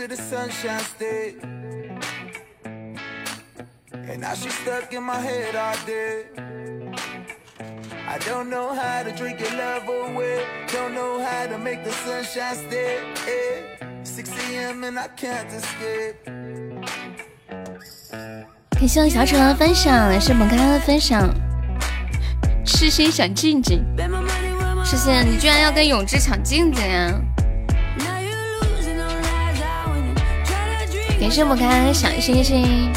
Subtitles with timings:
[0.00, 1.36] to the sunshine state.
[3.92, 6.24] And now she's stuck in my head all day.
[8.08, 10.46] I don't know how to drink your love away.
[10.72, 13.00] Don't know how to make the sunshine stay.
[13.28, 13.76] Eh.
[14.02, 14.84] 6 a.m.
[14.84, 16.16] and I can't escape.
[18.70, 21.28] 感谢我小丑的分享，也是本咖的分享。
[22.64, 23.84] 痴心想静静，
[24.82, 27.20] 痴心，你居然要跟永志抢镜子呀！
[31.20, 32.90] 感谢我咖的小星星。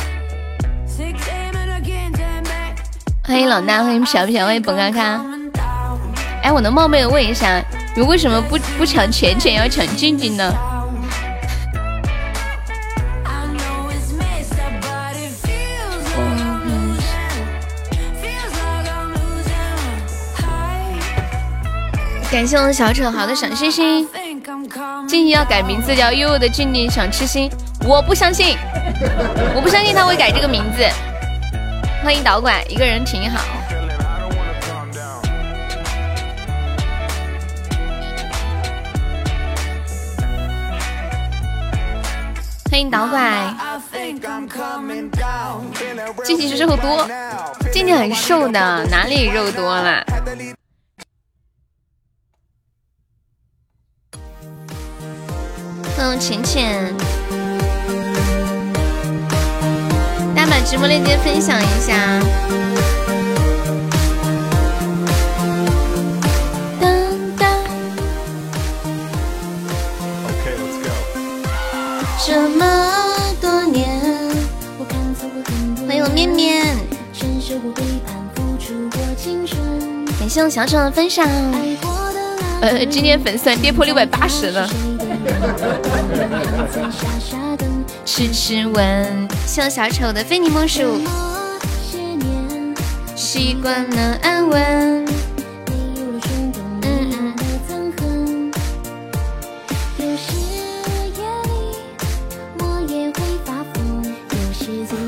[3.21, 5.21] 欢迎老大，欢迎小小，欢迎本咖咖。
[6.41, 7.61] 哎，我能冒昧的问一下，
[7.93, 10.53] 你为什么不不抢浅浅，要抢静静呢？
[22.31, 24.07] 感谢我的小丑好的小心心，
[25.07, 27.47] 静静要改名字叫悠悠的静静小吃心，
[27.85, 28.57] 我不相信，
[29.53, 30.83] 我不相信他会改这个名字。
[32.01, 33.41] 欢迎导管，一个人挺好。
[42.71, 43.53] 欢迎导管，
[46.23, 47.05] 静静是肉多，
[47.71, 50.03] 静静很瘦的，哪里肉多了？
[55.97, 56.93] 嗯，浅浅，
[60.65, 62.19] 直播链接分享一下。
[66.79, 66.89] 当
[67.37, 67.49] 当。
[72.25, 72.65] 这么
[73.41, 73.99] 多年，
[75.85, 76.65] 欢迎我面面，
[80.19, 81.27] 感谢我小丑的分享。
[82.61, 84.67] 呃，今天粉丝跌破六百八十了。
[88.05, 91.01] 痴痴问，谢小丑的非你莫属。
[93.15, 95.05] 习惯了安稳。
[96.81, 97.33] 嗯嗯。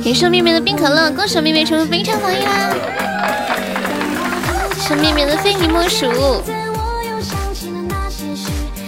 [0.03, 2.73] 感谢面面的冰可乐，恭喜面面成为非常榜一啦！
[4.79, 6.05] 是面面的非你莫属。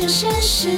[0.00, 0.70] 是现实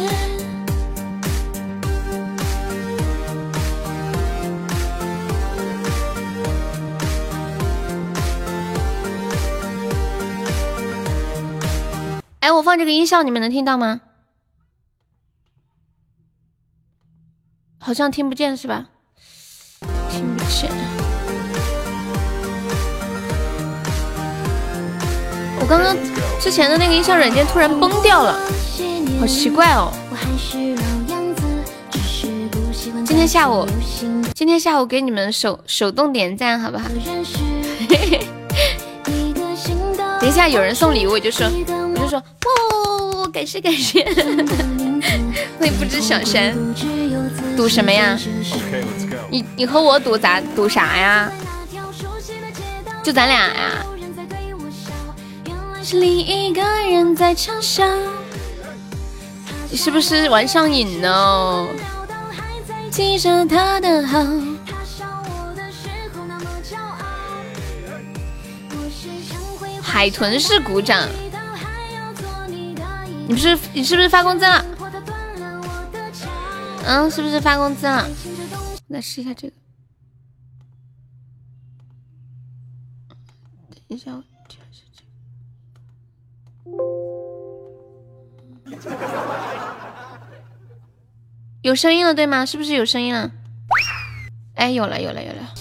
[12.40, 14.00] 哎，我放这个音效，你们能听到吗？
[17.78, 18.86] 好像听不见是吧？
[20.10, 20.68] 听不见。
[25.60, 25.96] 我刚刚
[26.40, 28.36] 之前的那个音效软件突然崩掉了，
[29.20, 29.92] 好奇怪哦。
[33.04, 33.66] 今天下午，
[34.34, 36.88] 今天下午给你们手手动点赞，好不好？
[40.20, 41.46] 等一下有人送礼物，我就说。
[41.94, 44.02] 我就说哦，感谢感谢，
[45.58, 46.54] 欢迎不知小山，
[47.56, 48.18] 赌什么呀？
[49.30, 51.30] 你你和我赌咋赌啥呀？
[53.02, 53.84] 就咱俩呀？
[55.82, 57.84] 是另一个人在嘲笑，
[59.72, 61.66] 你是不是玩上瘾了？
[62.90, 64.22] 记着他的好。
[69.80, 71.08] 海豚式鼓掌。
[73.26, 74.62] 你不是你是不是发工资了？
[76.84, 78.06] 嗯，是不是发工资了？
[78.88, 79.54] 来试一下这个。
[83.70, 87.11] 等一下，我调一下这个。
[91.62, 92.44] 有声音了对吗？
[92.44, 93.30] 是不是有声音了？
[94.56, 95.54] 哎，有了有了有了。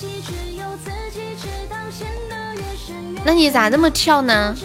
[3.24, 4.56] 那你咋这么跳呢？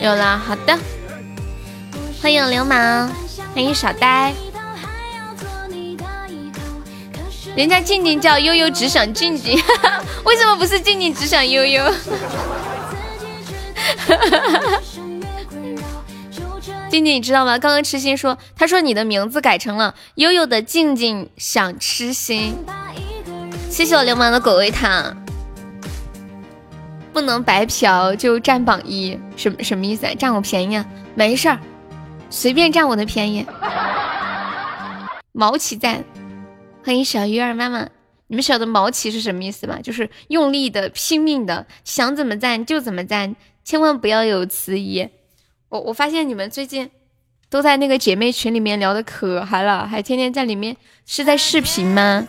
[0.00, 0.78] 有了，好的。
[2.22, 3.10] 欢迎流氓，
[3.54, 4.34] 欢迎傻呆。
[7.56, 9.58] 人家静静叫悠悠，只想静静，
[10.24, 11.84] 为什么不是静静只想悠悠？
[16.90, 17.56] 静静，你知道吗？
[17.56, 22.52] 刚刚痴心说，他说你的名字改成了悠悠的静静想痴心。
[23.70, 25.16] 谢谢我流氓的狗味糖。
[27.12, 30.14] 不能白嫖就占榜一，什什么意思啊？
[30.18, 30.76] 占我便宜？
[30.76, 30.84] 啊？
[31.14, 31.60] 没事儿，
[32.28, 33.46] 随便占我的便宜。
[35.30, 36.04] 毛起赞，
[36.84, 37.88] 欢迎小鱼儿妈妈。
[38.26, 39.78] 你们晓得毛起是什么意思吗？
[39.80, 45.08] 就是用力的、拼命的，想怎么赞就怎么赞，千万不要有迟疑。
[45.70, 46.90] 我我发现你们最近
[47.48, 50.76] 都在那个姐妹群里面聊的可嗨了，还天天在里面，
[51.06, 52.26] 是在视频吗？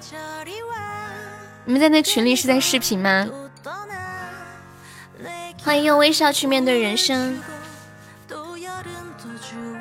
[1.65, 3.27] 你们在那群里是在视频吗？
[5.63, 7.41] 欢迎用微笑去面对人生，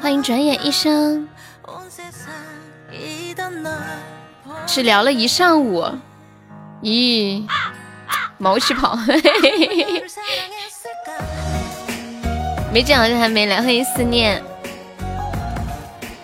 [0.01, 1.29] 欢迎转眼一生，
[4.67, 5.85] 只聊了一上午，
[6.83, 7.47] 咦，
[8.39, 8.99] 毛起跑，
[12.73, 14.41] 没讲的还没来，欢迎思念，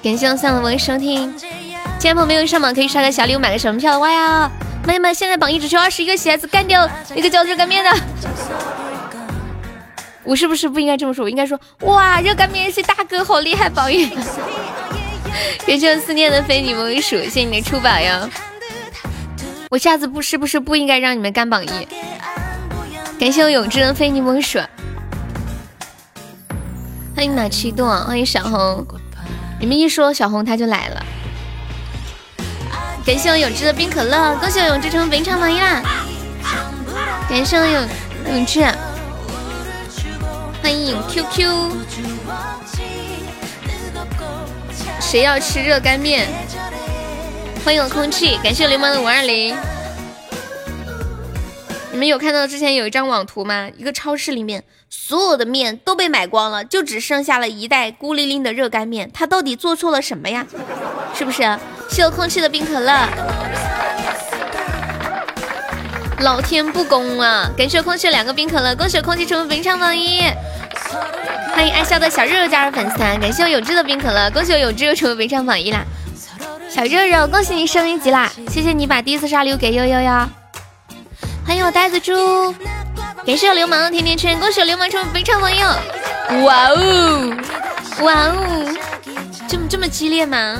[0.01, 1.51] 感谢我三龙收听，今
[1.99, 4.49] 天朋友没有上榜可以刷个小礼物买个什么票哇呀，
[4.87, 7.91] 妹妹们现在榜一只需要二十一个鞋子干掉一个叫热干面的。
[10.23, 11.25] 我是不是不应该这么说？
[11.25, 14.09] 我应该说哇，热干面是大哥好厉害，榜一！
[15.67, 18.29] 感谢我思念的非你莫属，谢谢你的出榜呀！
[19.69, 21.89] 我下次不是不是不应该让你们干榜一？
[23.19, 24.61] 感谢我永志的非你莫属，
[27.17, 28.87] 欢迎马七栋，欢迎小红，
[29.59, 31.03] 你们一说小红他就来了。
[33.07, 35.83] 感谢我永志的冰可乐，恭喜我永志成本场榜一啦！
[37.27, 37.89] 感谢我永
[38.35, 38.61] 永志。
[40.63, 41.71] 欢迎 QQ，
[45.01, 46.29] 谁要吃热干面？
[47.65, 49.57] 欢迎我空气，感谢流氓的五二零。
[51.97, 53.71] 你们有看到之前有一张网图吗？
[53.79, 59.11] 一个超市里面所有的面都被买光了，就只剩下了一袋孤零零的热干面。
[59.15, 60.47] 他到底做错了什么呀？
[61.15, 61.59] 是不是？
[61.89, 63.09] 谢我空气的冰可乐。
[66.19, 67.51] 老天不公啊！
[67.57, 70.21] 感谢空气两个冰可乐，恭喜空气成为本场榜一。
[71.55, 75.83] 欢迎爱笑的小肉肉加入粉丝团，感谢我有志的冰可乐，恭喜我有志又成为本场榜一啦！
[76.69, 78.31] 小肉肉，恭喜你升一级啦！
[78.51, 80.29] 谢谢你把第一次刷礼物给悠悠哟！
[81.47, 82.13] 欢迎我呆子猪，
[83.25, 85.61] 感谢我流氓的甜甜圈，恭喜我流氓成为本场榜一！
[86.43, 87.37] 哇哦，
[88.03, 88.77] 哇哦，
[89.49, 90.59] 这么这么激烈吗？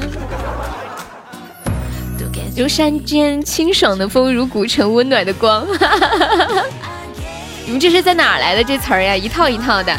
[2.57, 5.67] 如山间清爽的风，如古城温暖的光。
[7.67, 9.17] 你们这是在哪来的这词儿呀？
[9.17, 9.93] 一套一套的。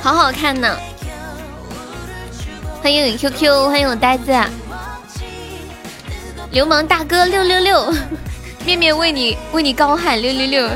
[0.00, 0.78] 好好看呢！
[2.80, 4.32] 欢迎你 QQ，欢迎我呆子，
[6.52, 7.92] 流氓大哥六六六，
[8.68, 10.68] 面面为你为你高喊六六六。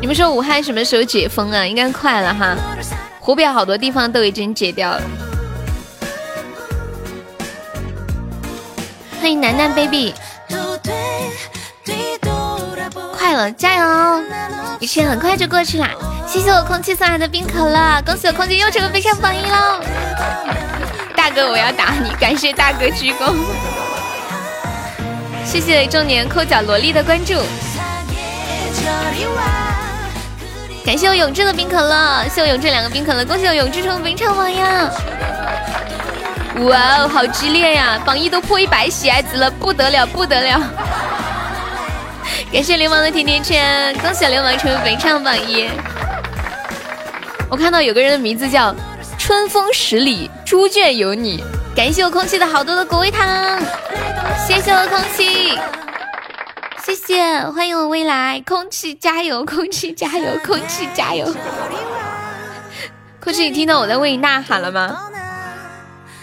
[0.00, 1.64] 你们说武汉什么时候解封啊？
[1.64, 2.56] 应该快了哈，
[3.20, 5.02] 湖北好多地方都已经解掉了。
[9.20, 10.12] 欢迎楠楠 baby。
[13.16, 14.24] 快了，加油！
[14.80, 15.90] 一切很快就过去啦。
[16.26, 19.80] 谢谢我空气送来的冰可乐，恭喜我空气又成为非常榜一喽！
[21.14, 22.10] 大哥，我要打你！
[22.18, 23.36] 感谢大哥鞠躬。
[25.46, 27.34] 谢谢中年抠脚萝莉的关注。
[30.84, 34.58] 感谢我永志的冰可乐，谢我永志两个冰可乐，恭喜我永志成为非常榜一！
[36.64, 37.96] 哇哦，好激烈呀！
[38.04, 40.60] 榜一都破一百喜爱值了，不得了，不得了！
[42.52, 45.68] 感谢流氓的甜甜圈，恭喜流氓成为本场榜一。
[47.48, 48.74] 我看到有个人的名字叫
[49.16, 51.42] 春风十里，猪圈有你。
[51.76, 53.60] 感谢我空气的好多的果味糖，
[54.48, 55.50] 谢谢我空气，
[56.82, 61.26] 谢谢，欢迎我未来，空气加油，空气加油，空气加油。
[63.20, 64.98] 空气，你听到我在为你呐喊了吗？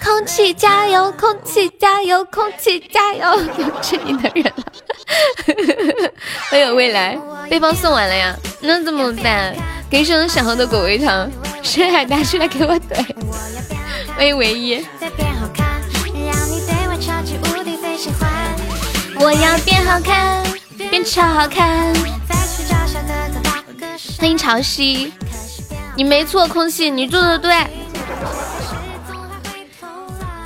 [0.04, 6.12] 空气加油，空气加油，空气加油，有是你的人了。
[6.50, 7.16] 欢迎未来，
[7.48, 9.56] 背包送完了呀，那怎么办？
[9.88, 11.30] 给我小红的果味糖，
[11.62, 13.06] 深海大叔来给我怼。
[14.16, 14.86] 欢迎唯一，
[19.20, 20.44] 我要变好看，
[20.90, 21.94] 变超好看。
[24.20, 25.12] 欢迎潮汐，
[25.96, 27.54] 你没错，空气你做的对。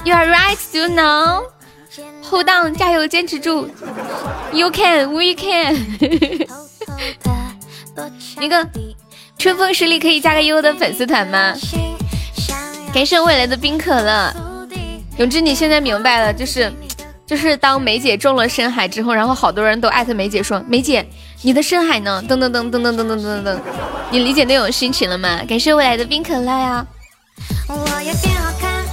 [0.03, 1.43] You are right, you know.
[2.24, 3.69] Hold on，加油，坚持住。
[4.53, 6.47] You can, we can。
[8.38, 8.67] 那个
[9.38, 11.53] 春风十里可以加个悠悠的粉丝团吗？
[12.94, 14.34] 感谢未来的冰可乐。
[15.17, 16.72] 永志，你现在明白了，就是
[17.25, 21.06] 就是当梅姐中了深海之后，然后好多人都艾特梅姐说：“梅姐，
[21.41, 23.58] 你的深海呢？”噔噔噔噔噔噔噔噔噔，
[24.10, 25.41] 你理解那种心情了吗？
[25.48, 26.86] 感谢未来的冰可乐呀！
[27.67, 28.86] 我要变好看，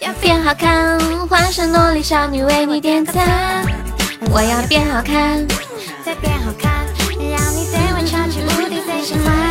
[0.00, 3.64] 要变好看，化身萝莉少女为你点赞。
[4.30, 5.46] 我要变好看，
[6.04, 9.47] 再变好看，让你对我超级无敌最喜欢。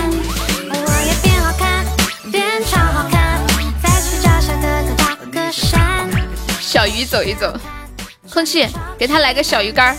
[6.77, 7.51] 小鱼走一走。
[8.31, 8.67] 空气，
[8.99, 9.97] 给他来个小鱼干儿。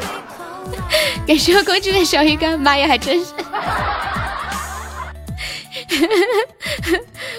[1.26, 3.32] 感谢空气的小鱼干，妈呀，还真是。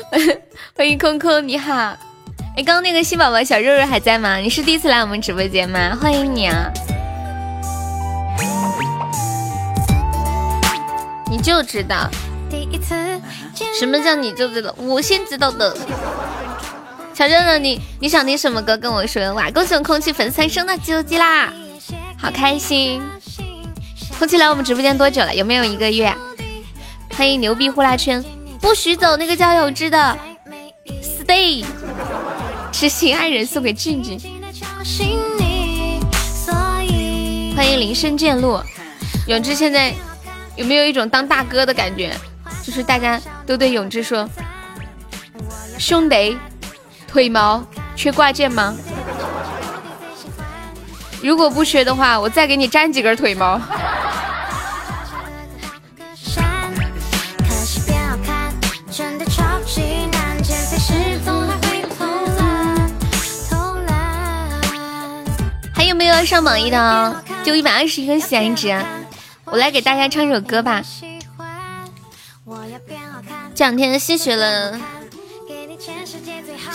[0.75, 1.71] 欢迎空空，你好。
[2.57, 4.37] 哎，刚刚那个新宝宝小肉肉还在吗？
[4.37, 5.95] 你是第一次来我们直播间吗？
[6.01, 6.65] 欢迎你啊！
[11.29, 12.09] 你就知道，
[13.79, 14.73] 什么叫你就知道？
[14.79, 15.77] 我先知道的。
[17.13, 18.77] 小热热，你你想听什么歌？
[18.77, 19.51] 跟我说哇！
[19.51, 21.51] 恭喜我空气粉丝升到九级啦，
[22.17, 23.01] 好开心！
[24.17, 25.35] 空气来我们直播间多久了？
[25.35, 26.13] 有没有一个月？
[27.15, 28.23] 欢迎牛逼呼啦圈，
[28.61, 29.17] 不许走！
[29.17, 30.17] 那个叫永志的
[31.03, 31.65] ，stay，
[32.71, 34.17] 痴心爱人送给静静。
[37.55, 38.59] 欢迎林深见鹿，
[39.27, 39.93] 永志现在
[40.55, 42.15] 有没有一种当大哥的感觉？
[42.63, 44.27] 就是大家都对永志说，
[45.77, 46.37] 兄弟。
[47.11, 47.61] 腿毛
[47.93, 48.73] 缺挂件吗？
[51.21, 53.59] 如果不缺的话，我再给你粘几根腿毛。
[65.73, 67.23] 还有没有要上榜一的？
[67.43, 68.73] 就一百二十一个喜爱值，
[69.43, 70.81] 我来给大家唱首歌吧。
[73.53, 74.79] 这两天新学了。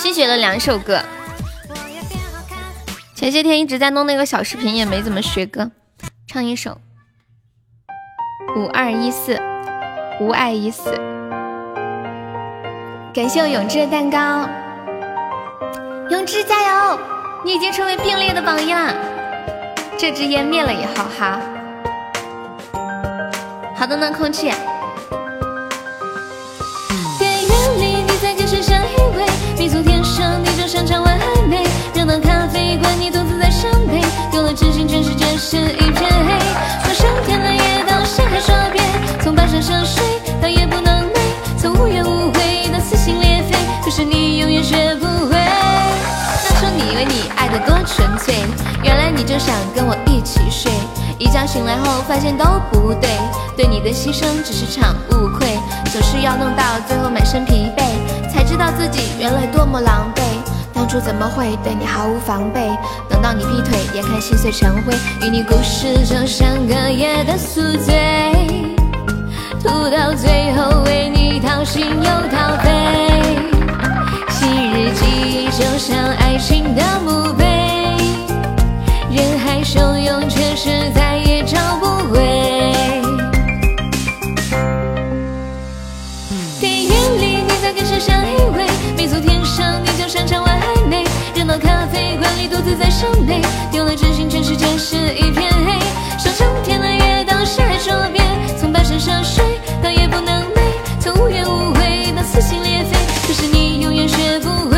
[0.06, 1.00] 新学了两首歌，
[3.16, 5.72] 前些天一直在弄那个小视频，也没怎么学歌。
[6.28, 6.78] 唱一首
[8.54, 9.36] 五二一四，
[10.20, 10.92] 无爱已死。
[13.12, 14.48] 感谢我永志的蛋糕，
[16.08, 17.00] 永志加油！
[17.44, 18.94] 你已经成为并列的榜一了。
[19.98, 21.40] 这支烟灭了以后，哈
[23.75, 24.52] 好的呢，空气。
[30.66, 31.18] 像场完
[31.49, 36.38] 美，热闹咖啡馆，你独自在伤悲，丢了真心，全世界是一片黑。
[36.85, 38.82] 从上天的夜到山海说别，
[39.23, 40.02] 从半山涉水
[40.40, 41.18] 到夜不能寐，
[41.56, 45.37] 从无怨无悔到撕心裂肺，可是你永远学不会。
[46.44, 48.35] 当初你以为你爱的多纯粹，
[48.82, 50.70] 原来你就想跟我一起睡。
[51.18, 53.08] 一觉醒来后发现都不对，
[53.56, 57.82] 对你的牺牲只是场误会，总是要弄到最后满身疲惫，
[58.46, 60.20] 知道自己原来多么狼狈。
[60.72, 62.60] 当初怎么会对你毫无防备？
[63.08, 64.94] 等到你劈腿，眼看心碎成灰，
[65.26, 68.74] 与你故事就像隔夜的宿醉，
[69.62, 72.70] 吐到最后为你掏心又掏肺。
[74.30, 77.44] 昔日记忆就像爱情的墓碑，
[79.10, 81.05] 人海汹涌，却是在
[89.06, 89.08] 偎？
[89.08, 90.56] 弥足天上，你就擅长完。
[91.58, 95.78] 咖啡馆里独自在伤悲，丢了真心，全世界是一片黑。
[96.18, 98.20] 说成天的夜到山海说别，
[98.58, 99.42] 从跋山涉水
[99.82, 100.60] 到夜不能寐，
[101.00, 102.96] 从无怨无悔到撕心裂肺，
[103.26, 104.76] 可是你永远学不会。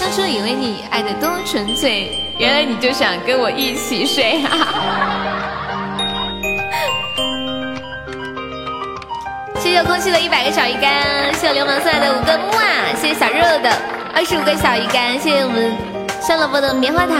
[0.00, 4.42] 当初以为你爱的多纯粹，原来你就想跟我一起睡。
[9.70, 13.70] 谢谢空气的一百个小鱼干，谢谢流氓送来的五个木啊，谢谢小肉肉的。
[14.12, 15.72] 二十五个小鱼干，谢谢我们
[16.20, 17.16] 小萝卜的棉花糖。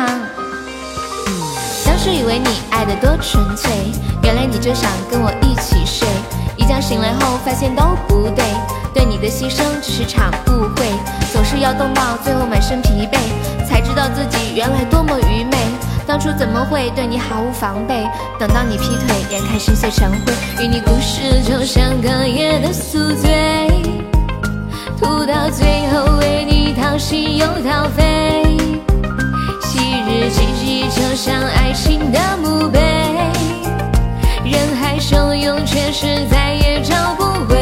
[1.87, 3.71] 当时以为你爱的多纯粹，
[4.25, 6.09] 原来你就想跟我一起睡。
[6.57, 8.45] 一觉醒来后发现都不对，
[8.93, 10.91] 对你的牺牲只是场误会，
[11.33, 13.17] 总是要动到最后满身疲惫，
[13.65, 15.60] 才知道自己原来多么愚昧。
[16.11, 18.05] 当初怎么会对你毫无防备？
[18.37, 23.69] 等到你劈腿，眼看心碎成灰，与你故事就像隔夜的宿醉。
[24.99, 28.43] 吐到最后，为你掏心又掏肺。
[29.63, 32.81] 昔日记忆就像爱情的墓碑，
[34.45, 37.55] 人海汹涌，却是再也找不回。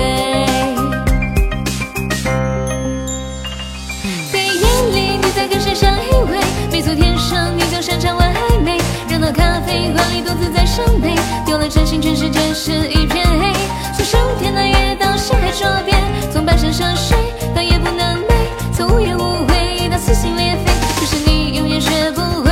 [4.33, 4.62] 电影
[4.95, 6.40] 里你在跟谁相依偎？
[6.73, 7.58] 弥足天上，你就
[7.88, 8.76] 山长弯暧昧，
[9.09, 11.14] 让到咖啡馆里独自在伤悲。
[11.47, 13.50] 丢了真心，全世界是一片黑。
[13.97, 15.99] 从上天南夜到山海桌边，
[16.30, 17.16] 从半山涉水，
[17.54, 18.35] 到夜不能寐。
[18.76, 22.50] 从无怨无悔到撕心裂肺，就是你永远学不会。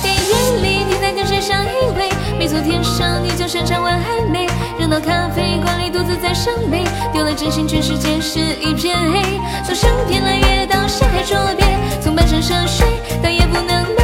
[0.00, 2.10] 电影里，你在跟谁相依偎？
[2.38, 4.46] 没错，天上，你就山长弯暧昧。
[4.78, 6.82] 让到咖啡馆里独自在伤悲。
[7.12, 9.20] 丢了真心，全世界是一片黑。
[9.66, 12.86] 从上天南夜到山海桌边，从半山涉水，
[13.22, 13.95] 到夜不能。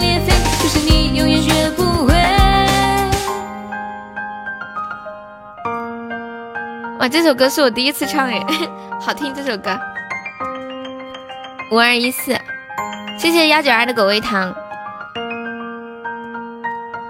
[0.00, 2.14] 裂肺，就是你永远学不会。
[6.98, 8.44] 哇，这首歌是我第一次唱哎，
[9.00, 9.78] 好听这首歌。
[11.70, 12.36] 五二一四，
[13.16, 14.52] 谢谢幺九二的狗味糖。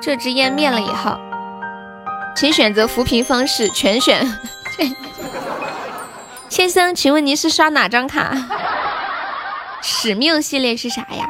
[0.02, 1.18] 这支烟灭了以后，
[2.36, 4.26] 请选择扶贫方式，全选。
[6.48, 8.34] 先生，请问您是刷哪张卡？
[9.82, 11.26] 使命系列是啥呀？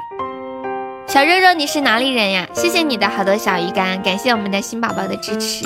[1.12, 2.46] 小肉肉，你是哪里人呀？
[2.54, 5.64] 谢谢你的好多小鱼干，感谢我们的新宝宝的支持。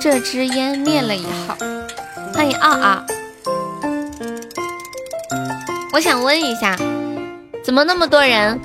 [0.00, 1.54] 这支烟灭了以后，
[2.34, 3.04] 欢迎奥奥。
[5.92, 6.76] 我想问一下，
[7.62, 8.60] 怎么那么多人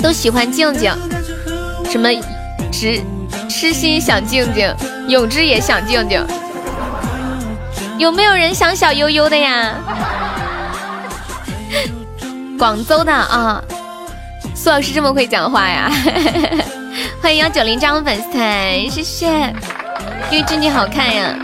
[0.00, 0.94] 都喜欢静静？
[1.90, 2.08] 什么，
[2.70, 3.02] 痴
[3.48, 4.72] 痴心想静静，
[5.08, 6.24] 永志也想静静，
[7.98, 9.74] 有没有人想小悠悠的呀？
[12.56, 13.62] 广州的啊，
[14.58, 15.88] 苏老师这么会讲话呀！
[17.22, 19.28] 欢迎幺九零加入粉丝团，谢谢。
[20.32, 21.38] 因为俊俊好看呀，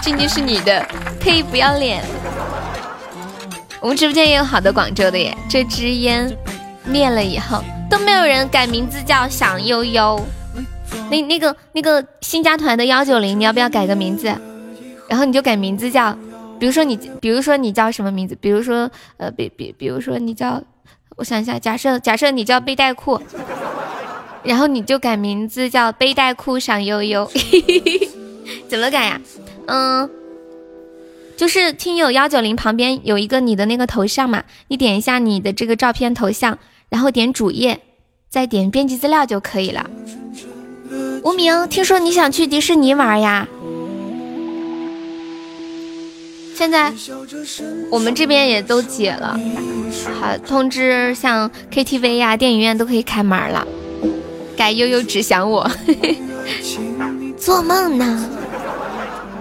[0.00, 0.86] 俊俊是你的，
[1.20, 2.00] 可以不要脸。
[3.80, 5.36] 我们直播间也有好多广州的耶。
[5.50, 6.32] 这支烟
[6.84, 7.60] 灭了以后。
[7.90, 10.20] 都没有人改名字叫想悠悠，
[11.10, 14.32] 那那个那个新加团的幺九零，你要不要改个名字？
[15.08, 16.16] 然后你就改名字叫，
[16.58, 18.34] 比如说你，比如说你叫什么名字？
[18.40, 20.60] 比如说呃，比比，比如说你叫，
[21.16, 23.20] 我想一下，假设假设你叫背带裤，
[24.42, 27.30] 然后你就改名字叫背带裤想悠悠，
[28.68, 29.20] 怎么改呀？
[29.66, 30.10] 嗯，
[31.36, 36.58] 就是听友幺九零旁边有一个你的那个头像嘛，你点一下你的这个照片头像。
[36.90, 37.80] 然后点主页，
[38.28, 39.90] 再点编辑资料就可以了。
[41.24, 43.48] 无名，听说你想去迪士尼玩呀？
[46.54, 46.92] 现在
[47.90, 49.38] 我们这边也都解了，
[50.20, 53.66] 好通知，像 KTV 呀、电影院都可以开门了。
[54.56, 55.68] 改悠悠只想我，
[57.36, 58.30] 做梦呢？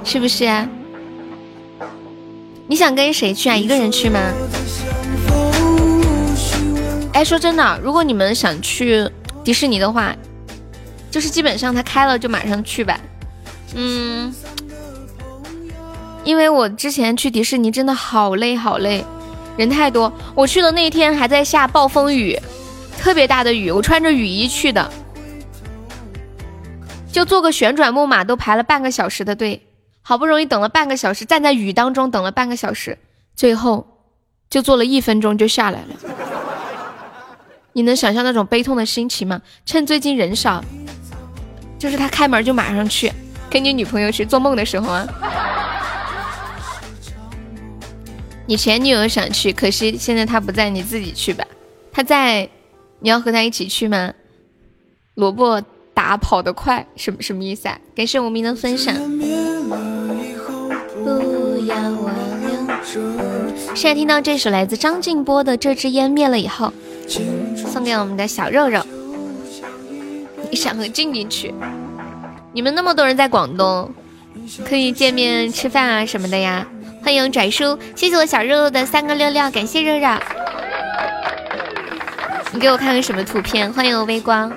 [0.03, 0.49] 是不是？
[2.67, 3.55] 你想跟谁去啊？
[3.55, 4.19] 一个人去吗？
[7.13, 9.07] 哎，说真的，如果你们想去
[9.43, 10.15] 迪士尼的话，
[11.11, 12.99] 就是基本上他开了就马上去吧。
[13.75, 14.33] 嗯，
[16.23, 19.03] 因为我之前去迪士尼真的好累好累，
[19.57, 20.11] 人太多。
[20.33, 22.39] 我去的那一天还在下暴风雨，
[22.97, 24.89] 特别大的雨，我穿着雨衣去的，
[27.11, 29.61] 就坐个旋转木马都排了半个小时的队，
[30.01, 32.97] 好不容易等了半个小时，站在雨当中等了半个小时，
[33.35, 33.85] 最后
[34.49, 35.87] 就坐了一分钟就下来了。
[37.73, 39.41] 你能想象那种悲痛的心情吗？
[39.65, 40.63] 趁最近人少，
[41.77, 43.11] 就是他开门就马上去，
[43.49, 45.05] 跟你女朋友去做梦的时候啊。
[48.53, 51.43] 你前女友想去，可惜现在她不在，你自己去吧。
[51.91, 52.47] 她在，
[52.99, 54.13] 你要和她一起去吗？
[55.15, 55.59] 萝卜
[55.95, 57.79] 打跑得快，什么什么意思啊？
[57.95, 58.93] 感谢无名的分享。
[63.73, 66.71] 现在听到这首来自张静波的《这支烟灭了以后》。
[67.71, 68.85] 送给我们的小肉肉，
[70.51, 71.51] 你想和静静去？
[72.53, 73.91] 你们那么多人在广东，
[74.63, 76.67] 可以见面吃饭啊什么的呀。
[77.03, 80.07] 欢迎拽叔，谢谢我小肉肉的三个六六，感谢肉肉。
[82.53, 83.71] 你给我看个什么图片？
[83.73, 84.49] 欢迎微光。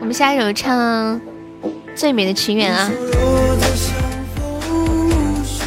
[0.00, 1.16] 我们下一首唱
[1.94, 2.90] 《最美的情缘》啊。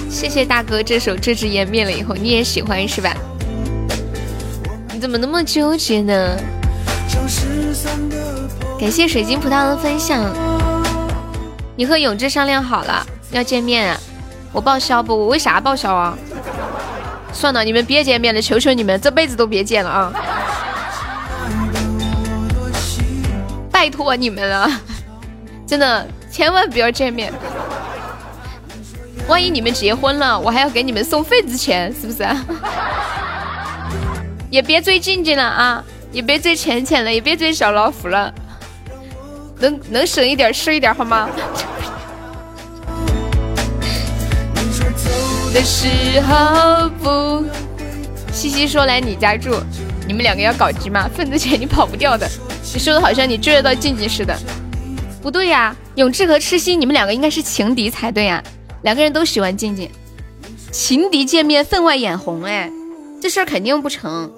[0.09, 3.15] 谢谢大哥，这首这支烟灭了以后，你也喜欢是吧？
[4.91, 6.35] 你怎么那么纠结呢？
[8.79, 10.25] 感谢水晶葡萄的分享。
[11.75, 13.97] 你和永志商量好了要见面？
[14.51, 15.17] 我报销不？
[15.17, 16.17] 我为啥报销啊？
[17.33, 20.13] 算了，你们别见面了，求求你们，这辈子都别见了啊！
[23.71, 24.69] 拜托你们了，
[25.65, 27.33] 真的，千万不要见面。
[29.27, 32.27] 万一你们结婚了，我还要给你们送份子钱，是不是？
[34.51, 35.83] 也别追静静了啊！
[36.11, 38.31] 也别追浅浅了，也别追小老虎了，
[39.57, 41.27] 能能省一点是一点好吗？
[45.53, 47.45] 的时候不，
[48.31, 49.51] 西西说来你家住，
[50.07, 51.07] 你们两个要搞基吗？
[51.13, 52.27] 份子钱你跑不掉的，
[52.73, 54.35] 你说的好像你追得到静静似的，
[55.21, 58.43] 不对呀，永志和痴心你们两个应该是情敌才对呀，
[58.81, 59.87] 两个人都喜欢静静，
[60.71, 62.67] 情敌见面分外眼红哎。
[63.21, 64.33] 这事儿肯定不成，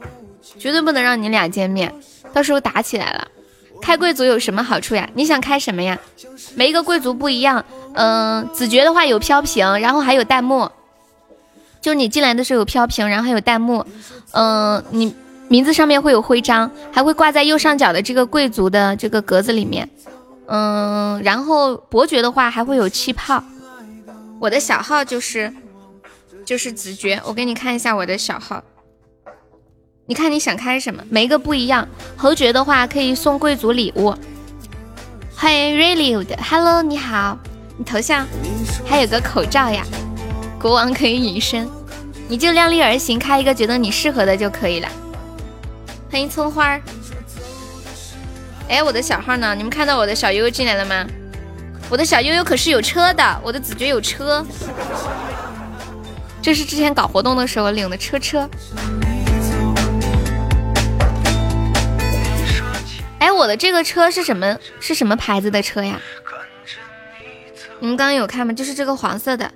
[0.59, 1.93] 绝对不能让你俩见面，
[2.33, 3.27] 到时候打起来了，
[3.81, 5.09] 开贵族有什么好处呀？
[5.13, 5.97] 你想开什么呀？
[6.55, 7.63] 每一个贵族不一样。
[7.93, 10.69] 嗯，子爵的话有飘屏，然后还有弹幕。
[11.85, 13.85] 就你进来的时候有飘屏，然后还有弹幕。
[14.31, 15.13] 嗯，你
[15.47, 19.87] 名字上面会有徽章，还会挂在右上角的这个贵族的这个格子里面。
[20.47, 23.43] 嗯，然后伯爵的话还会有气泡。
[24.39, 25.53] 我的小号就是
[26.43, 28.63] 就是子爵，我给你看一下我的小号。
[30.07, 31.03] 你看你想开什么？
[31.11, 31.87] 每一个不一样。
[32.17, 34.11] 侯爵的话可以送贵族礼物。
[35.35, 37.37] 欢迎 Relude，Hello，你好。
[37.77, 38.25] 你头像
[38.87, 39.85] 还有个口罩呀。
[40.59, 41.69] 国王可以隐身，
[42.27, 44.89] 你就量力而行，开一个觉得你适合的就可以了。
[46.11, 46.81] 欢迎葱花儿。
[48.67, 49.53] 哎，我的小号呢？
[49.53, 51.05] 你们看到我的小悠悠进来了吗？
[51.87, 54.43] 我的小悠悠可是有车的，我的子爵有车，
[56.41, 58.49] 这是之前搞活动的时候领的车车。
[63.19, 64.57] 哎，我的这个车是什么？
[64.79, 66.01] 是什么牌子的车呀？
[67.79, 68.51] 你们刚刚有看吗？
[68.51, 69.51] 就是这个黄色的，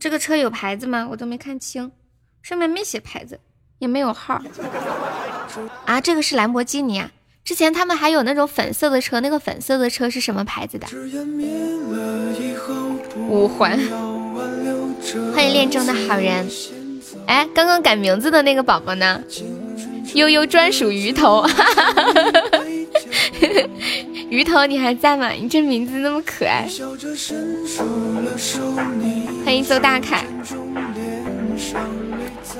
[0.00, 1.06] 这个车有牌子吗？
[1.10, 1.90] 我都没看清，
[2.42, 3.40] 上面没写牌子，
[3.78, 4.40] 也没有号。
[5.86, 7.10] 啊，这个是兰博基尼啊。
[7.44, 10.86] 之前他们还有那种粉色的车，那个粉色的车是什么牌子的？
[13.28, 13.78] 五环。
[15.34, 16.46] 欢迎恋中的好人。
[17.26, 19.22] 哎，刚刚改名字的那个宝宝呢？
[20.14, 21.44] 悠悠专属鱼头。
[24.30, 25.30] 鱼头，你还在吗？
[25.30, 26.68] 你这名字那么可爱。
[29.42, 30.22] 欢迎邹大凯。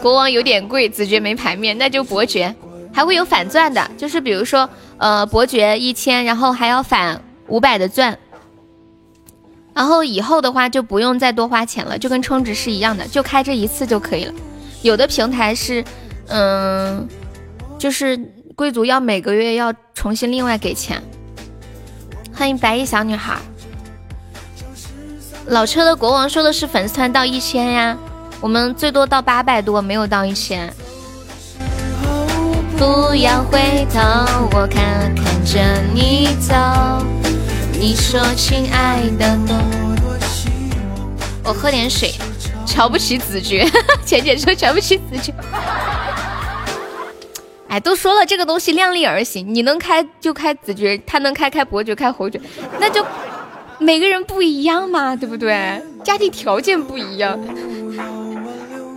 [0.00, 2.54] 国王有点贵，子爵没牌面，那就伯爵。
[2.90, 8.18] 还会有返钻的，就是比如说，呃，伯爵一千，然后还要返五百的钻，
[9.74, 14.32] 然后以后的话就不用再多花钱了，就跟充值是一样的，就开这一次就可以了。
[14.82, 15.84] 有的平台是，
[16.28, 17.06] 嗯，
[17.78, 18.18] 就是
[18.56, 21.00] 贵族要每个月要重新另外给钱。
[22.38, 23.36] 欢迎白衣小女孩，
[25.48, 27.98] 老车的国王说的是粉丝团到一千呀，
[28.40, 30.72] 我们最多到八百多，没有到一千。
[32.78, 33.98] 不要回头，
[34.52, 36.54] 我看看着你走。
[37.72, 39.36] 你说亲爱的，
[41.42, 42.14] 我喝点水。
[42.64, 43.68] 瞧不起子爵，
[44.06, 45.34] 浅浅说瞧不起子爵。
[47.68, 52.40] 哎，都说了这个东西量力而行，你能开就开子爵，他能开开伯爵开侯爵，
[52.80, 53.04] 那就
[53.78, 55.80] 每个人不一样嘛，对不对？
[56.02, 57.38] 家庭条件不一样，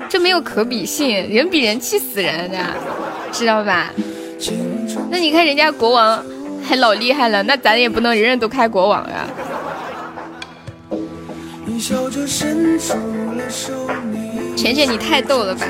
[0.10, 2.58] 这没有可比性，人比人气死人的。
[3.34, 3.90] 知道吧？
[5.10, 6.22] 那你看人家国王
[6.68, 9.26] 还老厉害了，那咱也不能人人都开国王呀。
[14.56, 15.66] 浅浅，你太逗了吧？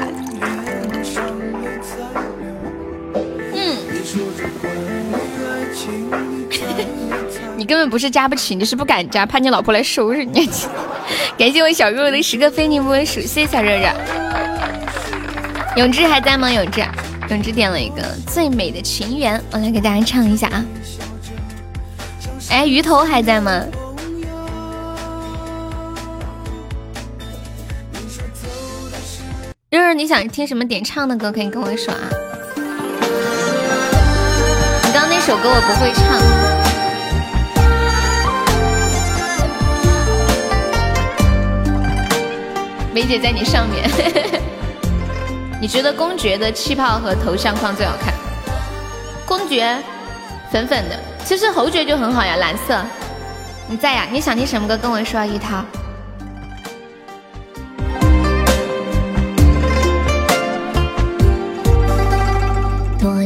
[7.58, 10.50] 你根本不是加不起，你是不敢加，怕你老婆来收拾你。
[11.38, 13.88] 感谢我小肉肉的十个非你不属，谢谢小热热。
[15.78, 16.52] 永志还在吗？
[16.52, 16.84] 永志。
[17.30, 20.66] 永志点了一个最美的情缘，我来给大家唱一下啊！
[22.50, 23.64] 哎，鱼头还在吗？
[29.70, 31.32] 肉肉，你想听什么点唱的歌？
[31.32, 32.10] 可以跟我说啊！
[35.32, 36.04] 首歌我不会唱。
[42.94, 43.90] 梅姐在你上面。
[45.62, 48.14] 你觉得公爵的气泡和头像框最好看？
[49.26, 49.82] 公爵
[50.52, 52.84] 粉粉的，其实侯爵就很好呀，蓝色。
[53.70, 54.06] 你在呀？
[54.12, 54.76] 你想听什么歌？
[54.76, 55.64] 跟我说一套。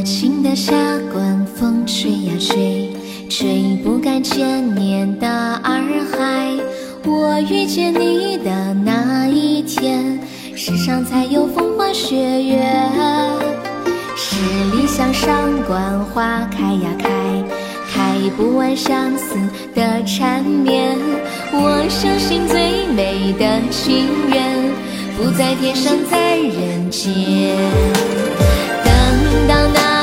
[0.06, 0.72] 多情的下
[1.12, 2.92] 关风吹呀吹，
[3.28, 5.28] 吹不干千年的
[5.64, 6.48] 洱海。
[7.04, 10.20] 我遇见你的那一天。
[10.54, 12.64] 世上才有风花雪月，
[14.14, 14.36] 十
[14.76, 17.10] 里香上关花开呀开，
[17.92, 19.34] 开不完相思
[19.74, 20.96] 的缠绵。
[21.50, 24.70] 我相信最美的情缘，
[25.16, 27.56] 不在天上，在人间。
[28.84, 29.95] 等到那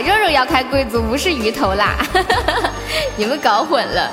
[0.00, 1.96] 肉肉要开贵族，不是鱼头啦，
[3.16, 4.10] 你们搞混了。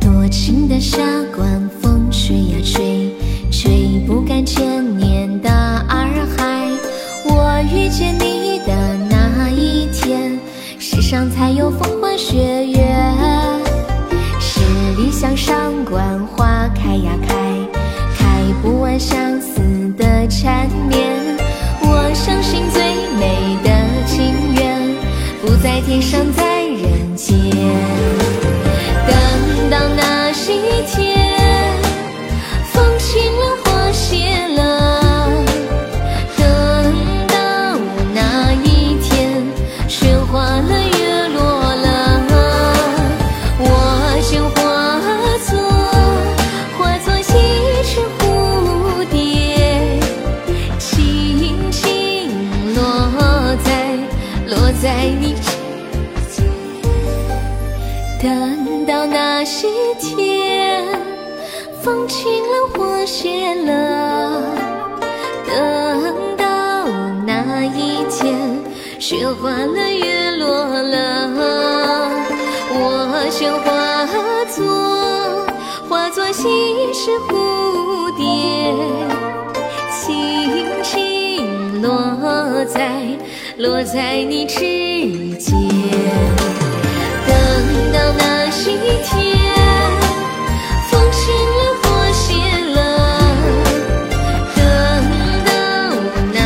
[0.00, 0.98] 多情的傻
[1.34, 1.44] 瓜，
[1.80, 3.12] 风吹呀吹，
[3.50, 5.50] 吹不干千年的
[5.88, 6.68] 洱海。
[7.26, 8.74] 我遇见你的
[9.08, 10.38] 那一天。
[10.78, 12.73] 世上才有风花雪月，
[15.24, 17.34] 向上观花开呀开，
[18.14, 18.26] 开
[18.62, 19.58] 不完相思
[19.96, 21.00] 的缠绵。
[21.80, 22.82] 我相信最
[23.18, 24.78] 美的情缘，
[25.40, 28.03] 不在天上，在人间。
[77.04, 78.24] 是蝴蝶，
[79.92, 83.02] 轻轻落在。
[83.58, 84.56] 落在你指
[85.36, 85.54] 尖，
[87.26, 87.36] 等
[87.92, 89.12] 到那一天，
[90.88, 91.20] 风轻
[91.58, 92.32] 了，花谢
[92.74, 92.78] 了，
[94.56, 94.64] 等
[95.44, 95.52] 到
[96.32, 96.38] 那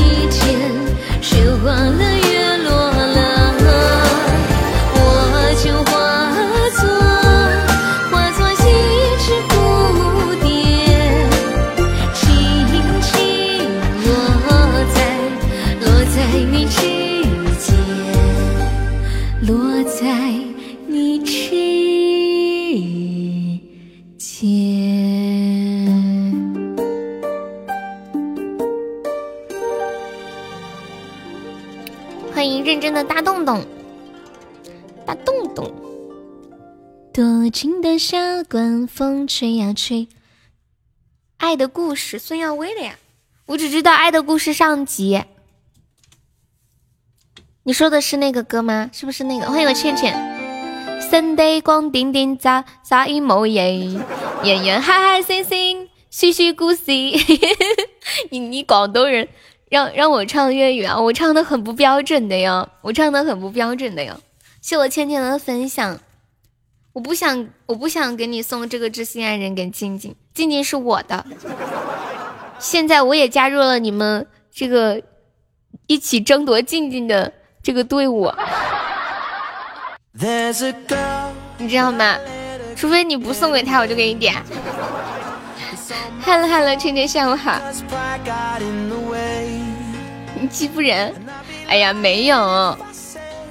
[0.00, 0.40] 一天，
[1.20, 2.15] 雪化了。
[37.56, 40.08] 情的傻瓜，风吹呀吹。
[41.38, 42.98] 爱的故事，孙耀威的呀。
[43.46, 45.24] 我只知道《爱的故事》上集。
[47.62, 48.90] 你说的是那个歌吗？
[48.92, 49.46] 是不是那个？
[49.46, 50.14] 欢迎我倩倩。
[51.10, 53.74] Sunday 光丁丁咋咋一模耶，
[54.44, 56.92] 演员嗨嗨星星，嘘嘘故事。
[58.28, 59.26] 你你广东人。
[59.70, 61.00] 让让我唱粤语啊！
[61.00, 64.20] 我唱的很不标准的呀，我唱的很不标准的呀。
[64.60, 65.98] 谢我倩倩的分享，
[66.96, 71.26] 我不想我不想给你送这个知心爱人给静静，静静是我的。
[72.58, 75.02] 现在我也加入了你们这个
[75.86, 77.30] 一起争夺静静的
[77.62, 78.32] 这个队伍，
[81.58, 82.16] 你知道吗？
[82.74, 84.34] 除非你不送给他，我就给你点。
[86.24, 87.60] Hello Hello，倩倩下午好。
[90.40, 91.14] 你欺负人？
[91.68, 92.78] 哎呀，没有。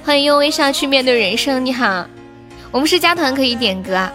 [0.04, 1.64] 欢迎用微笑去面对人生。
[1.64, 2.08] 你好，
[2.76, 4.06] 我们是加团可以点歌。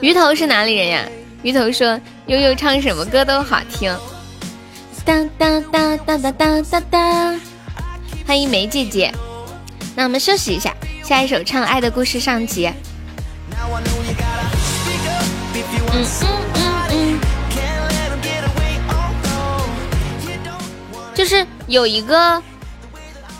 [0.00, 1.04] 鱼头是哪里人呀？
[1.42, 3.92] 鱼头说悠悠唱什么歌都好听。
[5.04, 7.34] 哒哒哒哒哒哒哒。
[8.24, 9.12] 欢迎梅姐姐。
[9.96, 12.72] 那我们休息一下，下一首唱《爱的故事》上集。
[15.92, 16.06] 嗯
[16.92, 17.18] 嗯。
[21.12, 22.40] 就是有一个，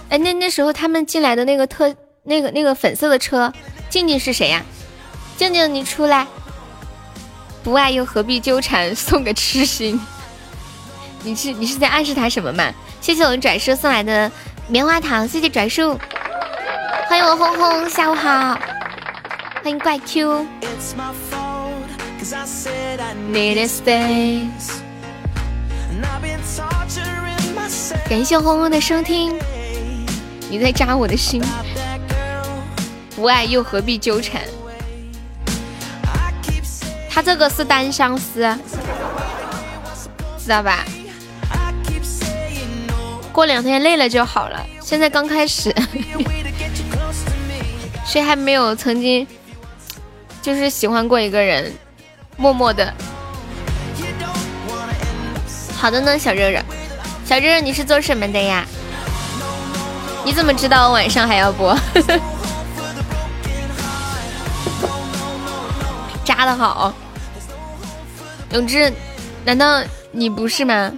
[0.09, 1.94] 哎，那那时候他们进来的那个特
[2.25, 3.53] 那个那个粉色的车，
[3.88, 4.62] 静静是谁呀？
[5.37, 6.27] 静静你出来，
[7.62, 10.01] 不爱又何必纠缠，送个痴心。
[11.22, 12.72] 你是你是在暗示他什么吗？
[13.01, 14.31] 谢谢我们拽叔送来的
[14.68, 15.99] 棉花糖，谢谢拽叔，
[17.09, 18.59] 欢迎我轰轰，下午好，
[19.62, 20.46] 欢迎怪 Q。
[28.09, 29.38] 感谢轰轰的收听，
[30.49, 31.42] 你在扎我的心，
[33.17, 34.43] 不爱又何必纠缠？
[37.11, 38.47] 他这个是单相思，
[40.39, 40.85] 知道吧？
[43.33, 45.75] 过两天累了就好了，现在刚开始，
[48.05, 49.27] 谁还没有曾经
[50.43, 51.73] 就是喜欢过一个人，
[52.37, 52.93] 默默的。
[55.75, 56.61] 好的呢，小热热。
[57.25, 58.67] 小热热，你是做什么的呀？
[60.23, 61.75] 你怎么知道我晚上还要播？
[66.37, 66.92] 扎的好。
[68.53, 68.92] 永志，
[69.44, 70.92] 难道你不是吗？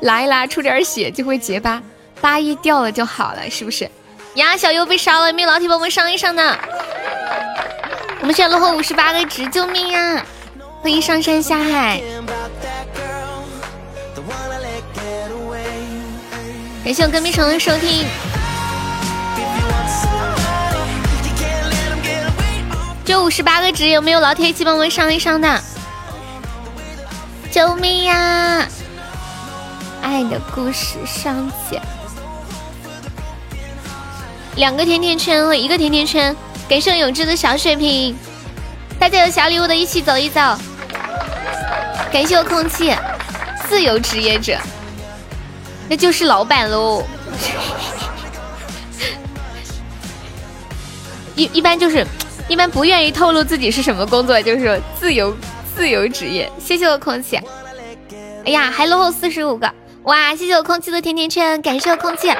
[0.00, 1.82] 拉一拉出点血就会结疤，
[2.20, 3.88] 疤一掉了就好了，是不是？
[4.34, 6.56] 呀，小优被杀了，没有老铁帮我们上一上呢。
[8.20, 10.24] 我们现在落后五十八个值，救命啊！
[10.80, 12.00] 欢迎上山下海，
[16.84, 18.06] 感谢我隔壁城的收听。
[23.08, 25.62] 就五十八个值，有没有老铁一起帮我们上一上的？
[27.50, 28.68] 救命呀！
[30.02, 31.80] 爱的故事上集，
[34.56, 36.36] 两个甜甜圈和一个甜甜圈，
[36.68, 38.14] 给盛永志的小水瓶。
[39.00, 40.38] 大家有小礼物的，一起走一走。
[42.12, 42.94] 感谢我空气，
[43.66, 44.58] 自由职业者，
[45.88, 47.02] 那就是老板喽。
[51.34, 52.06] 一一般就是，
[52.48, 55.36] 一般不愿意透露自己是什么工作，就是自由
[55.76, 56.50] 自由职业。
[56.58, 57.38] 谢谢我空气。
[58.44, 59.70] 哎呀，还落后四十五个。
[60.04, 60.34] 哇！
[60.34, 62.32] 谢谢我空气的甜甜圈，感谢我空气，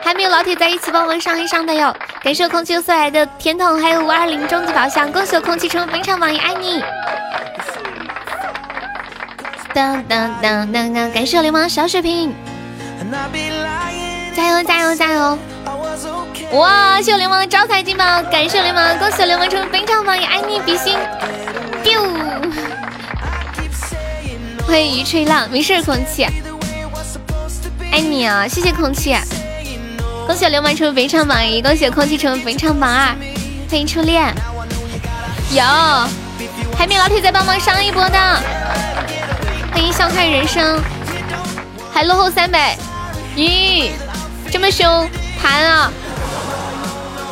[0.00, 1.92] 还没有老铁在一起帮我上一上的哟。
[2.22, 6.80] 感谢我空气送来的甜筒，还有五二零终极宝箱，恭喜我空气成为本场榜一，爱你！
[9.74, 11.10] 当当当当当！
[11.10, 12.32] 感谢我流氓小水瓶，
[14.34, 15.38] 加油加油加油！
[16.52, 16.96] 哇！
[16.98, 20.96] 谢谢我流氓的招财进宝，感谢我流氓，恭喜我流氓成为本场榜一，爱你比心
[21.84, 22.00] ！biu！
[24.66, 26.26] 欢迎鱼吹浪，没事，空气。
[27.92, 28.46] 爱你啊！
[28.46, 29.16] 谢谢空气，
[30.26, 33.14] 恭喜流氓成为本场榜一，恭喜空气成为本场榜二，
[33.68, 34.32] 欢迎初恋。
[35.52, 35.62] 有，
[36.78, 38.18] 还没有老铁再帮忙上一波的，
[39.72, 40.80] 欢迎笑看人生，
[41.92, 42.76] 还落后三百。
[43.36, 43.90] 咦，
[44.50, 45.08] 这么凶，
[45.40, 45.92] 盘啊？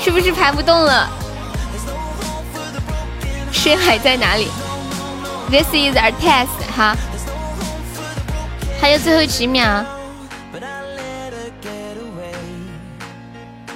[0.01, 1.09] 是不是盘不动了？
[3.53, 4.49] 深海在哪里
[5.51, 6.97] ？This is our test，哈，
[8.81, 9.63] 还有最后几秒。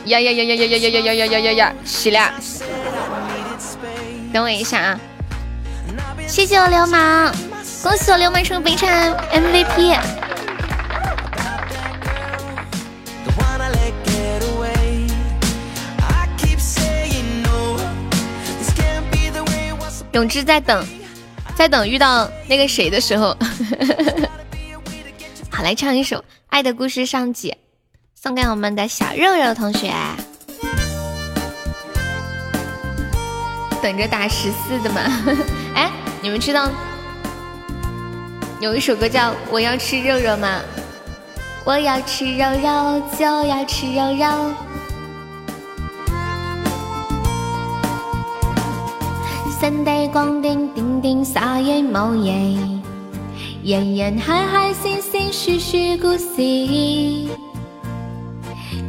[0.05, 1.72] 呀呀呀呀呀呀呀呀呀呀呀呀！
[1.85, 2.31] 洗了，
[4.33, 5.00] 等我一下啊！
[6.26, 7.33] 谢谢我流氓，
[7.83, 8.88] 恭喜我流氓成本场
[9.33, 9.98] MVP。
[20.12, 20.87] 永志在等，
[21.57, 23.37] 在等遇到那个谁的时候。
[25.51, 27.55] 好，来唱一首《爱的故事》上集。
[28.14, 29.92] 送给我们的小肉肉同学，
[33.83, 35.01] 等着打十四的吗？
[35.75, 36.70] 哎，你们知道
[38.61, 40.61] 有一首歌叫《我要吃肉肉》吗？
[41.64, 44.55] 我要吃肉肉，就要吃肉肉。
[49.62, 52.59] 三地光丁丁丁撒野冇嘢，
[53.62, 56.35] 人人开开心心说说故事。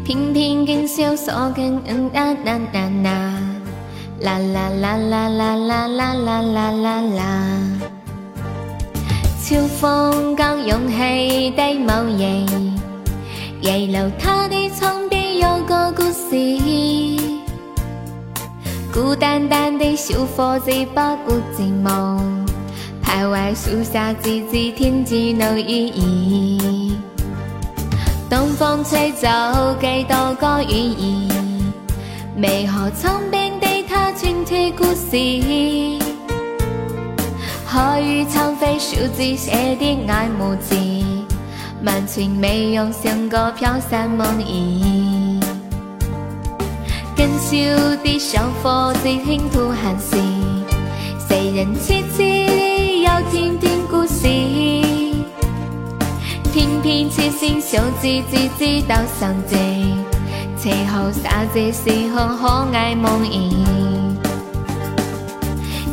[0.04, 3.30] 平平跟笑锁跟嗯啦啦啦啦，
[4.20, 7.60] 啦啦啦啦啦啦啦啦啦啦啦。
[9.44, 12.48] 秋风刚涌起的某夜，
[13.62, 17.43] 夜楼他的窗边有个故事。
[18.94, 22.20] 孤单单的小伙子不顾寂寞
[23.04, 26.96] 徘徊树下自至天际露意儿
[28.30, 29.28] 东风吹走
[29.82, 31.74] 几多个月儿
[32.38, 36.04] 为何窗邊的他穿起故事。
[37.68, 40.76] 刻于窗扉小子写的爱慕字
[41.84, 44.93] 萬全未用像个飘散梦儿
[47.16, 50.18] 今宵的小伙子倾吐闲事，
[51.28, 52.24] 谁人痴知
[53.04, 54.28] 有甜甜故事？
[56.52, 59.56] 偏偏痴心小子只知道神迹，
[60.58, 63.30] 其后傻子是何可爱梦儿？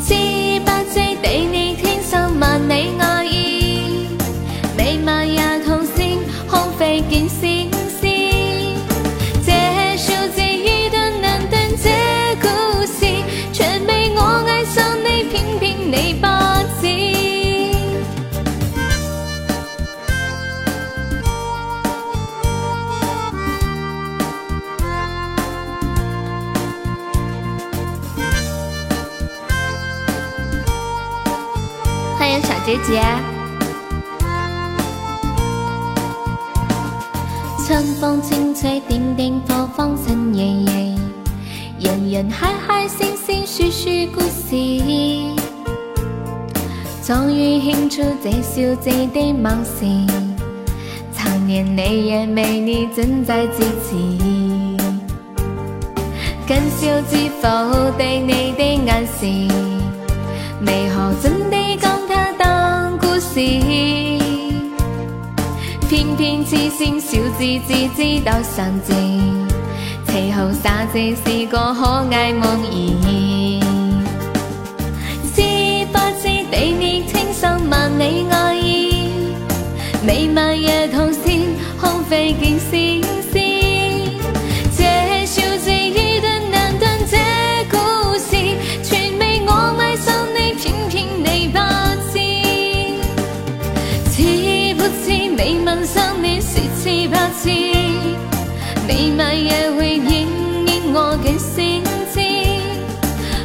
[0.02, 0.14] 知
[0.60, 3.19] 不知对你天生万里爱。
[32.94, 33.20] 呀，
[37.66, 40.98] 春风轻吹，点点火光，衬夜夜，
[41.78, 44.56] 人人开开心心说说故事。
[47.04, 49.84] 终于庆祝这小聚的往时，
[51.12, 53.96] 曾年你也为你准备支持。
[56.46, 57.48] 今宵知否？
[57.96, 59.26] 对你的暗示，
[60.66, 62.29] 为何真的讲他？
[63.32, 63.40] 事？
[65.88, 69.46] 偏偏痴心小子只知道上镜，
[70.06, 72.66] 其后洒这是个可爱梦儿。
[75.34, 75.42] 知
[75.92, 78.62] 不知地你清秀万里爱意，
[80.04, 81.40] 美漫夜同线，
[81.80, 83.02] 空飞见星
[83.32, 83.39] 星。
[98.92, 100.26] 你晚夜会演
[100.66, 101.80] 绎我嘅先
[102.12, 102.18] 知。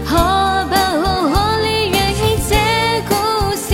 [0.04, 0.18] 可
[0.66, 0.74] 不
[1.30, 2.20] 可以让起
[2.50, 2.52] 这
[3.08, 3.14] 故
[3.56, 3.68] 事，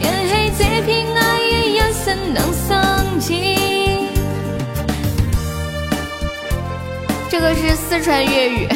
[0.00, 2.72] 让起这片爱意，一生能相
[3.28, 4.08] 依？
[7.28, 8.66] 这个是四川粤语。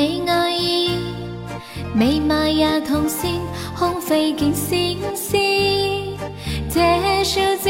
[0.00, 0.88] 你爱意，
[1.94, 3.38] 美貌也同線，
[3.78, 5.36] 空费件心思，
[6.70, 7.68] 这小子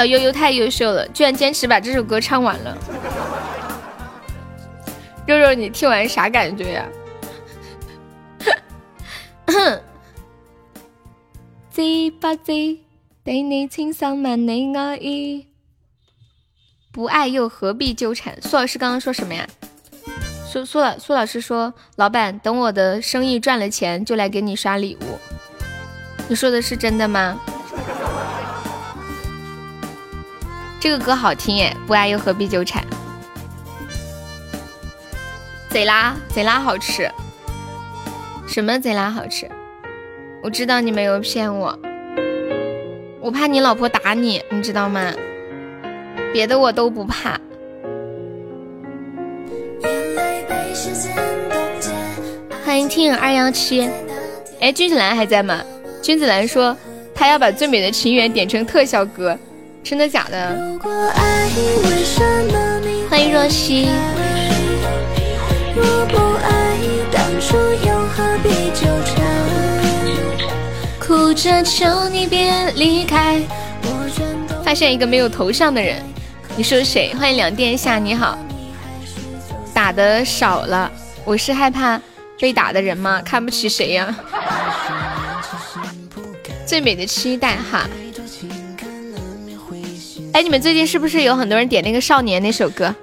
[0.00, 2.74] 小悠悠太优秀了，居然坚持把这首歌唱完了。
[5.26, 6.86] 肉肉，你听完啥感觉呀？
[11.70, 12.78] 知不知
[13.22, 15.48] 對你千生万里爱意？
[16.90, 18.40] 不爱又何必纠缠？
[18.40, 19.46] 苏老师刚刚说什么呀？
[20.50, 25.18] 苏苏老苏老师说，老板，等我的生意赚了钱，就来给你刷礼物。
[26.26, 27.38] 你说的是真的吗？
[30.80, 32.82] 这个歌好听耶，不爱又何必纠缠？
[35.68, 37.10] 贼拉贼拉好吃，
[38.48, 39.46] 什么贼拉好吃？
[40.42, 41.78] 我知道你没有骗我，
[43.20, 45.12] 我怕你老婆打你，你知道吗？
[46.32, 47.38] 别的我都不怕。
[52.64, 53.86] 欢迎听友二幺七，
[54.60, 55.62] 哎，君子兰还在吗？
[56.00, 56.74] 君子兰说
[57.14, 59.38] 他要把《最美的情缘》点成特效歌，
[59.82, 60.78] 真的假的？
[63.08, 63.88] 欢迎若曦。
[65.74, 66.76] 若不爱，
[67.10, 69.16] 当初又何必纠缠？
[71.00, 73.40] 哭着求你别离开。
[74.64, 76.00] 发现一个没有头像的人，
[76.56, 77.12] 你说谁？
[77.18, 78.38] 欢迎两殿下，你好。
[79.74, 80.90] 打的少了，
[81.24, 82.00] 我是害怕
[82.38, 83.20] 被打的人吗？
[83.24, 84.14] 看不起谁呀？
[86.64, 87.88] 最美的期待哈。
[90.32, 92.94] 哎，你们最近是不是有很多人点那个《少年》那首歌？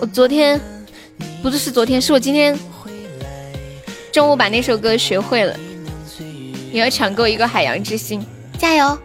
[0.00, 0.60] 我昨天
[1.42, 2.58] 不是是昨天，是我今天
[4.12, 5.56] 中午把那首歌学会了。
[6.72, 8.24] 你要抢购一个海洋之心，
[8.58, 8.98] 加油！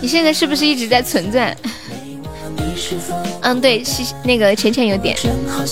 [0.00, 1.56] 你现在是不是一直在存钻？
[3.42, 5.16] 嗯，对，是那个浅浅有点。
[5.48, 5.66] 欢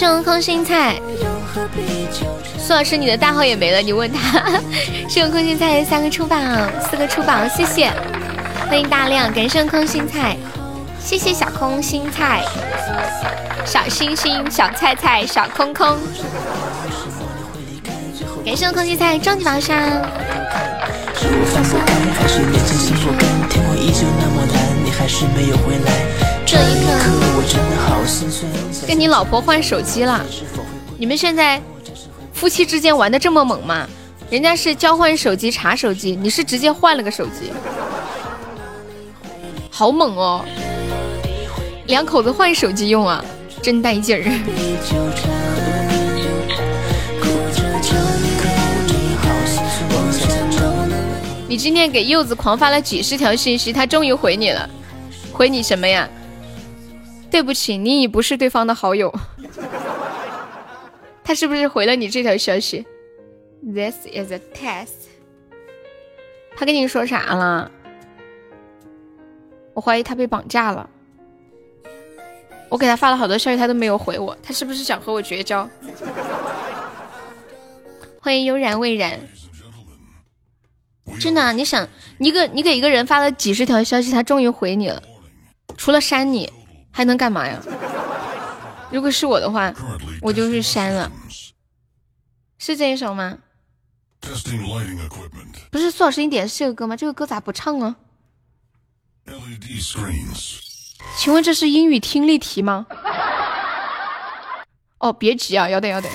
[0.00, 0.94] 感谢我空心菜。
[2.56, 4.44] 苏老师，你的大号也没了，你问他。
[5.10, 6.36] 谢我空心菜三个出宝，
[6.88, 7.90] 四个出宝，谢谢。
[8.68, 10.36] 欢迎大亮，感谢空心菜，
[11.00, 12.44] 谢谢小空心菜，
[13.64, 15.98] 小星星，小菜菜，小空空。
[18.46, 19.76] 感谢空心菜终极宝箱。
[26.50, 26.88] 这一刻，
[28.86, 30.24] 跟你老婆换手机了？
[30.96, 31.60] 你们现在
[32.32, 33.86] 夫妻之间玩的这么猛吗？
[34.30, 37.52] 人家是交换手机查手机，你是直接换了个手机，
[39.68, 40.42] 好猛哦！
[41.84, 43.22] 两口子换手机用啊，
[43.60, 44.22] 真带劲儿。
[51.46, 54.66] 你今天给柚子狂发了几十条信息，他终于回你了，
[55.30, 56.08] 回你什么呀？
[57.30, 59.12] 对不起，你已不是对方的好友。
[61.22, 62.86] 他是不是回了你这条消息
[63.62, 65.08] ？This is a test。
[66.56, 67.70] 他跟你说啥了？
[69.74, 70.88] 我怀疑他被绑架了。
[72.68, 74.36] 我给他发了好多消息，他都没有回我。
[74.42, 75.68] 他是不是想和我绝交？
[78.20, 79.20] 欢迎悠然未然。
[81.20, 85.02] 真的，你想，你个你给一个人发了几十条消息，他终于回你了，
[85.76, 86.50] 除了删你。
[86.98, 87.62] 还能干嘛呀？
[88.90, 89.72] 如果是我的话，
[90.20, 91.08] 我就是删了。
[92.58, 93.38] 是这一首吗？
[95.70, 96.96] 不是苏老师，你点的是这个歌吗？
[96.96, 97.94] 这个歌咋不唱啊？
[101.16, 102.88] 请问这是英语听力题吗？
[104.98, 106.08] 哦，别急啊，要得要得。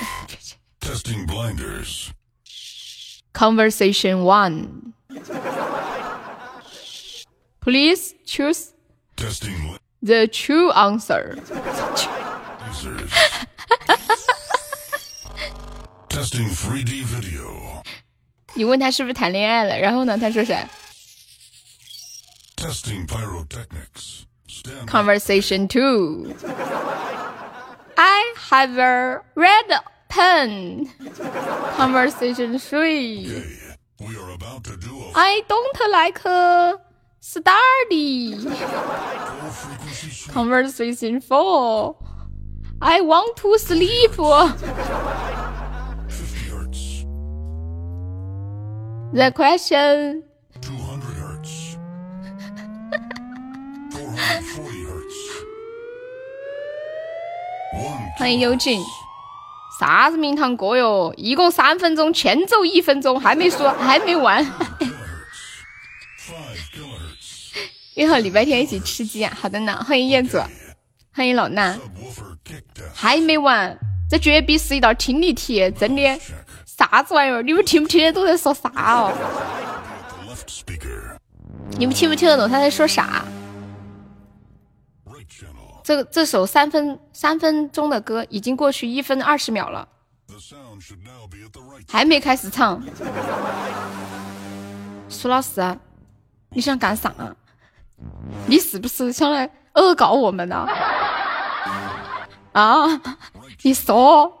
[3.32, 4.92] Conversation one.
[7.60, 8.74] Please choose.
[10.03, 11.35] The true answer.
[16.09, 17.81] Testing 3D video.
[18.55, 20.17] 你问他是不是谈恋爱了，然后呢？
[20.17, 20.67] 他说啥？
[22.55, 24.23] Testing pyrotechnics.
[24.85, 26.33] Conversation two.
[27.95, 30.89] I have a red pen.
[31.77, 33.29] Conversation three.
[35.15, 36.21] I don't like
[37.26, 38.36] Study.
[40.28, 41.96] Conversation four.
[42.82, 44.10] I want to sleep.
[49.14, 50.22] The question.
[50.60, 51.78] 200 hertz.
[53.90, 55.16] 440 hertz.
[58.18, 58.82] 欢迎幽静。
[59.80, 61.14] 啥子名堂歌哟？
[61.16, 64.44] 一共三分钟，前奏一分钟，还没说，还没完。
[67.94, 69.32] 约好礼拜天一起吃鸡啊！
[69.40, 70.42] 好的呢，欢迎燕子，
[71.12, 71.78] 欢迎老衲，
[72.92, 73.78] 还没完，
[74.10, 76.20] 这绝逼是一道听力题，真的，
[76.66, 77.40] 啥子玩意儿？
[77.42, 79.12] 你们听不听得懂在说啥哦？
[81.78, 83.24] 你们听不听得懂他在说啥？
[85.84, 89.86] 这这首三分三分钟的歌已经过去一分二十秒了，
[91.86, 92.82] 还没开始唱。
[95.08, 95.78] 苏老师，
[96.50, 97.14] 你想干啥？
[98.46, 100.66] 你是不是想来恶搞我们呢？
[102.52, 103.00] 啊！
[103.62, 104.32] 你说，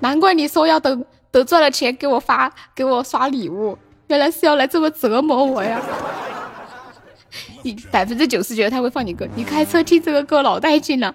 [0.00, 3.78] 难怪你说要等等赚了钱给我发给我刷礼物，
[4.08, 5.80] 原来是要来这么折磨我呀！
[7.62, 11.14] 你百分之九十觉得他会放你歌，你开车听这个歌老带劲了，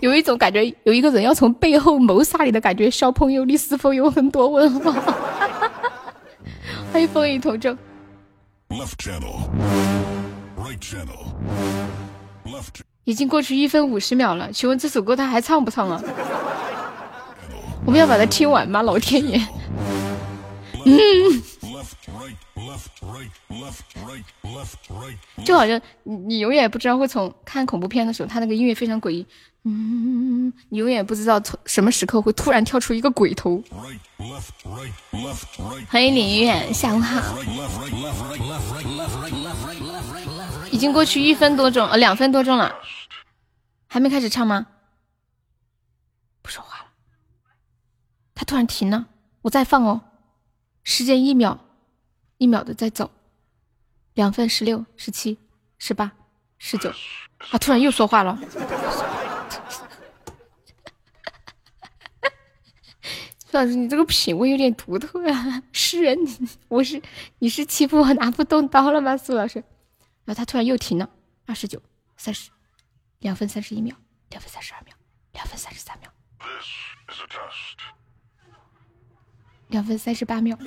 [0.00, 2.90] 有一种感觉有一个人要从背后谋杀你的感觉。
[2.90, 4.92] 小朋友，你是否有很多问号？
[6.92, 7.74] 欢迎风雨同舟。
[13.04, 16.02] 已经过去一分五十秒了，请问这首歌他还唱不唱啊？
[17.84, 18.82] 我们要把它听完吗？
[18.82, 19.40] 老天爷！
[20.84, 20.98] 嗯，
[25.44, 29.24] 就好像你你永远不知道会从看恐怖片的时候，他那个音乐非常诡异。
[29.68, 33.60] 嗯， 你永远不知道从什么时刻会突然跳出一个鬼头。
[35.88, 37.36] 欢迎李远，下午好。
[40.70, 42.72] 已经过去一分多钟，呃，两分多钟了，
[43.88, 44.68] 还没开始唱吗？
[46.42, 46.86] 不说话了。
[48.36, 49.06] 他突然停了，
[49.42, 50.00] 我再放哦。
[50.84, 51.58] 时间一秒，
[52.38, 53.10] 一秒的在走。
[54.14, 55.38] 两分十六、十七、
[55.76, 56.12] 十八、
[56.56, 56.92] 十九，
[57.38, 58.38] 他突然又说话了。
[63.48, 65.62] 苏老师，你这个品味有点独特啊！
[65.70, 66.18] 诗人，
[66.66, 67.00] 我是
[67.38, 69.16] 你是欺负我拿不动刀了吗？
[69.16, 69.62] 苏老师。
[70.24, 71.08] 然后他突然又停了，
[71.46, 71.80] 二十九、
[72.16, 72.50] 三十，
[73.20, 73.94] 两分三十一秒，
[74.30, 74.92] 两分三十二秒，
[75.32, 76.10] 两分三十三秒，
[79.68, 80.58] 两分三十八秒，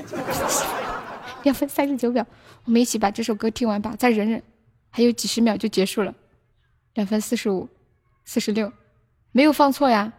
[1.43, 2.25] 两分三十九秒。
[2.63, 4.41] 我们一起把这首歌听完吧，再忍忍，
[4.89, 6.15] 还有几十秒就结束了。
[6.93, 7.67] 两分四十五、
[8.23, 8.71] 四十六，
[9.33, 10.13] 没有放错呀，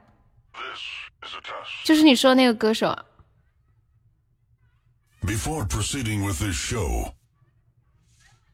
[1.84, 2.98] 就是你说的那个歌手。
[5.22, 7.12] Before proceeding with this show.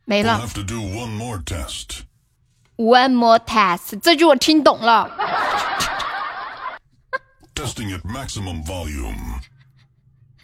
[0.04, 0.40] 没了。
[2.76, 5.10] One more test，这句我听懂了。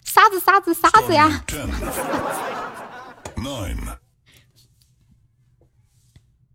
[0.04, 1.44] 啥子啥子啥子呀？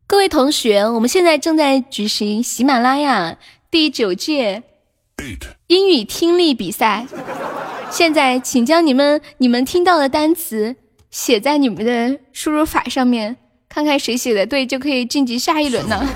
[0.07, 3.37] 各位同学，我们现在正在举行喜马拉雅
[3.69, 4.63] 第九届
[5.67, 7.05] 英语听力比赛。
[7.89, 10.75] 现在，请将你们你们听到的单词
[11.09, 13.37] 写在你们的输入法上面，
[13.67, 16.07] 看看谁写的对，就可以晋级下一轮呢。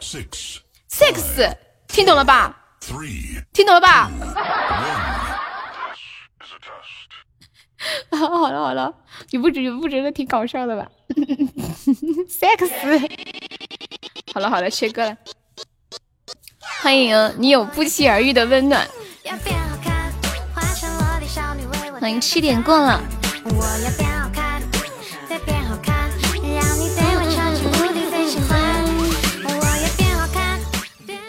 [0.00, 0.58] Six
[0.90, 1.56] six，
[1.88, 2.60] 听懂了吧？
[3.52, 4.10] 听懂了吧？
[8.10, 8.94] 好了好了，
[9.30, 10.88] 你不觉你不觉得挺搞笑的吧？
[12.28, 12.68] Sex，
[14.32, 15.16] 好了好了，切歌了。
[16.80, 18.86] 欢迎你有不期而遇的温暖。
[22.00, 23.00] 欢迎七点过了。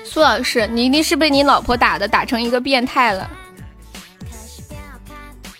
[0.03, 3.29] 苏老师，你一定是被你老婆打的，打成一个变态了。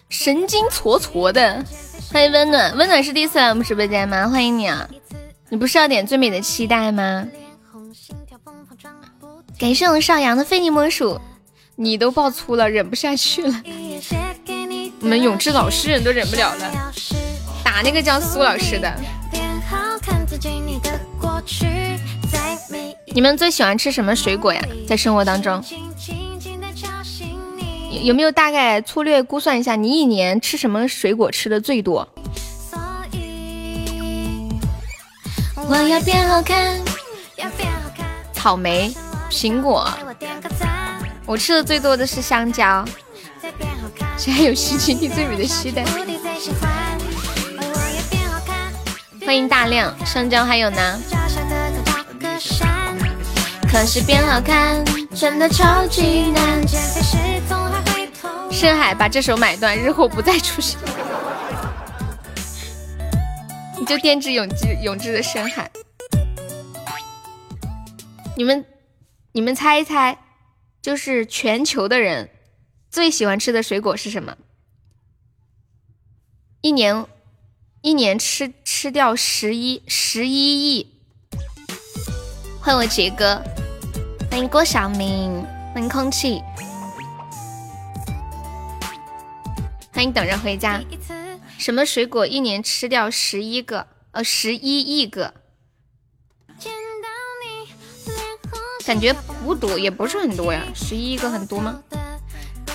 [0.09, 1.63] 神经搓搓的，
[2.11, 4.27] 欢迎温暖，温暖是第一次来我们直播间吗？
[4.29, 4.88] 欢迎你啊！
[5.49, 7.25] 你不是要点最美的期待吗？
[9.58, 11.20] 感谢我们少阳的非你莫属，
[11.78, 13.64] 你都爆粗了，忍不下去了。
[14.99, 16.93] 我们永志老师人都忍不了了，
[17.64, 18.93] 打那个叫苏老师的。
[23.14, 24.62] 你们最喜欢吃什么水果呀？
[24.86, 25.64] 在生活当中？
[28.03, 32.08] 有没有大概粗略估算一下，你一年吃什么水果吃的最多？
[38.34, 38.93] 草莓、
[39.30, 39.88] 苹果，
[41.26, 42.86] 我吃的最多的是香蕉。
[44.17, 45.84] 谁还有心情听最美的期待？
[49.26, 50.99] 欢迎大亮，香蕉还有呢。
[53.69, 56.63] 可是变好看真的超级难。
[58.51, 60.80] 深海把这首买断，日后不再出现。
[63.78, 65.69] 你就惦记永志永志的深海。
[68.38, 68.63] 你们
[69.36, 70.17] 你们猜一猜，
[70.81, 72.29] 就是全球的人
[72.89, 74.38] 最喜欢吃的水果是什么？
[76.61, 77.05] 一年
[77.81, 81.01] 一年吃吃掉十一十一亿。
[82.61, 83.43] 欢迎我杰哥，
[84.31, 86.41] 欢迎郭晓明，欢迎空气。
[89.91, 90.81] 欢迎等着回家。
[91.57, 93.86] 什么水果一年吃掉十一个？
[94.11, 95.33] 呃，十一亿个。
[98.86, 99.11] 感觉
[99.43, 100.61] 不多，也不是很多呀。
[100.75, 101.79] 十一个很多吗？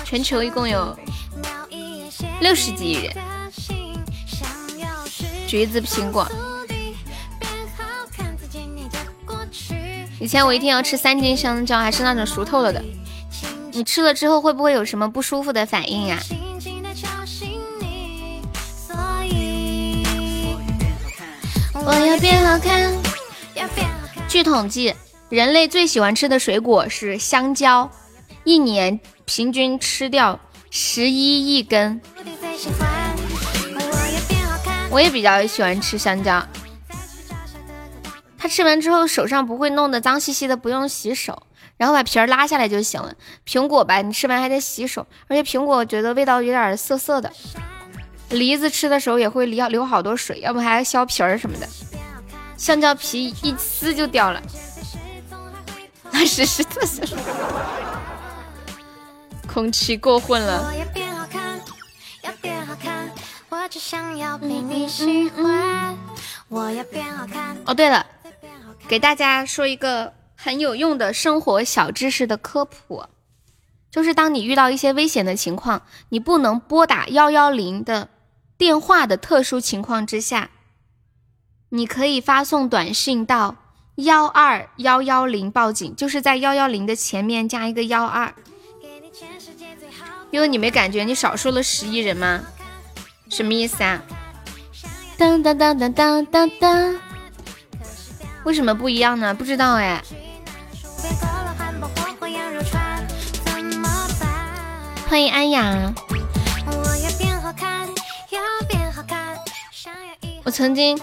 [0.03, 0.97] 全球一共有
[2.41, 3.15] 六十几亿人。
[5.47, 6.29] 橘子、苹果。
[10.19, 12.83] 以前我一天要吃三斤香蕉，还是那种熟透了的。
[13.71, 16.19] 你吃了之后会不会有什么不舒服的反应呀？
[21.73, 22.93] 我要变好看。
[24.27, 24.93] 据统计，
[25.31, 27.89] 人类最喜欢吃的水果是香蕉，
[28.43, 30.37] 一年平均吃掉
[30.69, 32.01] 十一亿根。
[34.89, 36.45] 我也比较喜欢吃香蕉，
[38.37, 41.43] 它吃完之后手上不会弄得脏兮兮的，不用洗手，
[41.77, 43.15] 然后把皮儿拉下来就行了。
[43.47, 47.31] 苹果吧，你吃完还得洗手，而且苹果我觉得味道有点涩涩的。
[48.31, 51.65] 梨子吃的时候也会流流好多水，要不还要削皮儿什么的。
[52.57, 54.41] 香蕉皮一撕就掉了，
[56.11, 57.03] 那是是特色。
[59.47, 60.73] 空气过混了。
[67.65, 68.05] 哦，对了，
[68.87, 73.05] 给大家说一个很有用的生活小知识的科普，
[73.89, 78.09] 就是当你遇到一些危险的情况，你不能拨打幺幺零的。
[78.57, 80.51] 电话的特殊情况之下，
[81.69, 83.55] 你可以发送短信到
[84.03, 88.33] 幺二幺幺零报警，就是在幺幺零的前面加一个幺二。
[90.31, 92.41] 因为你没感觉你少说了十亿人吗？
[93.29, 94.01] 什么意思啊？
[95.17, 96.99] 当当当当当当当，
[98.43, 99.33] 为什么不一样呢？
[99.33, 100.01] 不知道哎。
[105.07, 105.93] 欢迎安雅。
[110.43, 110.99] 我曾经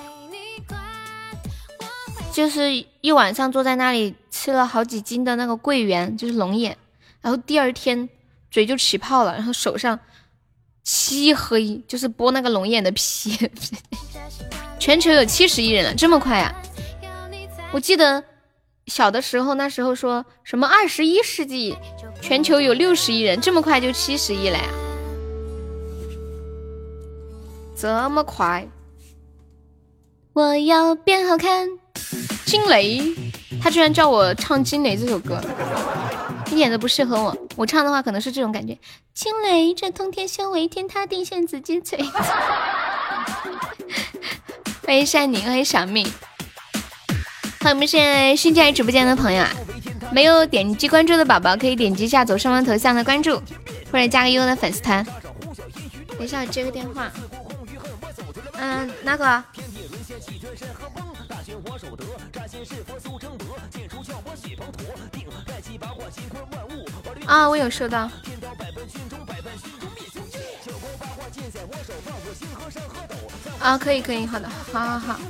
[2.39, 6.79] 就是一晚上坐在那里吃了好几斤的那个桂圆，就是龙眼，
[7.21, 8.09] 然后第二天
[8.49, 9.99] 嘴就起泡了，然后手上
[10.85, 13.51] 漆黑，就是剥那个龙眼的皮。
[14.79, 16.55] 全球有七十亿人了，这么快呀？
[17.73, 18.23] 我记得
[18.87, 21.77] 小的时候，那时候说什么二十一世纪
[22.23, 24.69] 全球有六十亿人，这么快就七十亿了呀？
[27.77, 28.65] 这么快，
[30.35, 31.69] 我要变好看。
[32.45, 33.03] 惊雷，
[33.63, 35.41] 他居然叫我唱《惊雷》这首歌，
[36.51, 37.37] 一点都不适合我。
[37.57, 38.79] 我唱的话可能是这种感觉：
[39.15, 41.99] 惊雷，这通天修为，天塌地陷紫金锤。
[44.87, 46.05] 欢迎善宁，欢迎小蜜，
[47.61, 49.51] 欢迎我们现在新进来直播间的朋友啊！
[50.11, 53.43] 没有点击关注的宝宝可以点击一下左上方头像的关注，
[53.93, 55.05] 或者加个悠悠的粉丝团。
[56.17, 57.13] 等一下，我接个电话。
[58.61, 59.25] 嗯，哪个？
[67.27, 68.11] 啊，我有收到。
[73.61, 75.21] 啊，可以可以，好的，好好好。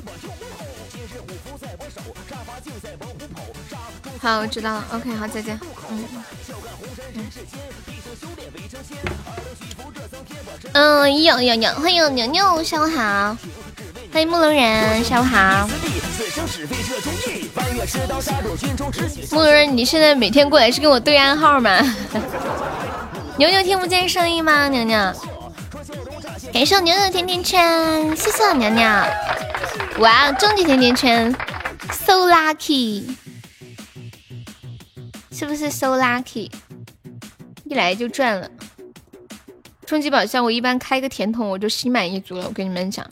[4.21, 4.85] 好，我知道了。
[4.93, 5.59] OK，好，再见。
[5.91, 6.05] 嗯
[7.15, 7.27] 嗯，
[10.79, 13.37] 有有有，欢迎牛牛，下午好。
[14.13, 15.69] 欢迎木龙人，下午好。
[19.33, 21.81] 木龙人，你现在每天过来是跟我对暗号吗？
[23.37, 24.69] 牛牛听不见声音吗？
[24.69, 24.97] 牛牛，
[26.53, 28.89] 感谢牛牛的甜甜圈，谢谢牛牛。
[29.99, 31.35] 哇，终极甜甜圈
[31.91, 33.03] ，so lucky，
[35.33, 36.49] 是不是 so lucky？
[37.65, 38.49] 一来就赚了。
[39.89, 42.45] 终极宝箱，我一般开个甜筒我就心满意足了。
[42.47, 43.09] 我跟你们讲。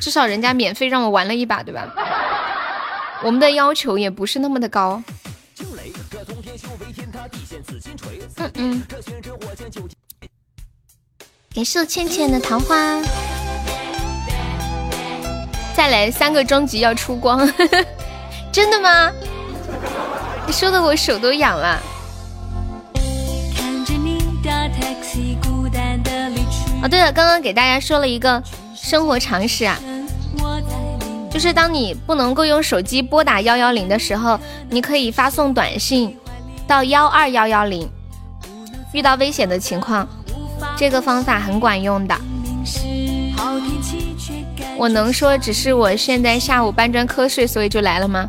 [0.00, 1.92] 至少人家免费让我玩了一把，对吧？
[3.24, 5.02] 我们的要求也不是那么的高。
[8.36, 8.82] 嗯嗯。
[11.52, 13.02] 感谢倩倩的桃花。
[15.74, 17.40] 再来三个终极要出光，
[18.52, 19.10] 真的吗？
[20.46, 21.82] 你说的我手都痒了。
[26.84, 28.42] 哦，对了，刚刚给大家说了一个
[28.76, 29.78] 生活常识啊。
[31.30, 36.14] 就是当你不能够用手机拨打幺幺零的时候，你可以发送短信
[36.66, 37.90] 到幺二幺幺零。
[38.92, 40.06] 遇到危险的情况，
[40.76, 42.14] 这个方法很管用的。
[44.76, 48.28] 我能说只是我现在下午搬砖瞌睡，所以就来了吗？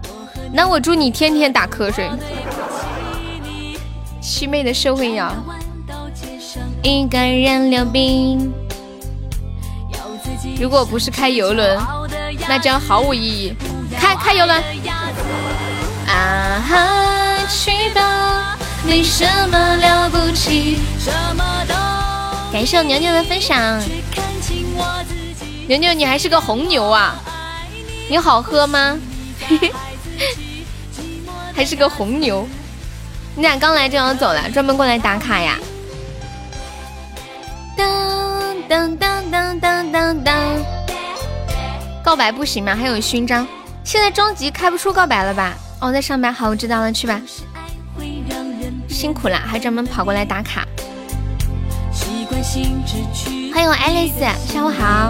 [0.53, 2.09] 那我祝你天天打瞌睡。
[4.21, 5.35] 七妹的社会摇，
[6.87, 8.53] 一个人溜冰。
[10.61, 11.81] 如果不是开游轮。
[12.47, 13.55] 那将毫无意义。
[13.99, 14.63] 开开游轮。
[16.07, 18.55] 啊哈，去吧，
[18.85, 20.77] 没什么了不起。
[22.53, 23.81] 感谢牛牛的分享。
[25.67, 27.15] 牛牛，你还是个红牛啊？
[28.07, 28.95] 你好喝吗？
[31.51, 32.47] 还是个红牛？
[33.35, 35.57] 你俩刚来就要走了，专门过来打卡呀？
[37.75, 40.35] 当当当当当当当。
[42.03, 42.75] 告白不行吗？
[42.75, 43.47] 还有勋章，
[43.83, 45.53] 现在终极开不出告白了吧？
[45.81, 47.19] 哦，在上班，好，我知道了，去吧。
[48.87, 50.65] 辛苦了，还专门跑过来打卡。
[51.91, 52.81] 习惯性
[53.53, 54.19] 欢迎爱丽丝，
[54.51, 55.09] 下午好。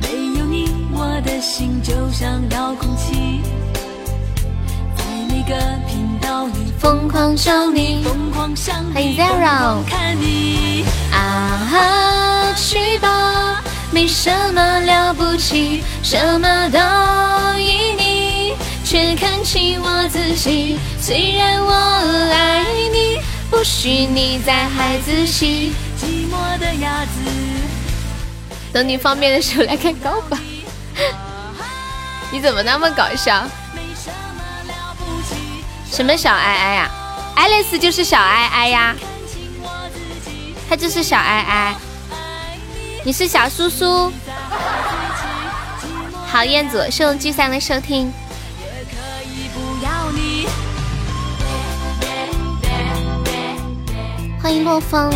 [0.00, 3.40] 没有你，我的心就像遥控器，
[4.96, 5.54] 在每个
[5.86, 6.11] 平
[8.92, 9.82] 欢迎 Zero。
[11.12, 13.62] 啊哈，去吧。
[13.90, 16.78] 没什么了不起，什么都
[17.58, 18.54] 依你，
[18.84, 20.78] 却看清我自己。
[21.00, 23.20] 虽然我爱你，
[23.50, 25.72] 不许你再孩子气。
[26.00, 27.20] 寂寞的鸭子，
[28.72, 30.38] 等你方便的时候来看高吧。
[32.30, 33.44] 你怎么那么搞笑？
[35.92, 36.90] 什么小哀哀呀？
[37.36, 38.96] 爱丽丝就是小哀哀呀，
[40.66, 41.74] 她就是小哀哀。
[43.04, 44.10] 你是小叔叔，
[46.26, 48.10] 好燕子，谢谢聚散的收听。
[54.42, 55.12] 欢迎洛风。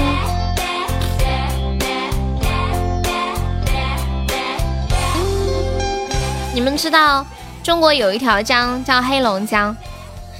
[6.53, 7.25] 你们知道
[7.63, 9.75] 中国有一条江叫黑龙江，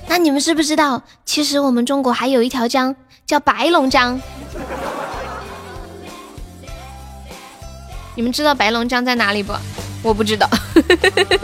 [0.09, 2.95] 那你们知不知道，其实我们中国还有一条江
[3.27, 4.21] 叫白龙江？
[8.15, 9.53] 你们知道白龙江在哪里不？
[10.03, 10.49] 我不知道。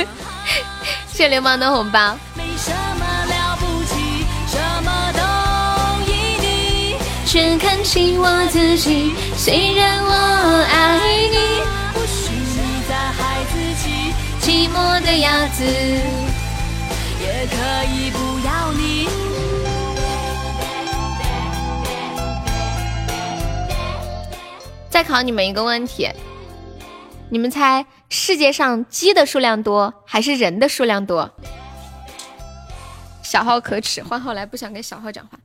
[1.13, 2.17] 谢流氓的红包。
[7.27, 10.13] 却看清我自己，虽然我
[10.71, 10.99] 爱
[11.31, 11.63] 你，
[11.95, 14.13] 不许你再孩子气。
[14.39, 15.65] 寂寞的鸭子，
[24.93, 26.07] 再考你们一个问题，
[27.31, 31.31] 你们猜世界上鸡的数量多还是人的数量多？
[33.23, 35.39] 小号可耻，换号来，不想跟小号讲话。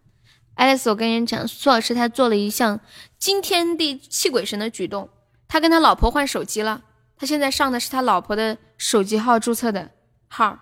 [0.56, 2.82] 爱丽丝，我跟你讲，苏老师他做了一项
[3.18, 5.10] 惊天地泣鬼神的举动，
[5.48, 6.82] 他跟他老婆换手机了，
[7.18, 9.92] 他现在上的是他老婆的手机号注册的
[10.28, 10.60] 号。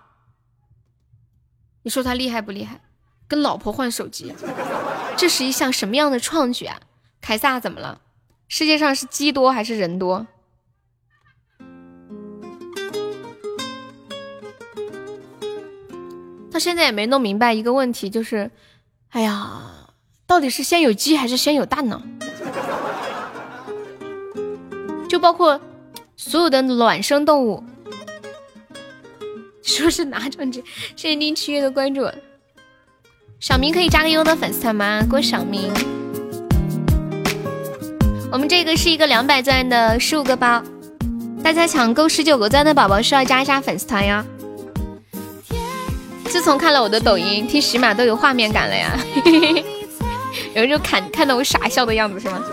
[1.82, 2.80] 你说他厉害不厉害？
[3.26, 4.32] 跟老婆换手机，
[5.16, 6.78] 这是一项什么样的创举啊？
[7.20, 8.02] 凯撒怎么了？
[8.48, 10.26] 世界上是鸡多还是人多？
[16.50, 18.50] 到现在也没弄明白一个问题，就是，
[19.10, 19.90] 哎呀，
[20.26, 22.02] 到底是先有鸡还是先有蛋呢？
[25.08, 25.60] 就包括
[26.16, 27.62] 所有的卵生动物，
[29.62, 30.62] 说是哪种鸡？
[30.96, 32.08] 谢谢您七月的关注，
[33.38, 35.04] 小明可以加个优的粉丝团吗？
[35.10, 35.95] 郭小明。
[38.36, 40.62] 我们这个是一个两百钻的十五个包，
[41.42, 44.22] 大家抢够十九个钻的宝宝需要加一下粉丝团哟。
[46.26, 48.94] 自从看了我的抖音，听喜马都有画面感了呀。
[50.54, 52.44] 有人就看看到我傻笑的样子是吗？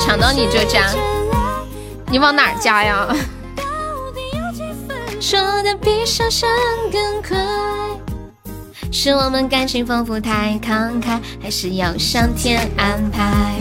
[0.00, 0.86] 抢到你这加，
[2.10, 3.06] 你往哪儿加呀？
[5.20, 6.48] 说的比想象
[6.92, 7.36] 更快，
[8.92, 13.56] 是我们感情丰富太慷慨，还是要上天安排？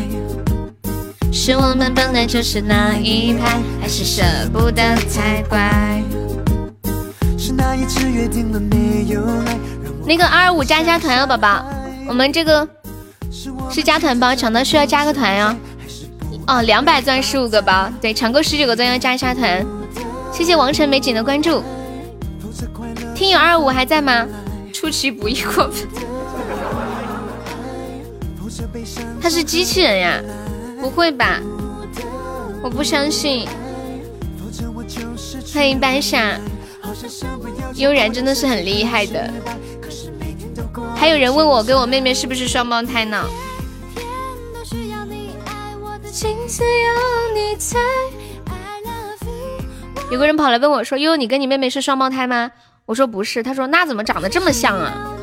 [1.33, 6.01] 是我们本来就是那一派，还是舍不得才怪？
[7.39, 9.57] 是那一次约定了没有来？
[10.05, 11.65] 那个二五加加团哦，宝宝，
[12.07, 12.67] 我们这个
[13.71, 15.55] 是加团包，抢到需要加个团哟。
[16.45, 19.65] 哦，两百钻十五个包，对，抢够十九个钻要加一下团。
[20.37, 21.63] 谢谢王晨美景的关注，
[23.15, 24.27] 听友二五还在吗？
[24.71, 25.87] 出其不意过分，
[29.19, 30.21] 他是机器人呀？
[30.79, 31.41] 不会吧？
[32.61, 33.47] 我不相信。
[35.55, 36.39] 欢迎白傻，
[37.73, 39.33] 悠然真的是很厉害的。
[40.95, 43.25] 还有人问我跟我妹妹是不是双胞胎呢？
[50.09, 52.49] 有个人跑来问我说：“悠悠，你跟你妹妹是双胞胎吗？”
[52.85, 55.13] 我说：“不是。”他说：“那怎么长得这么像啊？”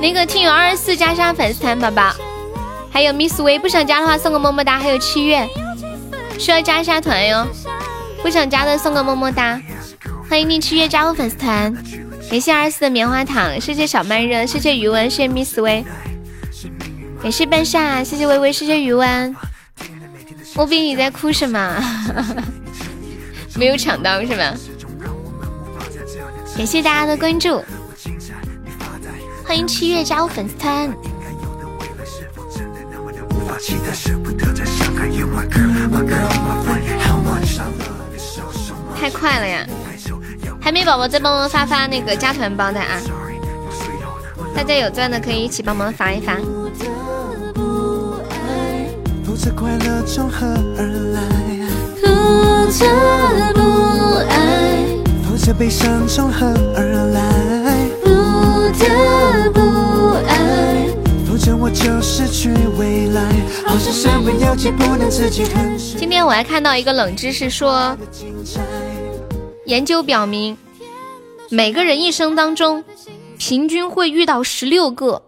[0.00, 2.12] 那个听友二十四加上粉丝团宝宝，
[2.90, 4.78] 还有 Miss 薇，不想加的话送个么么哒。
[4.78, 5.48] 还有七月
[6.38, 7.46] 需要加一下团哟，
[8.22, 9.60] 不想加的送个么么哒。
[10.28, 11.72] 欢迎你七月加入粉丝团，
[12.28, 15.84] 感谢二十四的棉花糖，谢谢小慢热，谢谢余文，谢谢 Miss 薇。
[17.24, 19.34] 感谢半夏，谢谢微微，谢谢余温。
[20.54, 21.82] 莫比你在哭什么？
[23.56, 24.52] 没有抢到是吧？
[26.54, 27.64] 感谢大家的关注，
[29.42, 30.94] 欢迎七月加入粉丝团。
[39.00, 39.66] 太快了呀！
[40.60, 43.00] 海绵宝宝再帮忙发发那个加团包的啊！
[44.54, 46.36] 大家有钻的可以一起帮忙发一发。
[49.24, 50.46] 不知快乐从何
[50.78, 51.20] 而来，
[52.00, 52.06] 不
[52.72, 53.60] 得不
[54.30, 54.86] 爱，
[55.28, 56.46] 否则悲伤从何
[56.76, 57.20] 而来，
[58.00, 58.08] 不
[58.78, 59.60] 得不
[60.28, 60.86] 爱，
[61.26, 63.20] 否则我就失去未来。
[63.66, 65.98] 好像身不由己，不能自己狠心。
[65.98, 67.98] 今天我还看到一个冷知识，说
[69.66, 70.56] 研究表明，
[71.50, 72.84] 每个人一生当中
[73.46, 75.22] 平均会遇到十六个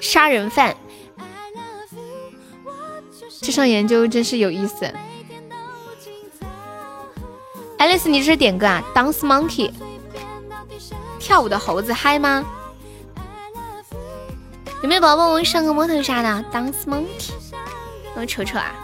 [0.00, 0.74] 杀人犯。
[3.42, 4.90] 这项研究真是有意思。
[7.76, 9.70] 爱丽丝，你这是点歌啊？Dance Monkey，
[11.20, 12.42] 跳舞的猴子嗨吗？
[14.82, 17.32] 有没有宝宝帮我上个摸头杀的？Dance Monkey，
[18.16, 18.74] 我瞅瞅啊。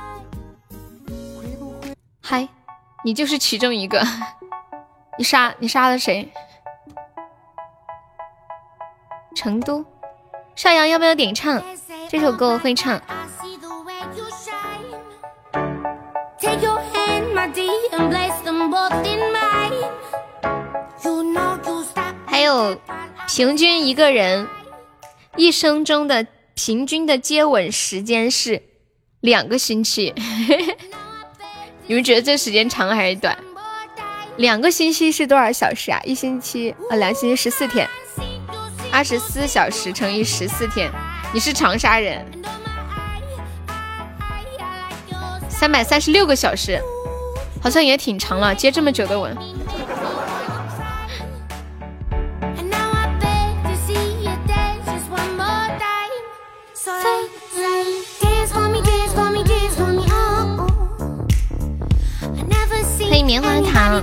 [2.21, 2.47] 嗨，
[3.03, 4.07] 你就是其中一个。
[5.17, 6.31] 你杀你杀了谁？
[9.35, 9.85] 成都，
[10.55, 11.63] 邵阳要不要点唱？
[12.09, 13.01] 这首歌我会唱。
[22.27, 22.79] 还有，
[23.29, 24.47] 平均一个人
[25.37, 28.63] 一生中的平均的接吻时间是
[29.21, 30.15] 两个星期。
[31.87, 33.39] 你们觉得这时间长还是短？
[34.37, 36.01] 两个星期是多少小时啊？
[36.05, 37.89] 一星期啊，两星期十四天，
[38.93, 40.91] 二十四小时乘以十四天，
[41.33, 42.27] 你是长沙人。
[45.49, 46.83] 三百三十六个小时，
[47.63, 49.37] 好像也挺长了，接这么久的吻。
[63.09, 64.03] 欢迎棉花糖。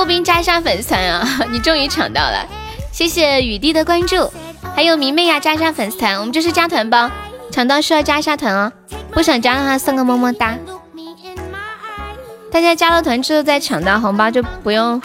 [0.00, 1.44] 莫冰加一下粉丝团啊！
[1.52, 2.48] 你终于抢到了，
[2.90, 4.32] 谢谢雨滴的关注，
[4.74, 7.10] 还有迷妹呀，加一下粉丝团，我们这是加团包，
[7.52, 8.72] 抢到需要加一下团哦。
[9.10, 10.56] 不想加的话送个么么哒。
[12.50, 15.02] 大家加了团之后再抢到红包就不用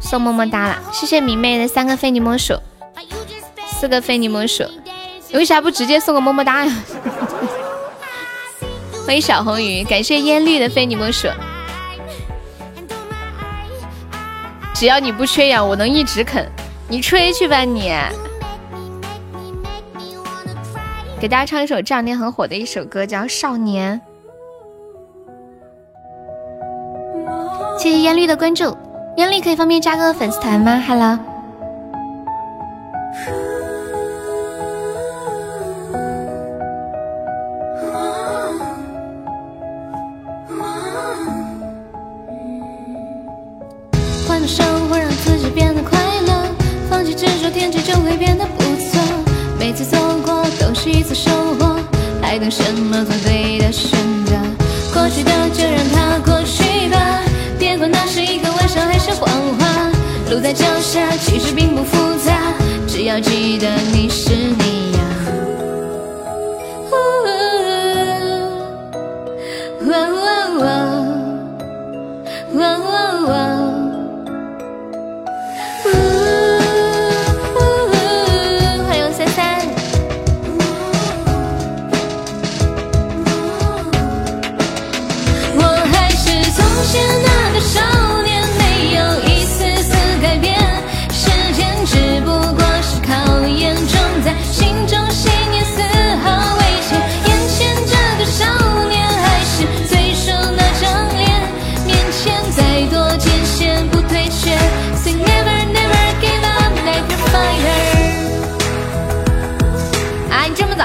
[0.00, 0.78] 送么么哒了。
[0.90, 2.54] 谢谢迷妹的三个非你莫属，
[3.66, 4.64] 四个非你莫属，
[5.28, 6.72] 你为啥不直接送个么么哒呀？
[9.04, 11.28] 欢迎小红鱼，感谢烟绿的非你莫属。
[14.80, 16.50] 只要你不缺氧，我能一直啃。
[16.88, 17.92] 你吹去吧你。
[21.20, 24.00] 给大家唱一首这两天很火的一首歌，叫《少年》。
[27.78, 28.74] 谢谢烟绿的关注，
[29.18, 31.18] 烟绿可以方便加个粉丝团吗？Hello。
[52.30, 53.90] 还等什么做对的选
[54.24, 54.36] 择？
[54.94, 57.20] 过去的就让它过去吧，
[57.58, 59.28] 别管那是一个玩笑还是谎
[59.58, 59.90] 话。
[60.30, 62.54] 路在脚下其实并不复杂，
[62.86, 64.69] 只要记得你是你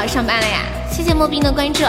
[0.07, 0.59] 上班了呀？
[0.89, 1.83] 谢谢莫冰的关注。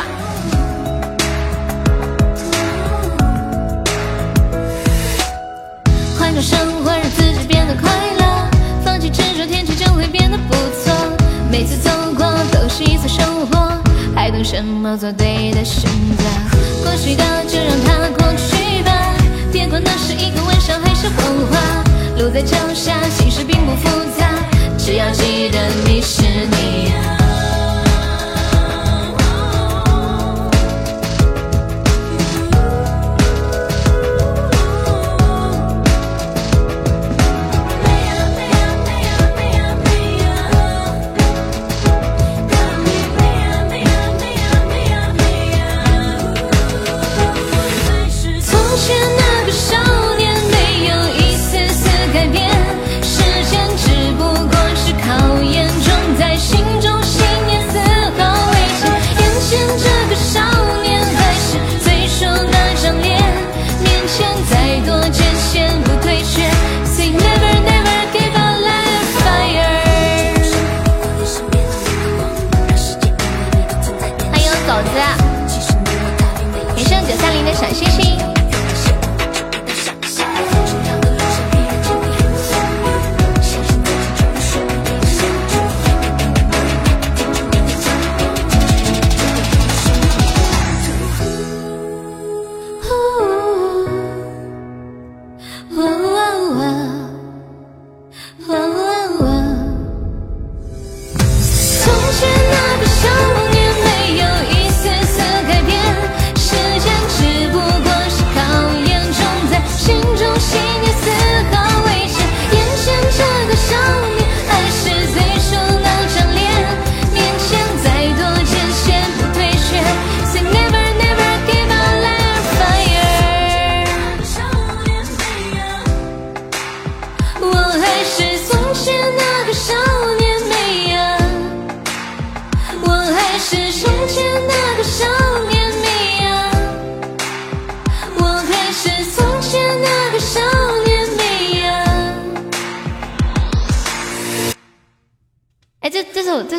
[6.19, 8.49] 换种生活让自己变得快乐，
[8.85, 10.93] 放弃执着天气就会变得不错。
[11.51, 13.71] 每次走过都是一次收获，
[14.15, 16.25] 还等什么做对的选择？
[16.83, 18.91] 过去的就让它过去吧，
[19.53, 21.85] 别管那是一个玩笑还是谎话。
[22.19, 23.89] 路在脚下其实并不复
[24.19, 24.27] 杂，
[24.79, 27.16] 只要记得你是你呀。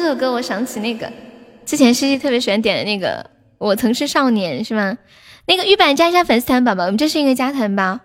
[0.07, 1.11] 这首歌我想起那个
[1.65, 3.21] 之前西西特别喜欢点的那个
[3.57, 4.97] 《我曾是少年》是吗？
[5.47, 7.99] 那个玉板加一下粉丝团宝宝，我们这是一个加团包。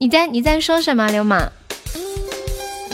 [0.00, 1.48] 你在你在说什么，流氓？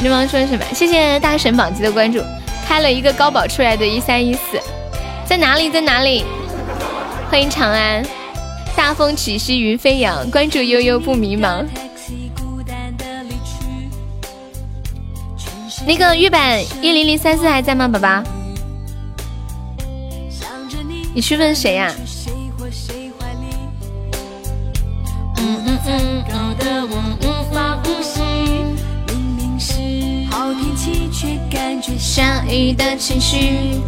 [0.00, 0.64] 流氓说什么？
[0.72, 2.20] 谢谢大神榜级的关注，
[2.64, 4.60] 开了一个高保出来的一三一四，
[5.26, 6.24] 在哪里在哪里？
[7.28, 8.06] 欢迎长安，
[8.76, 11.66] 大风起兮云飞扬，关注悠悠不迷茫。
[15.86, 18.22] 那个玉版一零零三四还在吗，宝宝？
[21.14, 21.92] 你去问谁呀？
[25.40, 28.20] 嗯嗯嗯，搞得我无法呼吸。
[29.06, 29.72] 明明是
[30.30, 33.80] 好天气，却感觉下雨的情绪。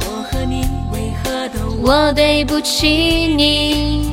[0.00, 2.86] 我和你为何都我对不起
[3.34, 4.12] 你？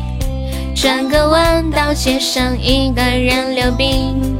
[0.74, 4.39] 转个弯，到街上一个人溜冰。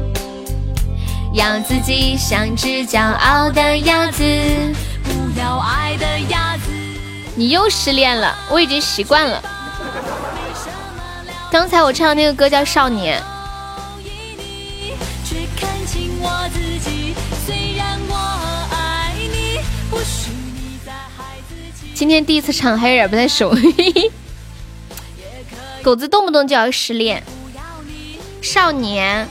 [1.32, 4.24] 要自己像只骄傲的鸭子，
[5.04, 6.72] 不要爱的鸭子。
[7.36, 9.40] 你又失恋了，我已经习惯了。
[11.48, 13.22] 刚才我唱的那个歌叫《少年》。
[21.94, 23.54] 今天第一次唱，还有点不太熟。
[25.80, 27.22] 狗子动不动就要失恋。
[28.42, 29.28] 少年。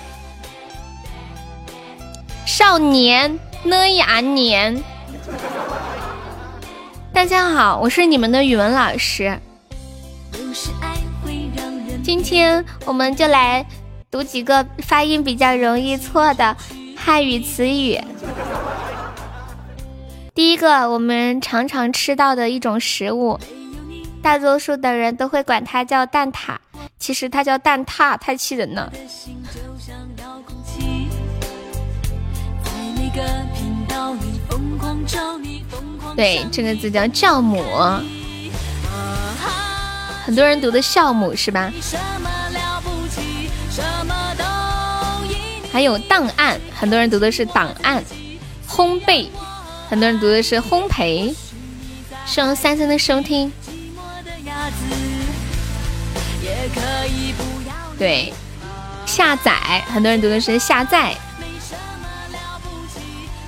[2.50, 4.84] 少年呢呀年，
[7.14, 9.40] 大家好，我是你们的语文老师。
[12.04, 13.64] 今天我们就来
[14.10, 16.58] 读几个发音比较容易错的
[16.98, 18.02] 汉语词语。
[20.34, 23.40] 第一个，我们常常吃到的一种食物，
[24.24, 26.56] 大多数的人都会管它叫蛋挞，
[26.98, 28.92] 其实它叫蛋挞，太气人了。
[36.16, 37.64] 对，这个字叫酵母，
[40.26, 41.72] 很多人读的酵母是吧？
[45.72, 48.04] 还有档案，很多人读的是档案。
[48.68, 49.28] 烘焙，
[49.90, 51.34] 很多人读的是烘焙。
[52.26, 53.52] 希望三三的收听。
[57.98, 58.34] 对，
[59.06, 61.16] 下载，很多人读的是下载。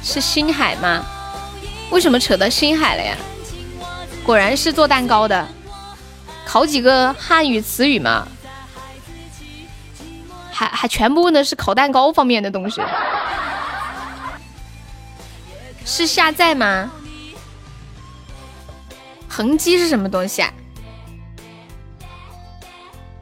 [0.04, 1.06] 是星海吗？
[1.92, 3.16] 为什么扯到星海了呀？
[4.24, 5.48] 果然是做蛋糕的，
[6.46, 8.28] 考几个汉语词语嘛，
[10.52, 12.82] 还还全部问的是烤蛋糕方面的东西，
[15.86, 16.92] 是下载吗？
[19.28, 20.54] 横机是什么东西啊？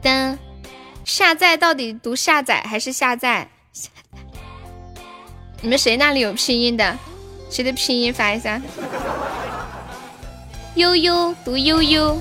[0.02, 0.36] 噔，
[1.04, 3.48] 下载到底读下载还是下载？
[5.62, 6.96] 你们谁那里有拼音的？
[7.50, 8.60] 谁的拼音发一下？
[10.74, 12.18] 悠悠读悠悠，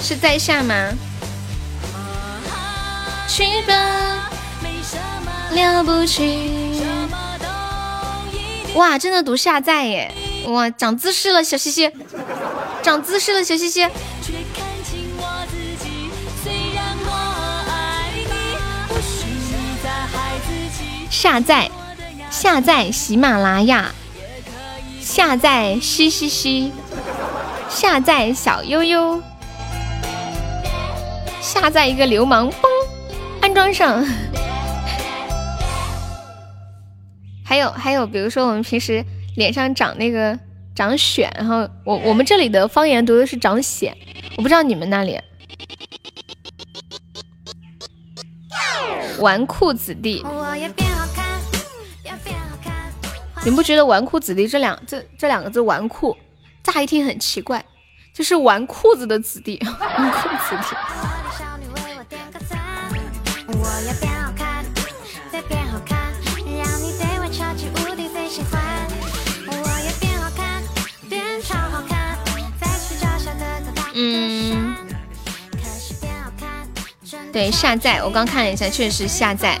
[0.00, 0.92] 是在下吗？
[3.28, 3.76] 区分
[5.54, 6.82] 了不起。
[8.74, 10.10] 哇，真的读下载耶！
[10.46, 11.90] 哇，长姿势了，小西西，
[12.82, 13.86] 长姿势了，小西西。
[21.22, 21.70] 下载，
[22.32, 23.92] 下载喜马拉雅，
[25.00, 26.72] 下载嘻嘻嘻，
[27.68, 29.22] 下载小悠悠，
[31.40, 32.66] 下载一个流氓，嘣，
[33.40, 34.04] 安装上。
[37.44, 39.04] 还有还有，比如说我们平时
[39.36, 40.36] 脸上长那个
[40.74, 43.92] 长癣，然后我我们这里的方言读的是长癣，
[44.36, 45.20] 我不知道你们那里。
[49.20, 50.24] 纨绔子弟。
[53.44, 56.16] 你不觉得“纨绔子弟”这两这这两个字“纨绔”
[56.62, 57.64] 乍一听很奇怪，
[58.14, 60.76] 就是纨绔子的子弟， 纨绔子弟。
[77.32, 79.58] 对，下载，我刚看了一下，确实下载，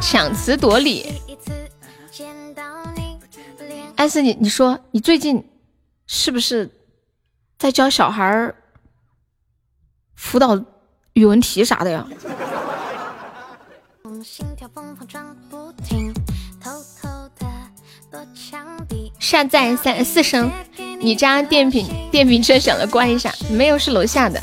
[0.00, 1.06] 强词夺理。
[3.96, 5.42] 艾斯，你你说你最近
[6.06, 6.70] 是不是
[7.58, 8.54] 在教小孩儿
[10.14, 10.62] 辅导
[11.14, 12.06] 语文题啥的呀？
[19.18, 20.50] 下载三四声，
[21.00, 23.32] 你家电瓶电瓶车响了，关一下。
[23.50, 24.38] 没有，是楼下的。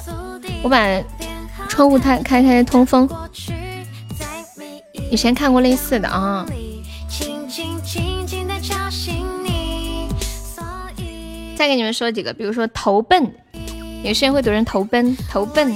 [0.63, 0.77] 我把
[1.73, 3.09] 窗户开开开通风。
[5.09, 6.45] 以前看过类似的啊。
[11.55, 13.33] 再给你们说几个，比如说投奔，
[14.03, 15.73] 有些人会读成投奔，投奔。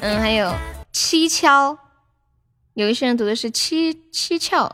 [0.00, 0.52] 嗯，还有
[0.90, 1.78] 七窍，
[2.74, 4.68] 有一些人读的是七七窍。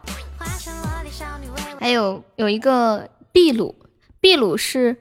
[1.79, 3.75] 还有有一个秘鲁，
[4.23, 4.97] 秘鲁是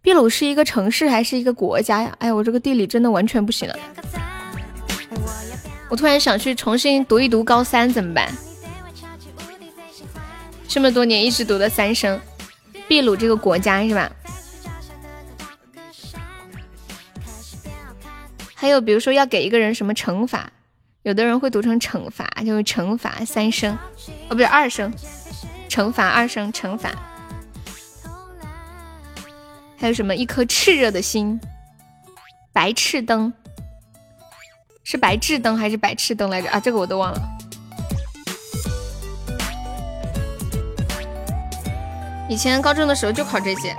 [0.00, 2.16] 秘鲁是一个城市还是一个国家呀？
[2.20, 3.78] 哎，我这个地理真的完全不行了。
[5.88, 8.30] 我突然想去重新读一读高三，怎么办？
[10.68, 12.20] 这么多年一直读的三声，
[12.88, 14.12] 秘鲁这个国家是吧？
[18.54, 20.52] 还有比如说要给一个人什么惩罚，
[21.04, 23.74] 有的人会读成惩罚，就是惩罚三声，
[24.28, 24.92] 哦不是二声，
[25.70, 26.90] 惩罚二声惩罚。
[29.78, 31.40] 还有什么一颗炽热的心，
[32.52, 33.32] 白炽灯。
[34.90, 36.58] 是白炽灯还是白炽灯来着啊？
[36.58, 37.20] 这个我都忘了。
[42.26, 43.76] 以前高中的时候就考这些。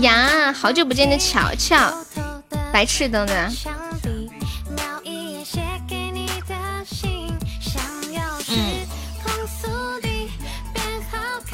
[0.00, 1.94] 呀，好久不见的巧巧，
[2.72, 3.52] 白炽灯的。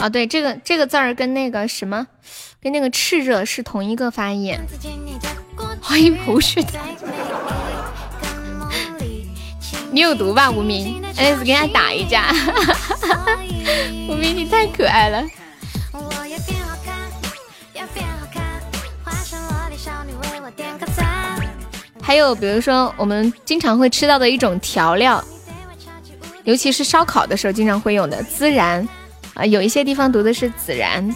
[0.03, 2.05] 啊，对，这个这个字儿跟那个什么，
[2.61, 4.59] 跟那个炽热是同一个发音。
[5.81, 6.61] 欢迎胡雪，
[9.93, 12.35] 你有毒吧，无名？S 给他打一架。
[14.11, 15.23] 无名你太可爱了。
[22.03, 25.25] 还有比如说我们经常会吃到的一种调料，
[26.43, 28.89] 尤其是烧烤的时候经常会用的孜然。
[29.35, 31.15] 啊，有一些地方读的是孜然。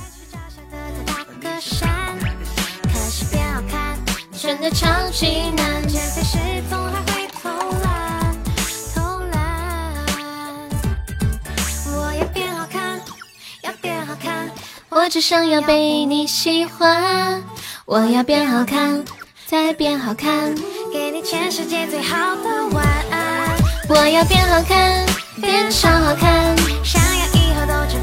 [14.88, 17.42] 我只想要被你喜欢，
[17.84, 19.04] 我要变好看，
[19.46, 20.54] 再变好看，
[20.92, 23.56] 给你全世界最好的晚安。
[23.88, 25.06] 我要变好看，
[25.40, 27.25] 变超好看，想要
[27.66, 27.96] 都只。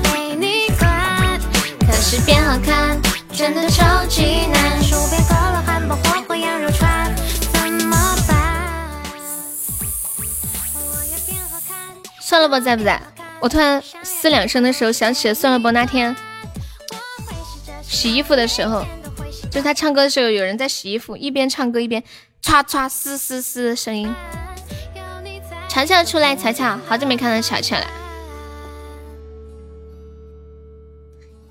[2.15, 3.01] 是变好看，
[3.33, 4.83] 真的超级难。
[4.83, 7.11] 薯片、可乐、汉堡、火锅、羊肉串，
[7.51, 8.37] 怎么办？
[12.21, 13.01] 算了吧，在不在？
[13.39, 16.15] 我突然嘶两声的时候，想起了算了吧那天
[17.81, 18.85] 洗衣服的时候，
[19.49, 22.03] 就他唱歌的时候，有人在洗衣服，一边唱歌一边
[22.43, 24.13] 唰唰嘶嘶嘶的声音。
[25.67, 28.02] 乔乔出来，乔乔，好久没看到乔乔了。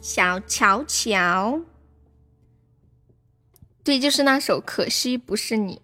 [0.03, 1.61] 小乔乔，
[3.85, 5.81] 对，就是那首《可惜不是你》。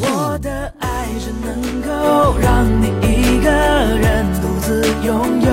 [0.00, 5.52] 我的爱只能够让你一个人独自拥有，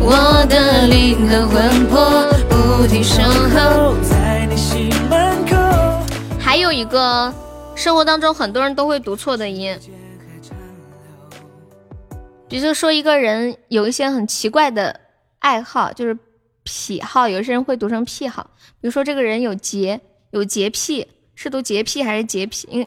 [0.00, 5.54] 我的灵和魂魄不停守候在你心门口。
[6.40, 7.30] 还有一个
[7.76, 9.78] 生活当中很多人都会读错的音，
[12.48, 14.98] 比如说一个人有一些很奇怪的。
[15.40, 16.16] 爱好就是
[16.62, 18.50] 癖好，有些人会读成癖好。
[18.80, 20.00] 比如说这个人有洁
[20.30, 22.68] 有洁癖，是读洁癖还是洁癖？
[22.70, 22.86] 因为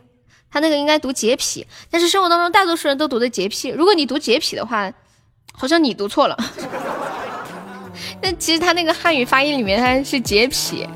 [0.50, 3.70] 他那个应该读洁癖，但是生活当中大多数人都读的洁癖。
[3.70, 4.92] 如果你读洁癖的话，
[5.52, 6.38] 好像你读错了。
[8.22, 10.88] 但其实他那个汉语发音里面他是洁癖，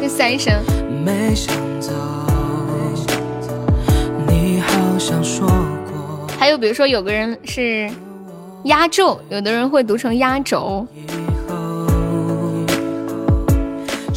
[0.00, 0.52] 那三声。
[6.38, 7.90] 还有比如说有个人是。
[8.66, 10.84] 压轴，有的人会读成压轴。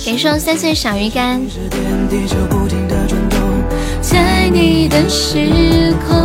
[0.03, 1.39] 给双三岁小鱼干。
[4.01, 6.17] 在你的时空，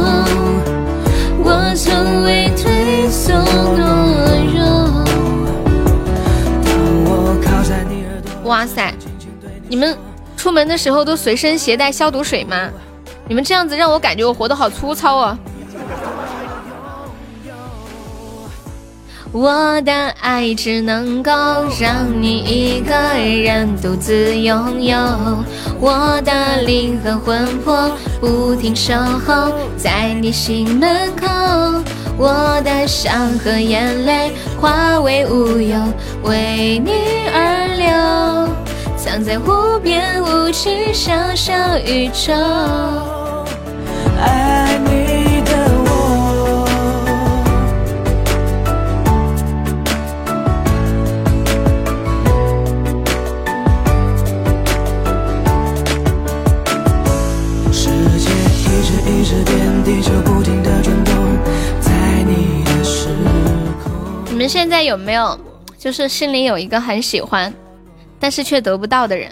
[1.43, 3.35] 我从未退缩
[3.77, 5.05] 懦弱。
[8.45, 8.95] 哇塞，
[9.69, 9.95] 你们
[10.35, 12.71] 出门的时候都随身携带消毒水吗？
[13.29, 15.39] 你们这样子让我感觉我活得好粗糙啊！
[19.35, 21.33] 我的爱只能够
[21.81, 24.97] 让你一个人独自拥有，
[25.81, 27.91] 我的灵和魂魄
[28.21, 31.27] 不停守候在你心门口，
[32.17, 34.31] 我的伤和眼泪
[34.61, 35.81] 化为乌有，
[36.23, 36.93] 为你
[37.35, 38.55] 而流，
[38.97, 42.33] 藏在无边无际小小宇宙。
[44.17, 44.64] 爱
[64.49, 65.39] 现在有没有
[65.79, 67.53] 就是心里有一个很喜欢，
[68.19, 69.31] 但是却得不到的人？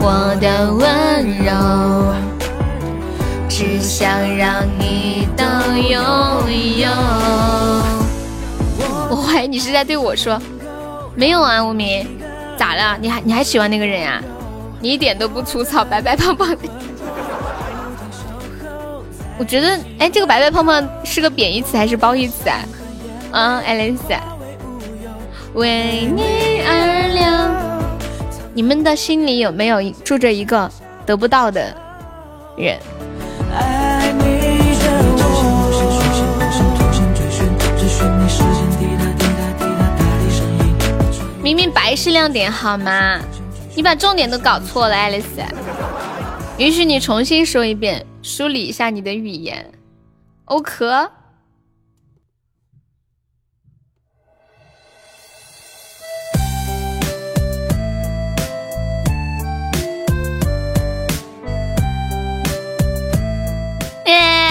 [0.00, 1.52] 我的温柔，
[3.48, 5.44] 只想让你都
[5.76, 6.00] 拥
[6.78, 6.88] 有。
[9.10, 10.40] 我怀疑你是在对我说，
[11.16, 12.06] 没有啊，无名，
[12.56, 12.96] 咋了？
[13.00, 14.22] 你还你还喜欢那个人呀？
[14.80, 16.68] 你一点都不粗糙，白白胖胖的。
[19.38, 22.58] 我觉得，哎，这个白白胖胖是个贬义词还是褒义词啊？
[23.30, 24.12] 嗯，爱丽丝，
[25.54, 27.54] 为你而亮。
[28.52, 30.68] 你们的心里有没有住着一个
[31.06, 31.72] 得不到的
[32.56, 32.76] 人？
[41.40, 43.20] 明明白是亮点好吗？
[43.76, 45.40] 你把重点都搞错了，爱丽丝。
[46.58, 49.72] 允许你重新说一遍，梳理一下你的语言。
[50.44, 51.10] 欧壳。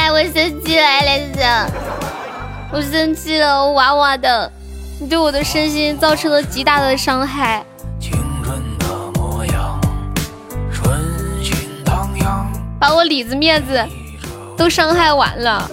[0.10, 1.40] 我生气了，爱丽丝，
[2.74, 4.52] 我生气了，我哇哇的，
[5.00, 7.64] 你对我的身心造成了极大的伤害。
[12.80, 13.84] 把我里子面子
[14.56, 15.70] 都伤害完了。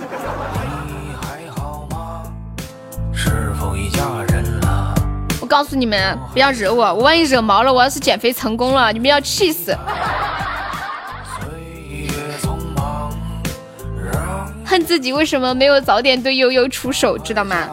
[5.40, 9.76] 我告诉你们，不要惹我，我万一惹毛了，我要是减肥成功了，你们要气死。
[14.64, 17.68] 恨自己为什么没有早点对悠悠出手，知道吗？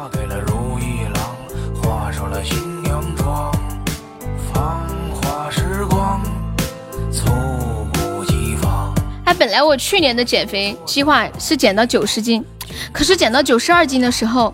[9.41, 12.45] 本来我去年的减肥计划是减到九十斤，
[12.93, 14.53] 可是减到九十二斤的时候，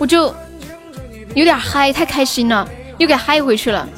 [0.00, 0.34] 我就
[1.36, 2.68] 有点嗨，太开心了，
[2.98, 3.88] 又给嗨回去了。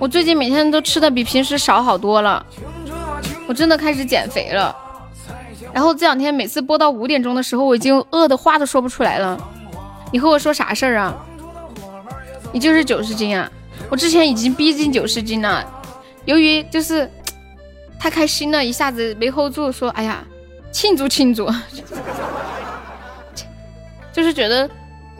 [0.00, 2.44] 我最近每天都吃的比平时少好多了。
[3.46, 4.74] 我真的开始减肥了，
[5.72, 9.38] 然后这两天每次播到五点钟的时候，我已经饿的话都说不出来了。
[10.10, 11.14] 你和我说啥事儿啊？
[12.50, 13.48] 你就是九十斤啊？
[13.90, 15.66] 我之前已经逼近九十斤了，
[16.24, 17.10] 由于就是
[17.98, 20.24] 太开心了，一下子没 hold 住，说哎呀，
[20.70, 21.52] 庆祝庆祝，
[24.12, 24.70] 就是觉得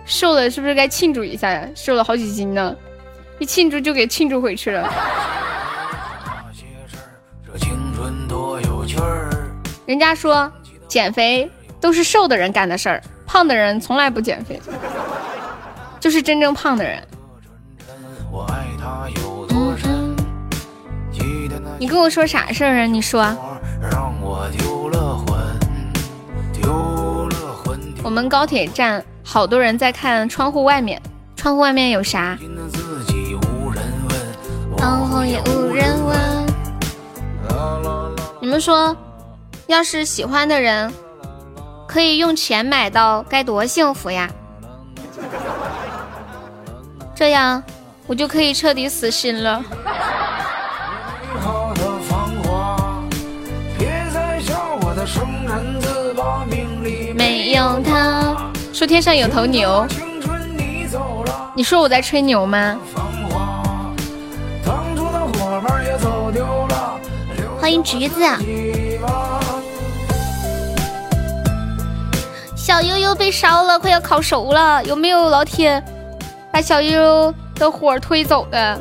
[0.05, 1.69] 瘦了是不是该庆祝一下呀？
[1.75, 2.75] 瘦了好几斤呢，
[3.41, 4.89] 一庆祝就给庆祝回去了。
[9.85, 10.51] 人家说
[10.87, 14.61] 减肥都是瘦的人干的事儿，胖的人从来不减肥，
[15.99, 17.03] 就是真正胖的人。
[21.81, 22.85] 你跟我说啥事儿啊？
[22.85, 23.35] 你说。
[28.03, 31.01] 我们高铁站好多人在看窗户外面，
[31.35, 32.39] 窗户外面有啥？
[34.77, 36.19] 窗户也无人问。
[38.43, 38.95] 你们说。
[39.67, 40.93] 要是喜欢的人
[41.87, 44.29] 可以用钱买到，该多幸福呀！
[47.15, 47.63] 这样
[48.09, 49.63] 我就可以彻底死心了。
[57.61, 58.35] 有他，
[58.73, 59.87] 说天上有头牛，
[61.55, 62.79] 你说我在吹牛吗？
[67.61, 68.23] 欢迎橘子。
[72.57, 75.85] 小悠悠被烧了，快要烤熟了，有没有老铁
[76.51, 78.81] 把小悠悠的火推走的？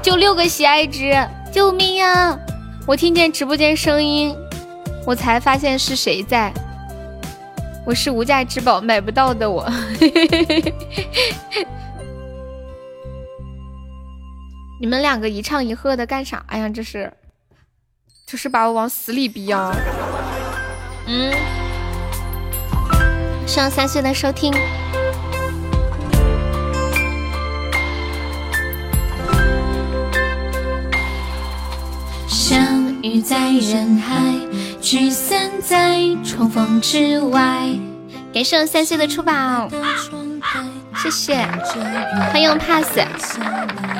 [0.00, 1.14] 就六个喜爱值，
[1.52, 2.38] 救命呀！
[2.86, 4.34] 我听见直播间声音，
[5.04, 6.50] 我才发现是谁在。
[7.86, 9.64] 我是无价之宝，买不到的我。
[14.80, 16.68] 你们两个一唱一和的干啥呀？
[16.68, 17.12] 这是，
[18.26, 19.72] 这是把我往死里逼啊！
[21.06, 21.32] 嗯。
[23.46, 24.52] 上三岁的收听，
[32.26, 34.16] 相遇在人海，
[34.88, 37.68] 聚散在重逢之外。
[38.32, 39.68] 感谢我三岁的出宝，
[41.02, 41.44] 谢谢，
[42.30, 42.96] 欢迎 pass，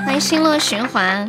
[0.05, 1.29] 欢迎星落循环，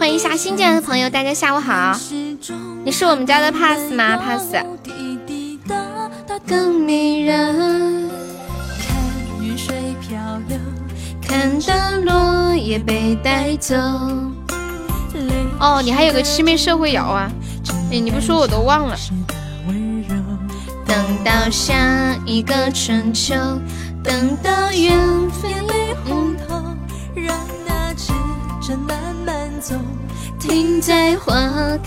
[0.00, 1.96] 欢迎一下新进来的朋友，大家下午好。
[2.84, 4.56] 你是我们家的 pass 吗？pass。
[11.28, 13.76] 看到落也被带走。
[15.62, 17.30] 哦，你还有个七妹社会摇啊？
[17.92, 18.96] 哎，你不说我都忘了。
[20.84, 23.36] 等到下一个春秋，
[24.02, 24.98] 等到缘
[25.30, 26.56] 分里红透，
[27.14, 28.12] 让那指
[28.60, 29.76] 针慢慢走，
[30.40, 31.32] 停在花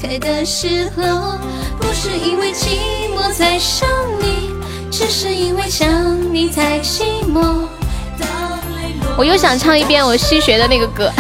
[0.02, 1.38] 开的时候。
[1.78, 2.78] 不是因为寂
[3.14, 3.90] 寞才想
[4.22, 4.52] 你，
[4.90, 5.88] 只是因为想
[6.34, 7.68] 你才寂寞。
[9.18, 11.12] 我又想唱一遍我新学的那个歌。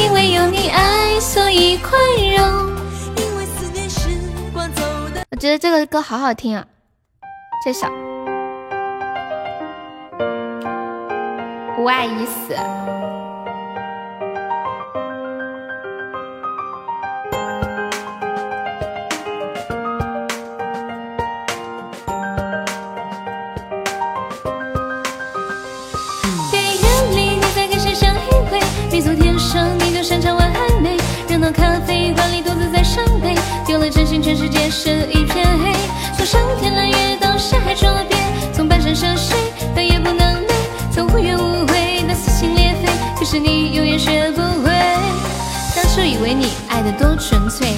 [0.00, 2.70] 因为有你爱，所以宽容。
[3.16, 4.08] 因为思念是
[4.52, 4.82] 光走
[5.14, 6.64] 的我觉得这个歌好好听啊，
[7.62, 7.86] 这首
[11.78, 12.54] 无爱已死。
[31.52, 33.34] 咖啡馆里独自在伤悲，
[33.66, 35.72] 丢了真心全世界是一片黑。
[36.16, 38.16] 从上天揽月到下海捉鳖，
[38.52, 39.36] 从半山涉水
[39.74, 40.52] 到夜不能寐，
[40.92, 44.70] 从无怨无悔到撕心裂肺，可是你永远学不会。
[45.74, 47.68] 当初以为你爱的多纯粹，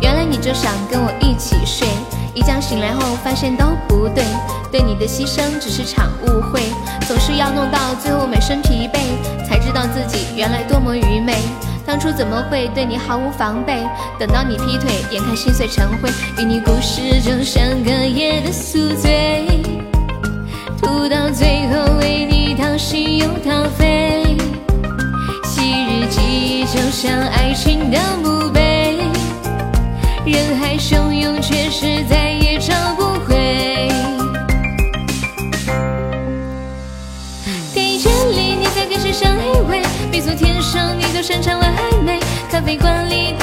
[0.00, 1.88] 原来你就想跟我一起睡。
[2.34, 4.24] 一觉醒来后发现都不对，
[4.70, 6.62] 对你的牺牲只是场误会，
[7.06, 8.98] 总是要弄到最后满身疲惫，
[9.46, 11.34] 才知道自己原来多么愚昧。
[11.92, 13.76] 当初怎么会对你毫无防备？
[14.18, 16.08] 等到你劈腿，眼看心碎成灰，
[16.38, 19.44] 与你故事就像隔夜的宿醉，
[20.80, 24.24] 吐到最后为你掏心又掏肺。
[25.44, 28.96] 昔日记忆就像爱情的墓碑，
[30.24, 33.01] 人海汹涌，却是再也找不
[40.12, 40.14] 偎？
[40.14, 42.20] 迷途天生你就擅长玩暧昧。
[42.50, 43.34] 咖啡馆里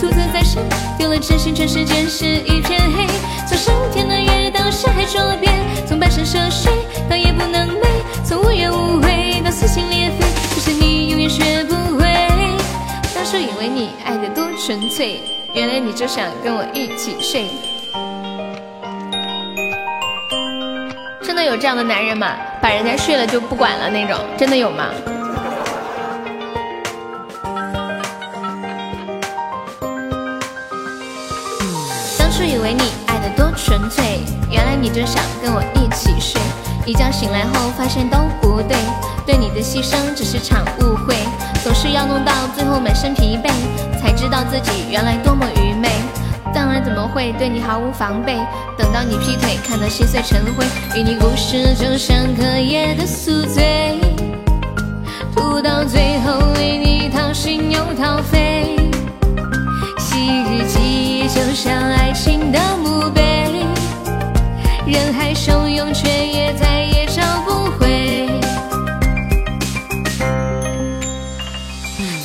[0.00, 0.62] 独自在身，
[0.96, 3.06] 丢了真心，全世界是一片黑。
[3.46, 5.50] 从上天揽月到山海捉鳖，
[5.86, 6.72] 从半山涉水
[7.08, 7.86] 到夜不能寐，
[8.24, 10.24] 从无怨无悔到撕心裂肺，
[10.54, 12.04] 可是你永远学不会。
[13.14, 15.20] 当初以为你爱的多纯粹，
[15.52, 17.50] 原来你就想跟我一起睡。
[21.22, 22.34] 真的有这样的男人吗？
[22.62, 24.88] 把人家睡了就不管了那种，真的有吗？
[32.44, 36.38] 自以为你爱的多纯粹，原来你就想跟我一起睡。
[36.84, 38.76] 一觉醒来后发现都不对，
[39.24, 41.16] 对你的牺牲只是场误会，
[41.62, 43.48] 总是要弄到最后满身疲惫，
[43.98, 45.88] 才知道自己原来多么愚昧。
[46.52, 48.36] 当然怎么会对你毫无防备？
[48.76, 53.98] 等到你劈腿，看得心碎成灰，与你故事就像隔夜的宿醉，
[55.34, 58.53] 吐到最后为你掏心又掏肺。
[61.34, 63.20] 就像爱情的墓碑，
[64.86, 68.28] 人海汹涌，却也再也找不回。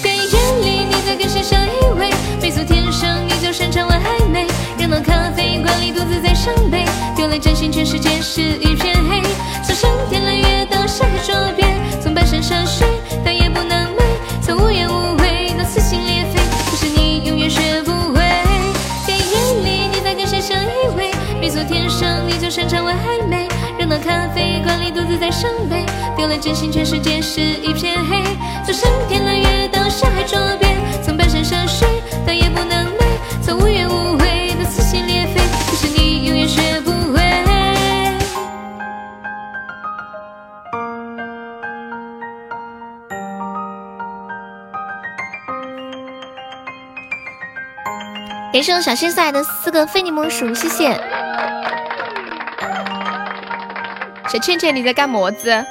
[0.04, 2.14] 电影里你在跟谁相依偎？
[2.40, 4.46] 迷途天生你就擅长玩暧昧。
[4.78, 9.24] 热闹咖啡馆里独自在伤悲，丢了真心，全世界是一片黑。
[9.64, 11.66] 从上天揽月到下海捉鳖，
[12.00, 12.88] 从跋山涉水
[13.26, 13.60] 到夜不
[21.60, 21.64] 偎？
[21.64, 23.48] 迷途天生你就擅长玩暧昧。
[23.78, 28.24] 热闹咖啡馆里独自在伤悲，丢了真心，全世界是一片黑。
[28.66, 30.68] 从上天揽月到下海捉鳖，
[31.04, 31.88] 从跋山涉水
[32.26, 33.04] 到夜不能寐，
[33.42, 37.20] 从无怨无悔到撕心裂肺，可是你永远学不会。
[48.52, 51.19] 感谢我小心思来的四个非你莫属，谢谢。
[54.32, 55.66] 小倩倩，你在干么子？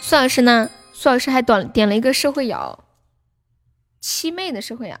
[0.00, 0.70] 苏老师呢？
[0.92, 2.78] 苏老师还点点了一个社会摇，
[4.00, 4.96] 七妹的社会摇。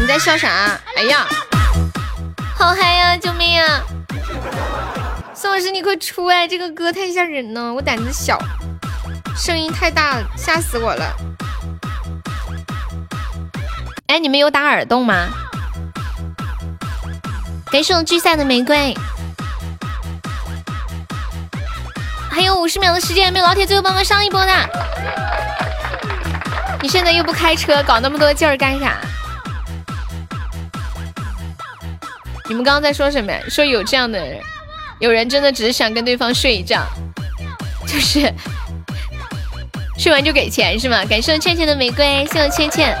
[0.00, 0.80] 你在笑啥？
[0.96, 1.26] 哎呀，
[2.56, 3.16] 好嗨呀！
[3.16, 3.82] 救命呀！
[5.34, 6.46] 苏老师，你快出来！
[6.46, 8.38] 这个歌太吓人了，我胆子小，
[9.36, 11.16] 声音太大，吓死我了。
[14.06, 15.28] 哎，你们有打耳洞吗？
[17.70, 18.92] 感谢我聚散的玫瑰，
[22.28, 24.52] 还有五十秒的时间，没有老铁最后帮忙上一波的。
[26.82, 28.96] 你现在又不开车，搞那么多劲儿干啥？
[32.48, 33.32] 你们刚刚在说什么？
[33.48, 34.40] 说有这样的人，
[34.98, 36.84] 有人真的只是想跟对方睡一觉，
[37.86, 38.34] 就是
[39.96, 41.04] 睡完就给钱是吗？
[41.04, 42.98] 感谢我倩倩的玫瑰，谢我倩倩。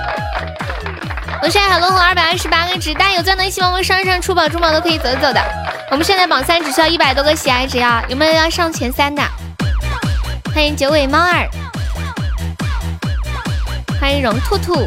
[1.42, 5.42] 我现在海龙红二百二十八个值，大家有钻的一起帮忙上一上出宝珠宝都可以走走的。
[5.90, 9.22] 我们现在榜三只需要一百多个喜爱值啊，有没有要上前三的？
[10.54, 11.48] 欢迎九尾猫儿，
[13.98, 14.86] 欢迎荣兔兔。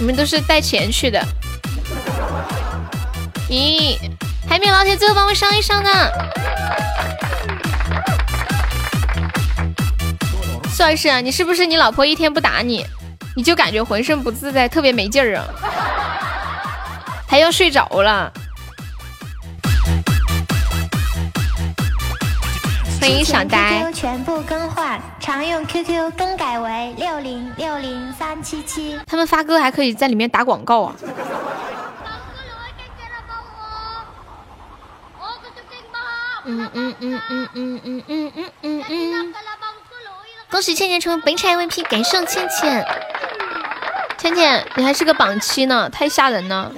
[0.00, 1.24] 你们都是带钱去的？
[3.48, 3.96] 咦，
[4.48, 5.90] 海绵老铁，最后帮我上一上呢？
[10.80, 12.86] 苏老师，你是不是你老婆一天不打你，
[13.36, 15.44] 你就感觉浑身不自在，特别没劲儿啊？
[17.28, 18.32] 还要睡着了？
[22.98, 23.82] 欢迎小呆。
[23.82, 28.98] QQ 全部更换，常用 QQ 更改为六零六零三七七。
[29.06, 30.96] 他们发歌还可以在里面打广告啊！
[36.46, 39.34] 嗯嗯嗯嗯嗯嗯嗯嗯嗯嗯。
[40.50, 42.84] 恭喜倩倩成为本场 MVP，感谢倩倩。
[44.18, 46.72] 倩倩，你还是个榜七呢，太吓人了。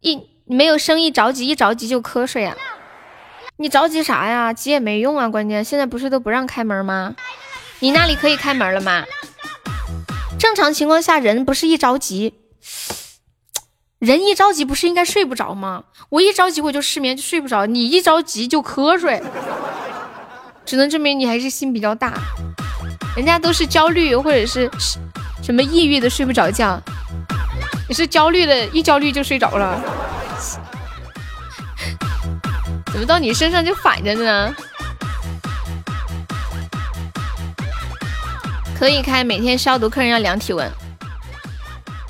[0.00, 2.56] 一没有生意着急，一着急就瞌睡啊。
[3.56, 4.52] 你着急啥呀？
[4.52, 5.28] 急也没用啊！
[5.28, 7.14] 关键现在不是都不让开门吗？
[7.78, 9.04] 你那里可以开门了吗？
[10.38, 12.34] 正常情况下，人不是一着急，
[13.98, 15.84] 人一着急不是应该睡不着吗？
[16.08, 17.66] 我一着急我就失眠，就睡不着。
[17.66, 19.22] 你一着急就瞌睡，
[20.64, 22.14] 只能证明你还是心比较大。
[23.16, 24.70] 人家都是焦虑或者是
[25.42, 26.80] 什么抑郁的睡不着觉，
[27.88, 29.82] 你是焦虑的，一焦虑就睡着了。
[32.92, 34.54] 怎么到你身上就反着呢？
[38.78, 40.70] 可以开，每天消毒，客人要量体温。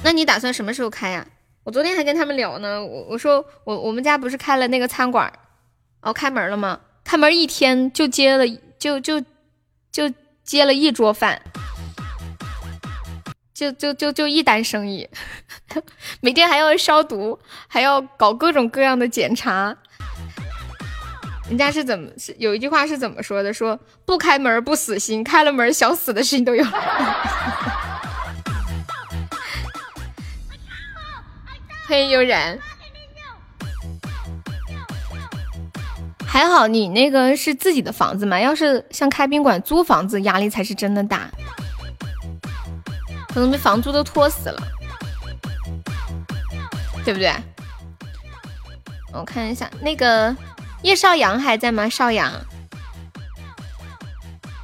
[0.05, 1.27] 那你打算什么时候开呀？
[1.65, 5.33] 我昨天还跟他们聊呢，我我说我我们家不是开了那个餐馆，
[6.01, 6.79] 哦，开门了吗？
[7.11, 8.45] 开门一天就接了
[8.79, 9.21] 就就
[9.91, 10.09] 就
[10.45, 11.43] 接了一桌饭，
[13.53, 15.09] 就就就就一单生意，
[16.23, 19.77] 每天还要消毒，还要搞各种各样的检查。
[21.49, 22.09] 人家是怎么
[22.39, 23.53] 有一句话是怎么说的？
[23.53, 26.65] 说不开门不死心，开了门想死的心都有。
[31.89, 32.57] 欢迎悠然，
[36.33, 38.39] 还好你那个是自己的房子嘛？
[38.39, 41.29] 要是像开宾馆租房子，压力才是真的大，
[43.35, 44.63] 可能被房租都拖死了，
[47.05, 47.35] 对不对？
[49.13, 50.35] 我看一下那个。
[50.83, 51.91] 叶少阳还在吗？
[51.91, 52.33] 少阳，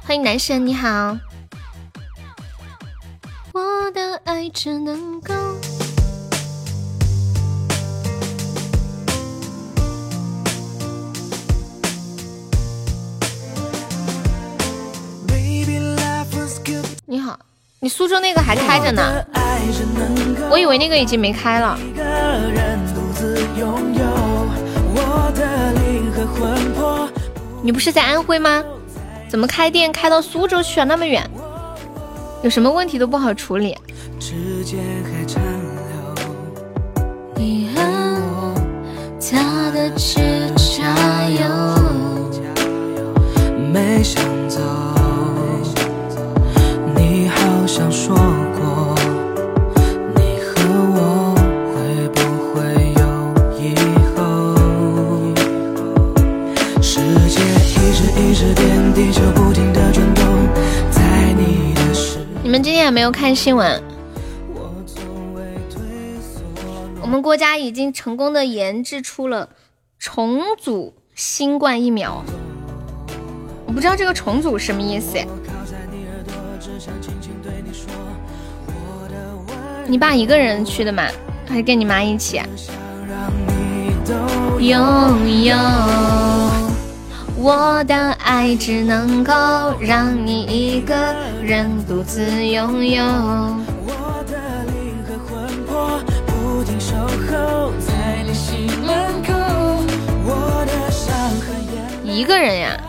[0.03, 1.15] 欢迎男神，你好。
[3.53, 5.33] 我的爱只能够。
[17.79, 19.23] 你苏州那个还开着呢，
[20.49, 21.77] 我以为那个已经没开了。
[27.61, 28.63] 你不是在安徽吗？
[29.29, 30.85] 怎么开店开到苏州去啊？
[30.85, 31.23] 那么远，
[32.41, 33.77] 有什么问题都不好处理。
[43.71, 44.59] 没想走，
[62.43, 63.81] 你们今天有没有看新闻？
[67.01, 69.49] 我们国家已经成功的研制出了
[69.97, 72.23] 重组新冠疫苗。
[73.65, 75.17] 我不知道这个重组什么意思。
[79.87, 81.07] 你爸一个人去的吗？
[81.47, 82.39] 还是跟你妈一起？
[84.59, 86.56] 拥有。
[87.37, 89.33] 我的爱只能够
[89.79, 90.95] 让你一个
[91.43, 93.03] 人独自拥有。
[93.03, 99.33] 我的灵和魂魄不停守候在你心门口。
[100.25, 102.87] 我的伤和眼一个人呀。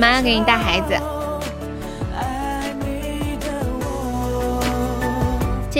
[0.00, 1.09] 妈给你带孩子。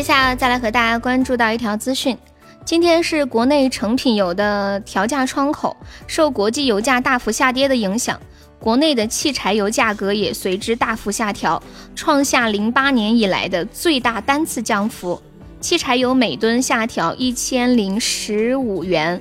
[0.00, 2.16] 接下来再来和大家关注到一条资讯，
[2.64, 8.18] 今天是国内成品油的调价窗口，受国际油价大幅下跌的影响，
[8.58, 11.62] 国内的汽柴油价格也随之大幅下调，
[11.94, 15.20] 创下零八年以来的最大单次降幅。
[15.60, 19.20] 汽柴油每吨下调一千零十五元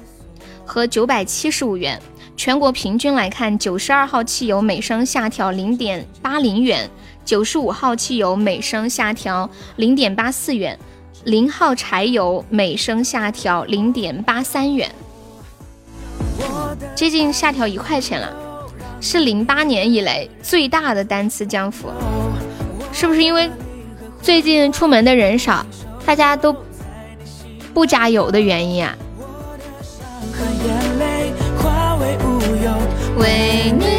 [0.63, 2.01] 和九百七十五元，
[2.37, 6.89] 全国平均来看，九十二号汽油每升下调零点八零元，
[7.25, 10.77] 九十五号汽油每升下调零点八四元。
[11.25, 14.89] 零号柴油每升下调零点八三元，
[16.95, 18.33] 接近下调一块钱了，
[19.01, 21.89] 是零八年以来最大的单次降幅。
[22.93, 23.51] 是不是因为
[24.21, 25.65] 最近出门的人少，
[26.05, 26.55] 大家都
[27.73, 28.95] 不加油的原因啊？
[33.17, 33.98] 为你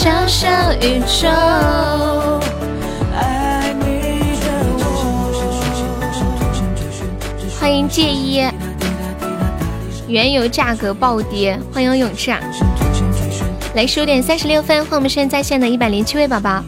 [0.00, 0.48] 小小
[0.80, 1.28] 宇宙。
[7.60, 8.42] 欢迎介一，
[10.08, 12.40] 原油价格暴跌，欢迎永志啊！
[13.74, 16.64] 来十五点三十六分，欢迎我们现在在线的一百零七位宝宝，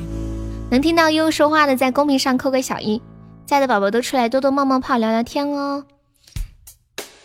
[0.71, 3.01] 能听到悠悠说话的，在公屏上扣个小一，
[3.47, 5.83] 在的宝宝都出来多多冒冒泡聊聊天哦。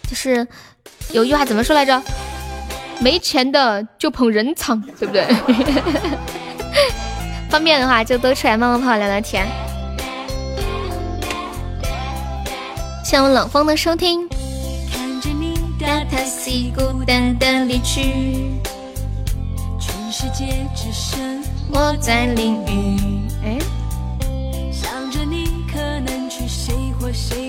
[0.09, 0.47] 就是
[1.11, 2.01] 有一句话怎么说来着？
[2.99, 5.25] 没钱的就捧人场，对不对？
[7.49, 9.47] 方便的话就多出来冒冒泡聊聊天。
[13.03, 14.27] 谢我冷风的收听。
[14.91, 18.51] 看着你的 taxi 孤单的离去，
[19.79, 21.41] 全世界只剩
[21.71, 22.97] 我在淋雨。
[23.45, 23.57] 哎，
[24.71, 27.46] 想着你可能去谁或谁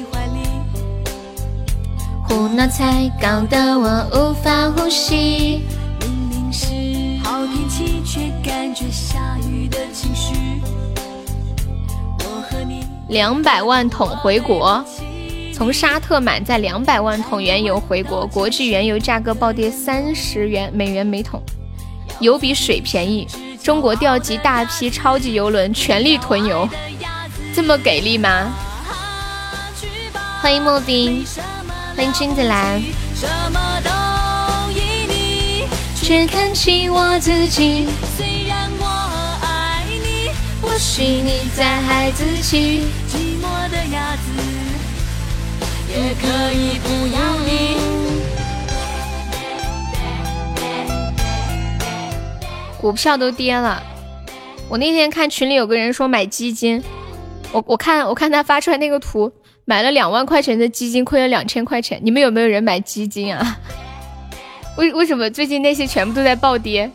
[2.28, 5.62] 胡闹才搞得我无法呼吸。
[6.00, 6.66] 明明是
[7.24, 10.34] 好天气，却感觉下雨的情绪。
[12.20, 14.84] 我和你两百万桶回国。
[15.54, 21.42] 从沙特满载两百万桶原油回国，国际原油价格暴跌三十元美元每桶，
[22.20, 23.26] 油比水便宜。
[23.62, 26.68] 中国调集大批超级油轮，全力囤油，
[27.54, 28.52] 这么给力吗？
[30.40, 31.24] 欢迎莫冰，
[31.98, 32.80] 欢迎君子兰。
[33.12, 33.90] 什么都
[34.70, 35.64] 依你
[35.96, 38.86] 却看清我自己，虽然我
[39.42, 40.30] 爱你，
[40.62, 44.30] 或许你在孩子气，寂寞的鸭子。
[45.90, 47.76] 也可以不要你。
[52.80, 53.82] 股票都跌了，
[54.68, 56.80] 我那天看群里有个人说买基金，
[57.50, 59.32] 我我看我看他发出来那个图，
[59.68, 62.00] 买了两万块钱的基金亏了两千块钱。
[62.02, 63.58] 你们有没有人买基金啊？
[64.78, 66.90] 为为什么最近那些全部都在暴跌？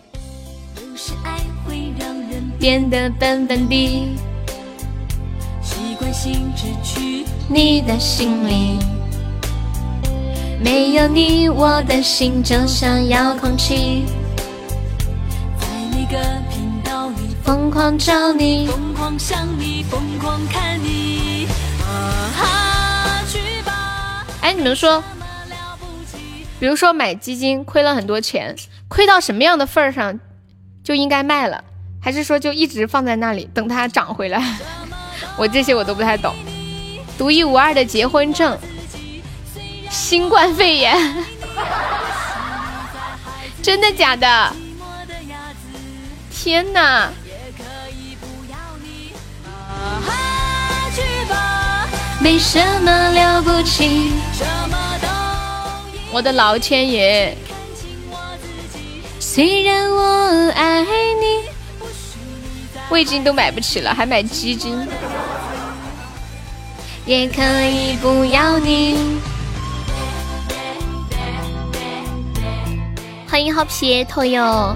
[2.58, 4.08] 变得笨笨的，
[5.62, 8.80] 习惯性只去你的心里。
[10.60, 14.06] 没有你，我的心就像遥控器，
[15.60, 16.18] 在每个
[16.50, 21.13] 频道里疯狂找你，疯狂想你，疯狂看你。
[24.44, 25.02] 哎，你们说，
[26.60, 28.54] 比如说买基金亏了很多钱，
[28.90, 30.20] 亏到什么样的份儿上
[30.84, 31.64] 就应该卖了，
[32.02, 34.44] 还是说就一直放在那里等它涨回来？
[35.40, 36.36] 我这些我都不太懂。
[37.18, 38.58] 独一无二的结婚证。
[39.90, 40.98] 新冠肺炎，
[43.64, 44.54] 真的假的？
[46.32, 47.10] 天哪！
[52.24, 54.14] 没什么了不起。
[56.10, 57.36] 我的老天爷！
[59.20, 61.50] 虽然我爱你，
[62.90, 64.88] 味精都买不起了，还买鸡精？
[67.06, 69.20] 也可以不要你。
[73.30, 74.74] 欢迎好皮头哟！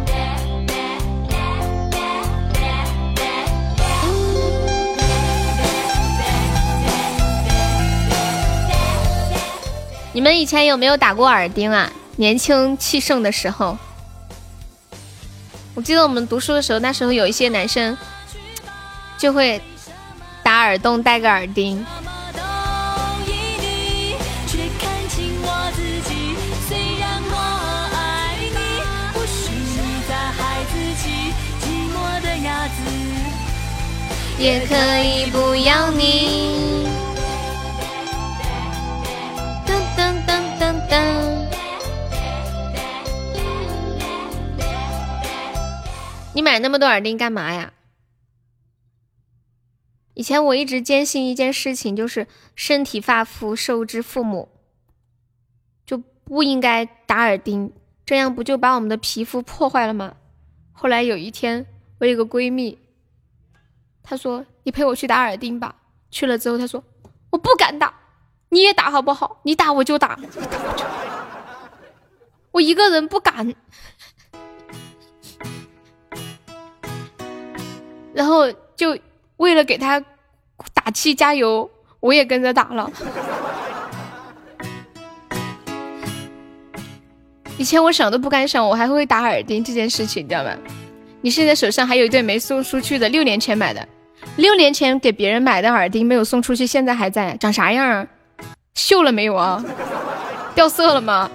[10.18, 11.92] 你们以前有没有打过耳钉啊？
[12.16, 13.78] 年轻气盛的时候，
[15.76, 17.96] 我记得我们读书的时候，那时候有一些男生
[19.20, 19.62] 就会
[20.42, 21.86] 打耳洞，戴个耳钉。
[34.40, 36.77] 也可以不要你。
[40.90, 41.48] 噔。
[46.34, 47.74] 你买那么多耳钉干嘛呀？
[50.14, 54.50] 以前我一直坚信一件事情，就是身体发肤受之父母，
[55.86, 57.72] 就不应该打耳钉，
[58.04, 60.16] 这样不就把我们的皮肤破坏了吗？
[60.72, 61.68] 后来有一天，
[62.00, 62.80] 我有个闺蜜，
[64.02, 65.76] 她说：“你陪我去打耳钉吧。”
[66.10, 66.84] 去了之后，她说
[67.30, 67.94] ：“我不敢打，
[68.50, 69.40] 你也打好不好？
[69.44, 70.18] 你打我就打，
[72.52, 73.54] 我一个人不敢。”
[78.14, 78.98] 然后就
[79.38, 80.04] 为了给他
[80.74, 81.70] 打气加油，
[82.00, 82.92] 我也跟着打了。
[87.58, 90.52] 以前我想都不敢想，我还会打耳钉这件事情，你知道吗？
[91.22, 93.88] 你现在手上还有一对没送出去的，六年前买的，
[94.38, 98.08] 六年前给别人买的耳钉没有送出去，现在还在，长啥样啊？
[98.78, 99.62] 锈了没有啊？
[100.54, 101.30] 掉色了吗？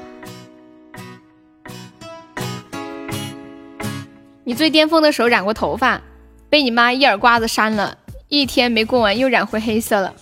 [4.45, 6.01] 你最巅峰的时候染过头发？
[6.49, 7.99] 被你妈一耳刮子扇了，
[8.29, 10.15] 一天没过完又染回黑色了。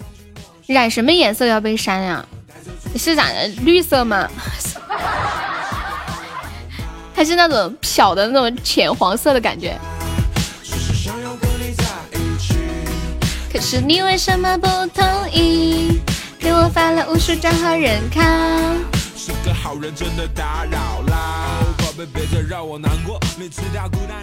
[0.67, 2.25] 染什么颜色要被扇呀？
[2.93, 4.27] 你是染的绿色吗？
[7.15, 9.79] 还是那种漂的那种浅黄色的感觉？
[13.53, 16.01] 可是你为什么不同意？
[16.41, 18.21] 给我发了无数张好人卡。
[19.15, 21.59] 是个好人真的打扰啦。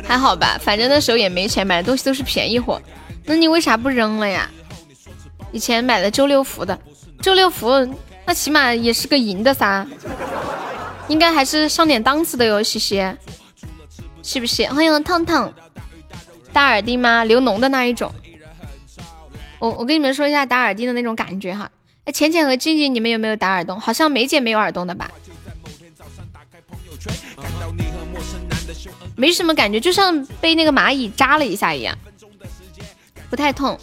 [0.07, 2.81] 还好吧，反正那时候也没钱，买的东西都是便宜货。
[3.23, 4.49] 那你为啥不扔了呀？
[5.51, 6.77] 以前买的周六福的，
[7.21, 7.69] 周六福
[8.25, 9.85] 那起码也是个银的噻，
[11.07, 12.95] 应该还是上点档次的哟，西西，
[14.23, 14.65] 是不是？
[14.67, 15.53] 欢迎烫烫，
[16.51, 17.23] 打耳钉吗？
[17.23, 18.11] 流脓的那一种。
[19.59, 21.69] 我我跟你们说一下打耳钉的那种感觉哈。
[22.07, 23.77] 哎，浅浅和静静，你们有没有打耳洞？
[23.77, 25.11] 好像梅姐没有耳洞的吧？
[29.17, 31.97] 没什么感觉，就像被那个蚂蚁扎了一下一样，
[33.29, 33.77] 不太痛。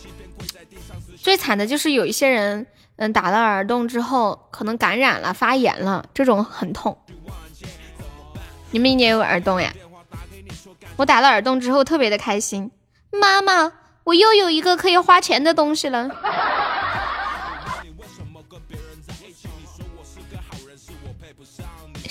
[1.19, 6.97] 最惨的就是有一些人，嗯，打了耳洞之后可能感染了、发炎了，这种很痛。
[8.71, 9.71] 你们也有耳洞呀？
[10.97, 12.71] 我打了耳洞之后特别的开心，
[13.11, 13.73] 妈妈，
[14.05, 16.09] 我又有一个可以花钱的东西了。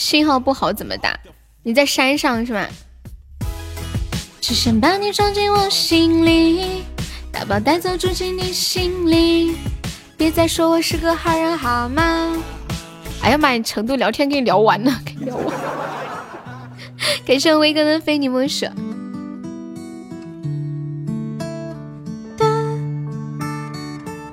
[0.04, 1.18] 信号不好怎么打？
[1.64, 2.68] 你在山上是吧？
[4.42, 6.84] 只想把你装进我心里，
[7.32, 9.56] 打包带走住进你心里，
[10.18, 12.36] 别再说我是个好人好吗？
[13.22, 15.46] 哎呀妈呀，成都聊天给你聊完了， 给你聊完。
[17.26, 18.66] 感谢威哥的非你莫属。
[22.38, 22.46] 哒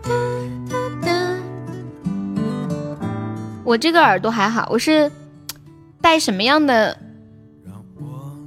[0.02, 0.10] 哒
[0.68, 0.76] 哒
[1.06, 1.12] 哒。
[3.62, 5.08] 我这个耳朵还好，我是
[6.00, 6.96] 戴什么样的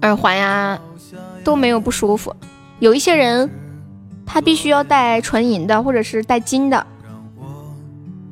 [0.01, 0.79] 耳环呀？
[1.43, 2.33] 都没有不舒服，
[2.79, 3.49] 有一些人
[4.25, 6.87] 他必须要戴纯银的或者是带金的，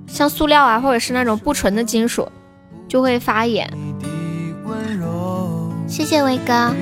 [0.08, 2.26] 像塑料啊或者是那种不纯的金属
[2.88, 3.70] 就会发炎。
[5.88, 6.74] 谢谢威哥。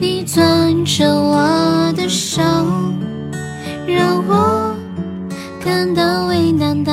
[0.00, 2.42] 你攥着我的手，
[3.86, 4.74] 让我
[5.64, 6.92] 感到为难的。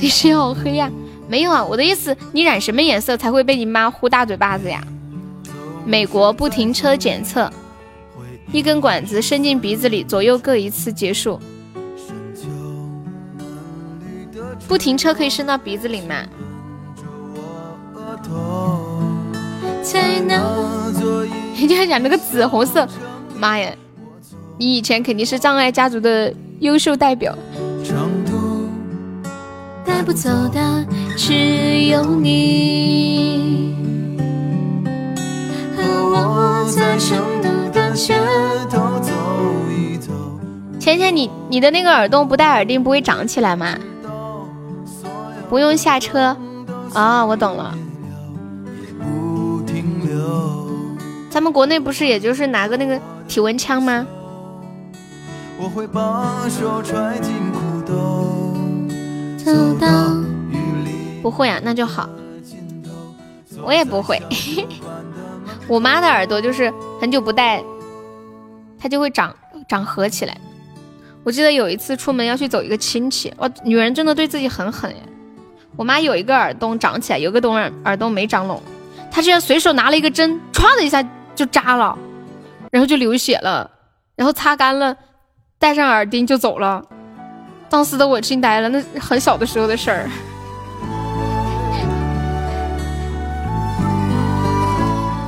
[0.00, 0.90] 你是好黑呀。
[1.28, 4.82] 没有啊，我的意思，你染什么颜色才会被你妈呼大嘴巴子呀？
[5.84, 7.50] 美国不停车检测，
[8.52, 11.38] 一根管子伸进鼻子里，左右各一次，结束。
[14.66, 16.16] 不停车可以伸到鼻子里吗？
[21.56, 22.88] 人家染了个紫红色，
[23.36, 23.72] 妈呀！
[24.58, 27.36] 你以前肯定是障碍家族的优秀代表。
[30.00, 33.76] 带不走的只有你。
[35.76, 38.18] 和我在成都的街
[38.70, 39.12] 头走
[39.68, 40.10] 一走。
[40.78, 43.76] 浅浅，你你的那个耳洞不戴耳钉不会长起来吗？
[45.50, 46.34] 不用下车
[46.94, 47.74] 啊，我懂了。
[51.28, 52.98] 咱们国内不是也就是拿个那个
[53.28, 54.06] 体温枪吗？
[55.58, 58.39] 我会把手揣进裤兜。
[59.54, 60.14] 走到
[61.22, 62.08] 不会啊，那就好。
[63.62, 64.20] 我也不会。
[65.68, 67.62] 我妈的耳朵就是很久不戴，
[68.78, 69.34] 它就会长
[69.68, 70.36] 长合起来。
[71.22, 75.02] 我记得有一次出门要去走一个亲戚，哇，女人真的对自己很狠耶。
[75.76, 78.60] 我妈有一个耳洞长起来，有个洞耳耳洞没长拢，
[79.10, 81.96] 她居然随手拿了一个针，唰的一下就扎了，
[82.70, 83.70] 然后就流血了，
[84.16, 84.96] 然后擦干了，
[85.58, 86.82] 戴上耳钉就走了。
[87.70, 90.10] 当时的我惊呆了，那很小的时候的事儿。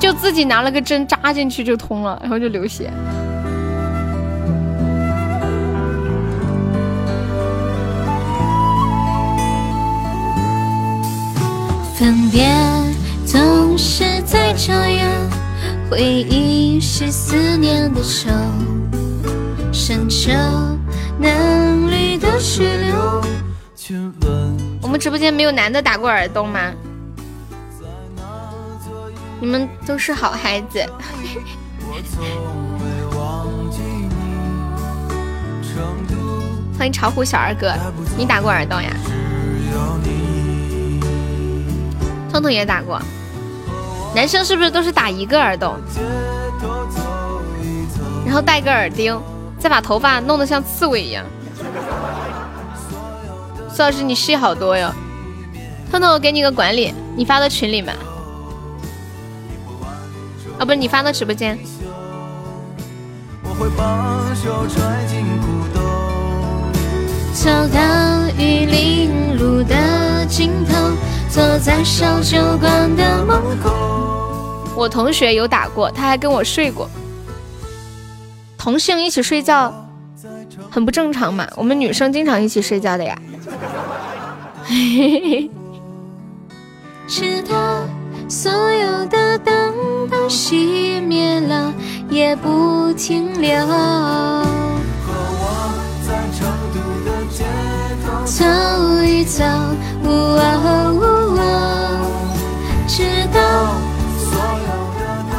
[0.00, 2.92] 就自己拿了个针扎进去就通了，然后就流血。
[11.94, 12.50] 分别
[13.24, 15.08] 总是在这样，
[15.88, 18.28] 回忆是思念的愁，
[19.72, 20.32] 深秋
[21.22, 23.22] 嫩绿的水流。
[24.82, 26.72] 我们直播间没有男的打过耳洞吗？
[29.40, 30.84] 你们都是好孩子。
[36.76, 37.72] 欢迎巢湖小二哥，
[38.18, 38.90] 你打过耳洞呀？
[42.32, 43.00] 彤彤也打过。
[44.14, 45.76] 男生是不是都是打一个耳洞，
[48.26, 49.18] 然后戴个耳钉，
[49.62, 51.24] 再把头发弄得像刺猬一样？
[53.72, 54.92] 苏老师，你戏好多哟。
[55.88, 57.94] 彤彤，我给你个管理，你发到群里面。
[60.58, 61.56] 啊，不是你发到直播间。
[67.32, 67.80] 走到
[68.36, 70.74] 玉林路的尽头，
[71.30, 73.70] 坐在小酒馆的门口。
[74.74, 76.90] 我同学有打过，他还跟我睡过。
[78.62, 79.74] 同性一起睡觉
[80.70, 81.44] 很不正常嘛？
[81.56, 83.18] 我们女生经常一起睡觉的呀。
[84.62, 85.50] 嘿嘿嘿。
[87.08, 87.56] 直到
[88.28, 89.74] 所有的灯
[90.08, 91.74] 都熄灭了，
[92.08, 93.66] 也不停留。
[93.66, 93.74] 和
[95.10, 95.74] 我
[96.06, 97.42] 在成都的街
[98.06, 98.44] 头走
[99.02, 99.42] 一走，
[102.86, 103.02] 直
[103.34, 103.40] 到
[104.16, 105.00] 所有的
[105.32, 105.34] 灯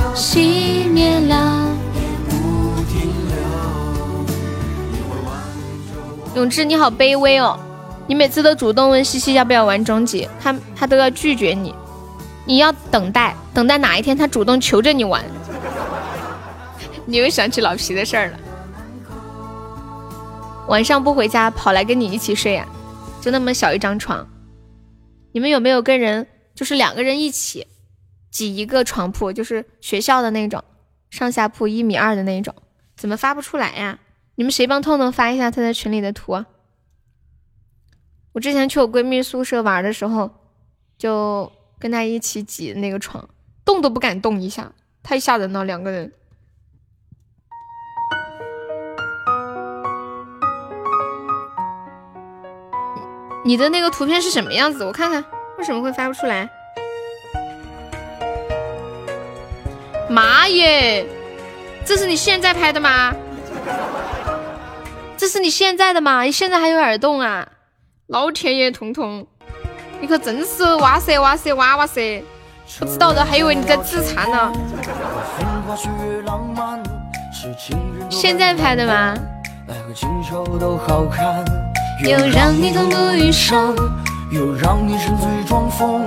[0.14, 1.63] 熄灭了，
[6.34, 7.56] 永志，你好卑微哦。
[8.08, 11.72] 你每次都主动问西西要不要玩终极，他他都要拒绝你，
[12.44, 15.24] 你要等待，等待哪一天他主动求着你玩。
[17.06, 18.38] 你又想起老皮的事儿了，
[20.66, 22.66] 晚上不回家跑来跟你一起睡呀？
[23.20, 24.26] 就那么小一张床，
[25.32, 27.68] 你们有没有跟人就是两个人一起
[28.32, 30.62] 挤一个床铺，就是学校的那种
[31.10, 32.52] 上下铺一米二的那种？
[32.96, 34.00] 怎么发不出来呀？
[34.36, 36.32] 你们谁帮痛痛发一下他在群里的图？
[36.32, 36.46] 啊
[38.32, 40.28] 我之前去我闺蜜宿舍玩的时候，
[40.98, 43.28] 就跟她一起挤那个床，
[43.64, 44.72] 动都不敢动一下，
[45.04, 45.64] 太吓人了。
[45.64, 46.12] 两个人，
[53.44, 54.84] 你的那个图片是什么样子？
[54.84, 55.24] 我看看，
[55.58, 56.50] 为什么会发不出来？
[60.10, 61.06] 妈耶，
[61.84, 63.14] 这是你现在拍的吗？
[65.24, 66.20] 这是你现在的吗？
[66.20, 67.48] 你现在还有耳洞啊？
[68.08, 69.26] 老天爷，彤彤，
[69.98, 72.22] 你可真是哇塞哇塞哇哇塞！
[72.78, 74.52] 不知道的还以为你在自残呢。
[78.10, 79.14] 现在拍的吗？
[82.04, 83.74] 又让你痛不欲生，
[84.30, 86.06] 又让你沉醉装疯，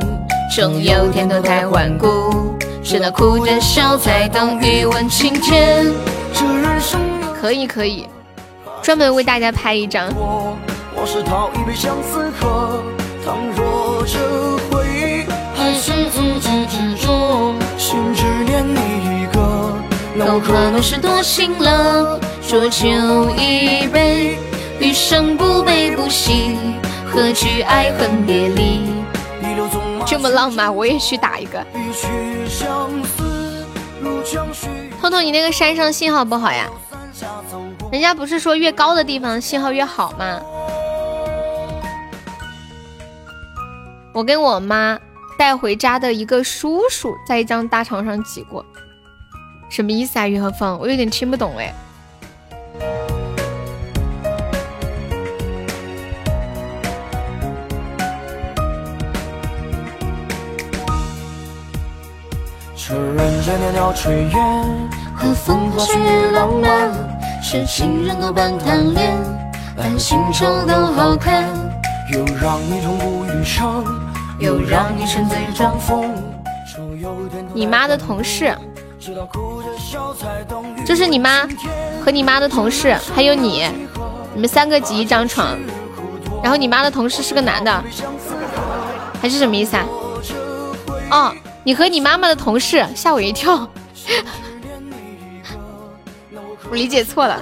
[0.56, 5.88] 总有天脱胎换骨，直到哭着笑才懂欲问情天。
[7.42, 8.08] 可以可以，
[8.88, 10.08] 专门为大家拍一张。
[10.16, 11.22] 我是
[11.76, 12.82] 相思喝，
[13.22, 14.18] 倘若这
[14.72, 15.28] 回忆
[15.58, 15.74] 还
[16.70, 19.76] 执着，心只念你一个，
[20.16, 22.18] 又可能是多心了。
[22.42, 22.88] 浊酒
[23.38, 24.40] 一杯，
[24.80, 26.58] 余生不悲不喜，
[27.12, 28.84] 何惧爱恨别离？
[30.06, 31.62] 这么浪漫，我也去打一个。
[35.02, 36.70] 偷偷，你那个山上信号不好呀？
[37.92, 40.40] 人家不是说越高的地方信号越好吗？
[44.14, 45.00] 我跟我妈
[45.38, 48.66] 带回家的一个叔叔在一张大床上挤过，
[49.70, 50.28] 什么意思啊？
[50.28, 51.74] 于和风，我有点听不懂哎。
[62.90, 66.92] 人间袅袅炊烟，和风花雪月浪漫，
[67.42, 69.18] 是情人多半贪恋，
[69.78, 71.44] 爱情丑都好看，
[72.14, 73.84] 又让你痛不欲生。
[74.40, 76.14] 又让你沉醉装疯。
[77.56, 78.56] 你妈的同事，
[80.86, 81.48] 就是你妈
[82.06, 83.68] 和你妈的同事，还有你，
[84.36, 85.58] 你们三个挤一张床，
[86.44, 87.84] 然后你妈的同事是个男的，
[89.20, 89.86] 还是什么意思啊？
[91.10, 91.34] 哦，
[91.64, 93.68] 你和你妈妈的同事，吓我一跳，
[96.70, 97.42] 我理解错了。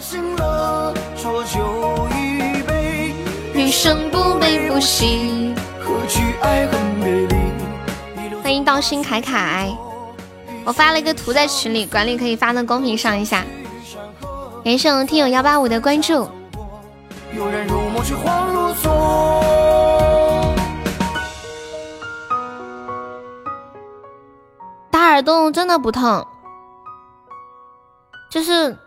[3.54, 5.54] 余生不悲不喜。
[8.44, 9.76] 欢迎道心凯凯，
[10.64, 13.44] 我发了一个图在群里，管理可以发到公屏上一下。
[14.64, 16.30] 感谢我们听友幺八五的关注。
[24.92, 26.26] 打耳洞真的不痛，
[28.32, 28.78] 就是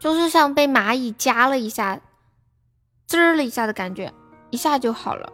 [0.00, 2.00] 就是像被蚂蚁夹了一下，
[3.06, 4.12] 滋了一下的感觉，
[4.48, 5.30] 一下就好了。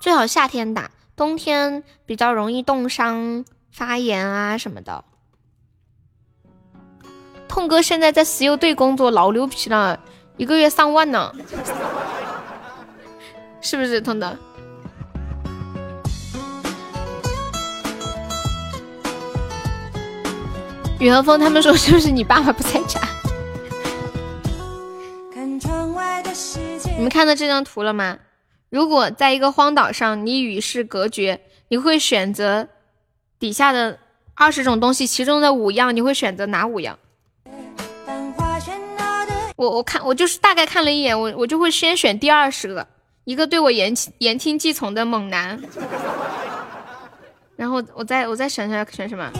[0.00, 5.04] 最好夏天打，冬天比较容易冻伤、发炎啊什么的。
[7.46, 10.00] 痛哥现在在石油队工作，老牛皮了，
[10.36, 11.32] 一个月上万呢，
[13.60, 14.38] 是不是痛的？
[20.98, 23.00] 雨和风他们说是不是你爸爸不在家？
[26.96, 28.18] 你们看到这张图了吗？
[28.70, 32.68] 如果在一个荒岛上，你与世隔绝，你会选择
[33.38, 33.98] 底下的
[34.34, 36.98] 二十种东西，其中的五样，你会选择哪五样？
[39.56, 42.86] 我我看我就是大概看了一眼，我我就会先选第二十个，
[43.24, 45.62] 一个对我言言听计从的猛男，
[47.56, 49.30] 然后我再我再想想选什么。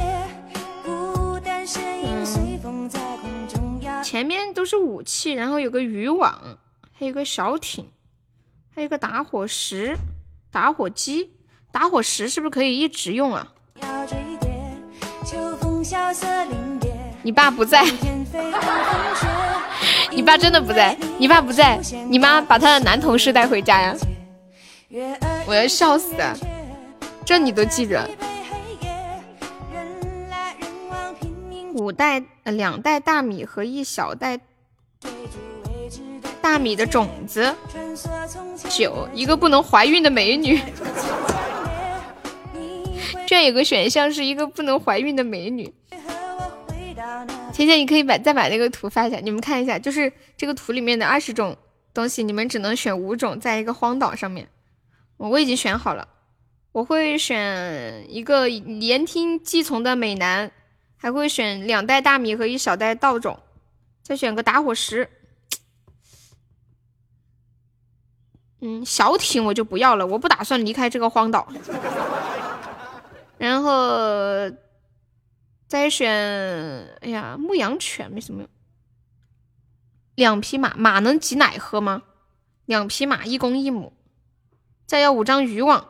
[4.06, 6.40] 前面都是武器，然后有个渔网，
[6.96, 7.88] 还有个小艇。
[8.72, 9.96] 还有个打火石、
[10.52, 11.32] 打火机、
[11.72, 13.52] 打火石是不是可以一直用啊？
[17.22, 17.84] 你爸不在，
[20.12, 23.96] 你爸真的不在，你爸不在，你妈把她的男同事带回家呀？
[25.48, 26.38] 我要笑死了，
[27.24, 28.08] 这你都记着？
[31.74, 32.22] 五袋
[32.52, 34.40] 两袋大米和一小袋。
[36.40, 37.54] 大米的种子，
[38.70, 40.56] 九一个不能怀孕的美女，
[43.26, 45.74] 居然有个选项是一个不能怀孕的美女。
[47.52, 51.56] 甜甜，你可以把再把那个图发一下，你们看一下，就是这个图里面的二十种
[51.92, 54.48] 东西，你们只能选五种，在一个荒岛上面。
[55.16, 56.06] 我已经选好了，
[56.70, 60.52] 我会选一个言听计从的美男，
[60.96, 63.38] 还会选两袋大米和一小袋稻种，
[64.02, 65.10] 再选个打火石。
[68.60, 71.46] 嗯，小艇我就不要了，我不打算离开这个荒岛。
[73.38, 74.50] 然后
[75.68, 76.10] 再选，
[77.02, 78.48] 哎呀，牧羊犬没什么用。
[80.14, 82.02] 两匹马，马能挤奶喝吗？
[82.64, 83.92] 两匹马，一公一母。
[84.86, 85.86] 再要五张渔网。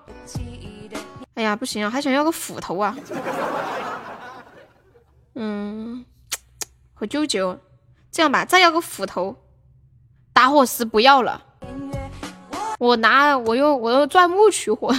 [1.34, 2.96] 哎呀，不行啊，还想要个斧头啊。
[5.36, 6.04] 嗯，
[6.94, 7.58] 好纠结哦。
[8.10, 9.36] 这样吧，再要个斧头，
[10.32, 11.42] 打火石不要了。
[12.78, 14.94] 我拿我用我用钻木取火。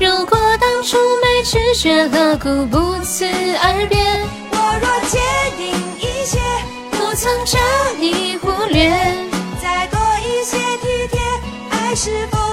[0.00, 3.98] 如果当初没拒绝，何苦不辞而别？
[4.50, 5.22] 我若坚
[5.56, 6.40] 定一切，
[6.90, 7.60] 不曾将
[8.00, 8.90] 你忽略。
[9.62, 11.20] 再多一些体贴，
[11.70, 12.43] 爱是否？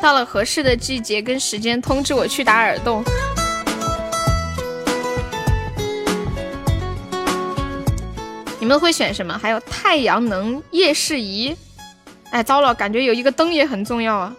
[0.00, 3.02] 到了合适的季节跟时间，通知我去打耳洞。
[8.60, 9.38] 你们会选什么？
[9.38, 11.56] 还有太阳能夜视仪。
[12.30, 14.34] 哎，糟了，感觉有一个灯也很重要啊。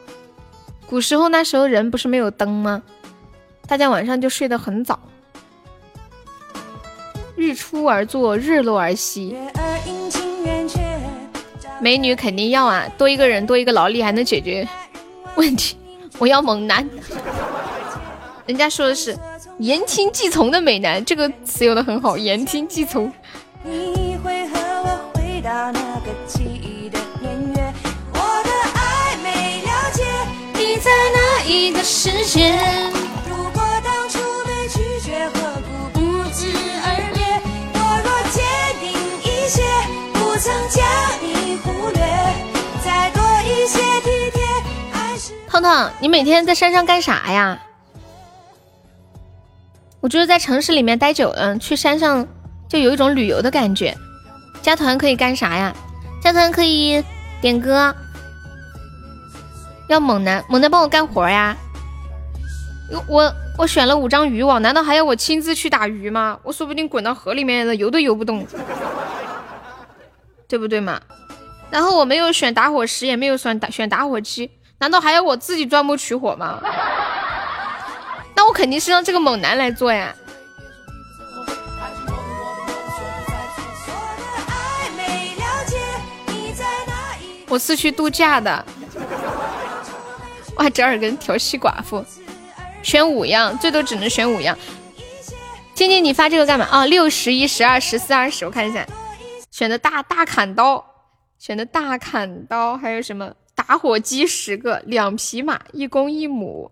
[0.85, 2.81] 古时候那时候人不是没有灯吗？
[3.67, 4.99] 大家晚上就睡得很早。
[7.35, 9.35] 日出而作，日落而息。
[11.81, 14.67] 美女肯定要啊，多一个人多一个劳力还能解决
[15.35, 15.77] 问题。
[16.17, 16.87] 我要猛男。
[18.45, 19.15] 人家说的是
[19.59, 23.11] 言听计从的美男，这个词用的很好，言听计从。
[23.63, 27.73] 你会和我回到那个记忆的年月，
[28.13, 30.03] 我的爱没了解，
[30.55, 32.55] 你在哪一个世界？
[45.59, 47.59] 彤彤，你每天在山上干啥呀？
[49.99, 52.27] 我觉得在城市里面待久了，去山上。
[52.69, 53.97] 就有一种旅游的感觉。
[54.61, 55.75] 加团可以干啥呀？
[56.21, 57.03] 加团可以
[57.41, 57.93] 点歌。
[59.87, 61.57] 要猛男，猛男帮我干活呀。
[63.07, 66.39] 我我选了五张渔网，难道还要我亲自去打鱼吗？
[66.43, 68.45] 我说不定滚到河里面了，游都游不动，
[70.47, 71.01] 对不对嘛？
[71.71, 76.59] 然后我没有选打火石，也没有选打选打火机，难道还要我自己钻木取火吗？
[78.35, 80.15] 那我肯定是让这个猛男来做呀。
[87.47, 88.65] 我是去度假的。
[90.57, 92.05] 哇，折耳根调戏寡妇，
[92.83, 94.57] 选五样，最多只能选五样。
[95.73, 96.85] 静静，你发这个干嘛啊？
[96.85, 98.85] 六十一、十二、十四、二十，我看一下。
[99.49, 100.85] 选的大大砍刀，
[101.39, 103.33] 选的大砍刀，还有什么
[103.67, 106.71] 打火机十个，两匹马，一公一母，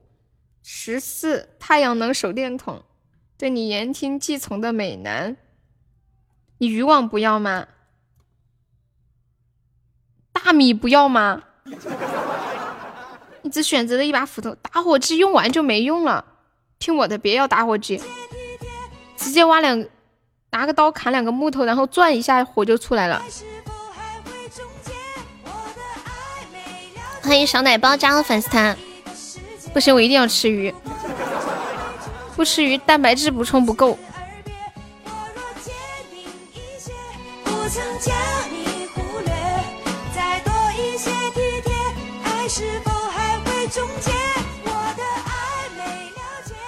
[0.64, 2.82] 十四太阳能手电筒，
[3.38, 5.36] 对你言听计从的美男。
[6.60, 7.68] 你渔网不要吗？
[10.32, 11.44] 大米不要吗？
[13.42, 16.24] 你只选择了一把斧头，打火机用完就没用了。
[16.80, 18.02] 听我的，别要打火机。
[19.18, 19.86] 直接挖两，
[20.52, 23.22] 拿个刀砍两个木头，然后转一下，火就出来了。
[27.28, 28.76] 欢迎小奶包加入粉丝团。
[29.74, 30.74] 不行，我一定要吃鱼，
[32.38, 34.00] 不吃鱼蛋白质补充不够。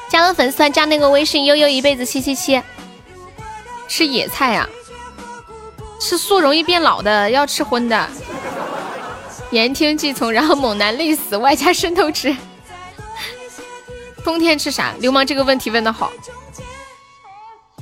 [0.09, 2.61] 加了粉丝团，加那个微信悠悠一辈子七七七。
[3.87, 4.67] 吃野菜啊，
[6.01, 8.09] 吃素容易变老的，要吃荤的。
[9.51, 12.35] 言听计从，然后猛男累死，外加渗透值。
[14.23, 14.93] 冬天吃啥？
[14.99, 16.11] 流氓这个问题问的好。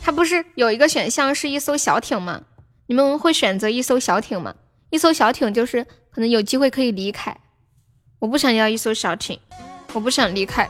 [0.02, 2.41] 他不是有一个选项是一艘小艇吗？
[2.85, 4.56] 你们会选择一艘小艇吗？
[4.89, 7.35] 一艘小艇就是可能有机会可以离开。
[8.19, 9.38] 我不想要一艘小艇，
[9.91, 10.69] 我不想离开。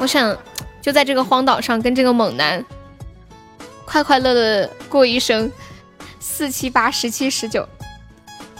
[0.00, 0.36] 我想
[0.82, 2.64] 就在这个荒岛上跟这个猛男
[3.84, 5.50] 快快乐乐过一生，
[6.18, 7.68] 四七八十七十九。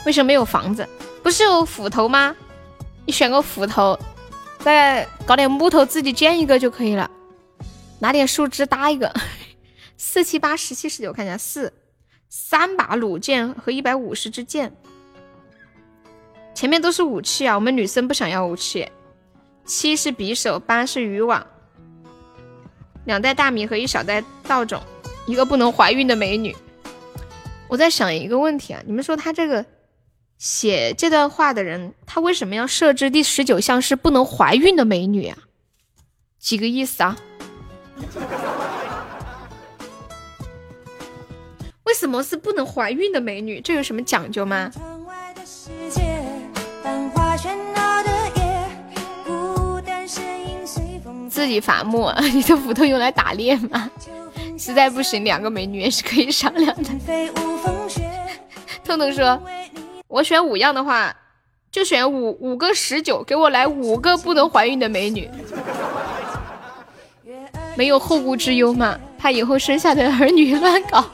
[0.07, 0.89] 为什么没有房子？
[1.23, 2.35] 不是有斧头吗？
[3.05, 3.99] 你选个斧头，
[4.59, 7.11] 再搞点木头自己建一个就可以了。
[7.99, 9.13] 拿点树枝搭一个。
[9.97, 11.73] 四七八十七十九，看一下四
[12.29, 14.73] 三把弩箭和一百五十支箭。
[16.55, 18.89] 前面都是武器啊，我们女生不想要武器。
[19.65, 21.45] 七是匕首，八是渔网，
[23.05, 24.81] 两袋大米和一小袋稻种，
[25.27, 26.57] 一个不能怀孕的美女。
[27.69, 29.65] 我在想一个问题啊，你们说他这个
[30.39, 35.37] 写这段话的人，他为什么要设置第十九项是不能怀孕的美女啊？
[36.39, 37.17] 几个意思啊？
[41.85, 43.61] 为什么是不能怀孕的美女？
[43.61, 44.71] 这有什么讲究吗？
[51.29, 53.91] 自己伐木， 你的斧头用来打猎吗？
[54.59, 56.91] 实在不行，两个美女也是可以商量的。
[58.85, 59.41] 痛痛说
[60.09, 61.15] ：“我选五样的话，
[61.71, 65.31] 就选五五个十九，给我来五个不能怀孕的美女，
[67.77, 68.99] 没有后顾之忧嘛？
[69.19, 71.05] 怕以后生下的儿女乱搞，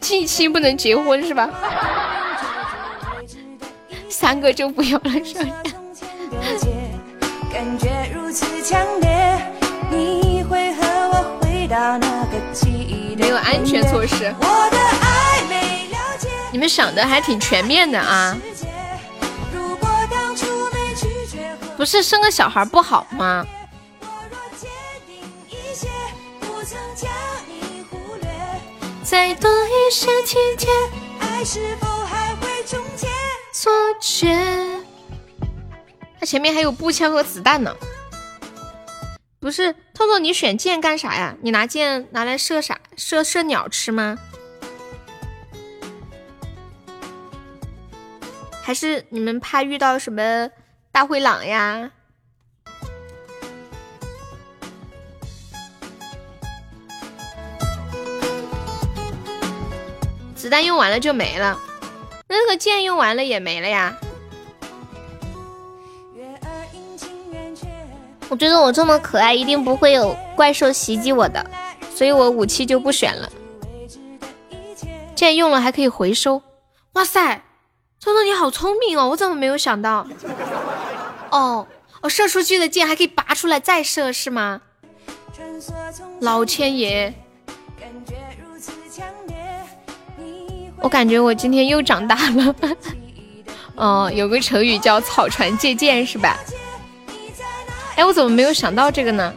[0.00, 1.48] 近亲不能结婚是吧？
[4.10, 5.46] 三个就不要了，是吧？”
[13.16, 14.34] 没有安全措施，
[16.56, 18.34] 你们想的还挺全面的啊！
[21.76, 23.46] 不是生个小孩不好吗？
[29.02, 30.72] 再多一些体贴，
[31.20, 33.06] 爱是否还会终结？
[33.52, 33.70] 错
[34.00, 34.34] 觉。
[36.18, 37.76] 他前面还有步枪和子弹呢。
[39.38, 41.34] 不是，透透，你选剑干啥呀？
[41.42, 42.80] 你拿剑拿来射啥？
[42.96, 44.16] 射射鸟吃吗？
[48.66, 50.50] 还是你们怕遇到什么
[50.90, 51.88] 大灰狼呀？
[60.34, 61.56] 子弹用完了就没了，
[62.26, 63.96] 那个剑用完了也没了呀。
[68.28, 71.48] 我觉得我这么可爱，一定不会有怪兽袭击我的，
[71.94, 73.30] 所以我武器就不选了。
[75.14, 76.42] 剑用了还可以回收，
[76.94, 77.40] 哇塞，
[77.98, 80.06] 聪聪你好聪明哦，我怎么没有想到？
[81.30, 81.66] 哦，
[82.00, 84.60] 哦，射出去的箭还可以拔出来再射是吗？
[86.20, 87.12] 老天爷，
[90.80, 92.54] 我感觉我今天又长大了。
[93.74, 96.38] 哦，有个成语叫草船借箭是吧？
[97.96, 99.34] 哎，我怎么没有想到这个呢？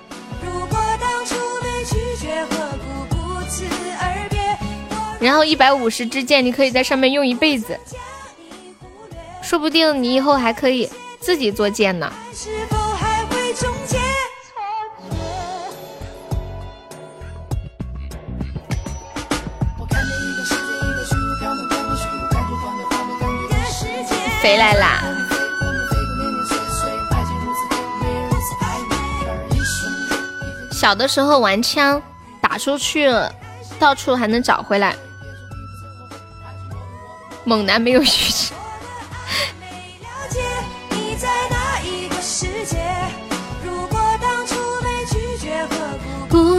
[5.20, 7.78] 然后一百五十支箭，你可以在上面用一辈子，
[9.50, 10.88] 说不定你以后还可以
[11.20, 12.14] 自己做剑呢。
[24.44, 25.02] 回来啦！
[30.72, 32.00] 小的时候玩枪，
[32.40, 33.34] 打出去了，
[33.80, 34.96] 到处还能找回来。
[37.44, 38.54] 猛男没有语气。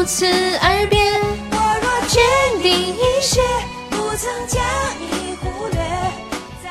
[0.01, 0.25] 不辞
[0.63, 0.99] 而别，
[1.51, 2.23] 我若坚
[2.63, 3.39] 定一些，
[3.91, 4.59] 不曾将
[4.99, 5.79] 你忽略。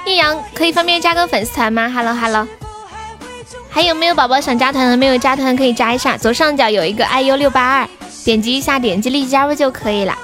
[0.04, 2.48] 易阳，可以方便加个粉丝团吗？Hello Hello，
[3.70, 4.98] 还有没有宝宝想加团的？
[4.98, 7.88] 没有加团可以加一下，左上角有一个 IU 六八二，
[8.26, 10.18] 点击一下，点击立即加入就可以了。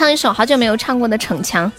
[0.00, 1.70] 唱一首好久没有唱过的《逞强》。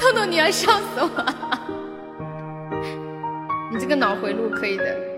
[0.00, 1.08] 豆豆，你要笑死我！
[3.72, 5.13] 你这个脑回路可以的。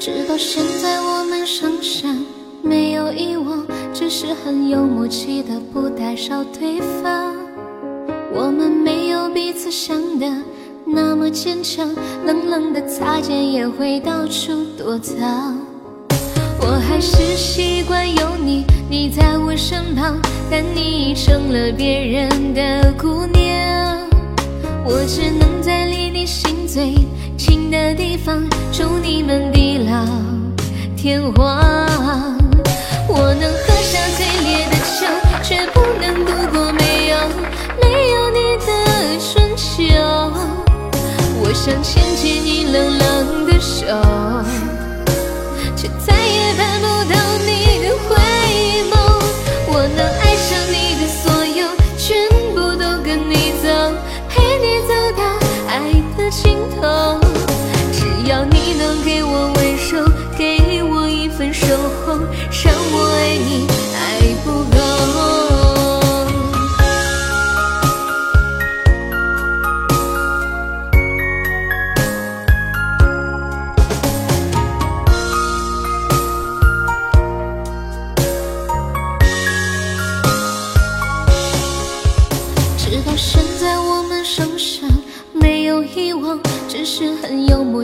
[0.00, 2.08] 直到现在，我们剩下
[2.62, 7.36] 没有遗忘，只是很有默契的不打扰对方。
[8.32, 10.26] 我们没有彼此想的
[10.86, 11.94] 那么坚强，
[12.24, 15.58] 冷冷的擦肩也会到处躲藏。
[16.62, 20.18] 我还是习惯有你，你在我身旁，
[20.50, 23.49] 但你已成了别人的姑娘。
[24.84, 26.94] 我只能在离你心最。
[27.36, 30.04] 近的地方，祝你们地老
[30.96, 32.36] 天荒。
[33.08, 35.06] 我能喝下最烈的酒，
[35.42, 37.16] 却不能度过没有
[37.80, 38.68] 没有你的
[39.18, 39.84] 春秋。
[41.42, 43.86] 我想牵起你冷冷的手，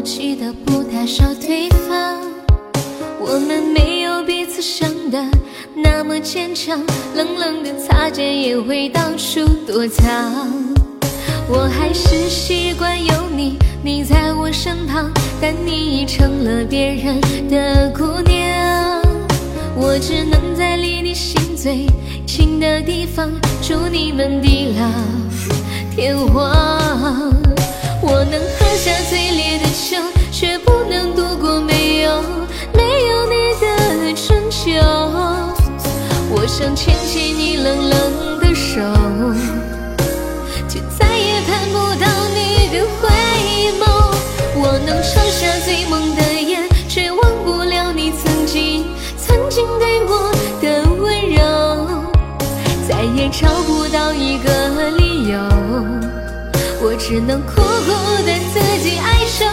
[0.06, 2.22] 很有默契的不打扰对方，
[3.18, 5.18] 我们没有彼此想的
[5.74, 6.80] 那么坚强，
[7.16, 10.04] 冷冷的擦肩也会到处躲藏。
[11.48, 15.10] 我还是习惯有你，你在我身旁，
[15.40, 19.02] 但你已成了别人的姑娘。
[19.74, 21.84] 我只能在离你心最
[22.24, 23.28] 近的地方，
[23.60, 24.86] 祝你们地老
[25.96, 27.34] 天荒。
[28.08, 29.98] 我能喝下最烈的酒，
[30.30, 32.22] 却不能度过没有
[32.72, 34.70] 没有你的春秋。
[36.30, 38.80] 我想牵起你冷冷的手，
[40.68, 43.08] 却再也盼不到你的回
[43.80, 43.82] 眸。
[44.54, 48.84] 我能抽下最猛的烟，却忘不了你曾经
[49.18, 51.40] 曾经对我的温柔。
[52.88, 54.55] 再也找不到一个。
[56.88, 57.90] 我只能苦苦
[58.24, 59.44] 的自己哀愁。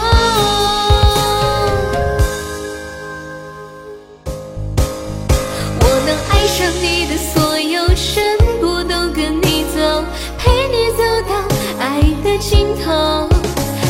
[5.80, 10.04] 我能爱上你的所有，全部都跟你走，
[10.38, 11.34] 陪你走到
[11.80, 13.28] 爱的尽头。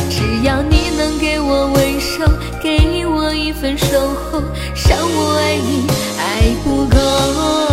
[0.09, 2.27] 只要你能给我温柔，
[2.63, 3.85] 给我一份守
[4.31, 4.41] 候，
[4.89, 7.64] 让我爱你爱不够。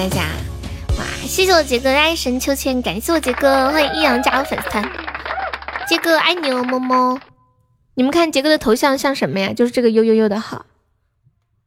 [0.00, 0.22] 大家，
[0.96, 1.04] 哇！
[1.26, 4.82] 谢谢我杰哥的爱神秋千，感谢我杰哥，欢迎易阳加入粉丝团，
[5.86, 7.20] 杰哥爱你哦，么么。
[7.92, 9.52] 你们看杰哥的头像像什么呀？
[9.52, 10.64] 就是这个悠悠悠的号。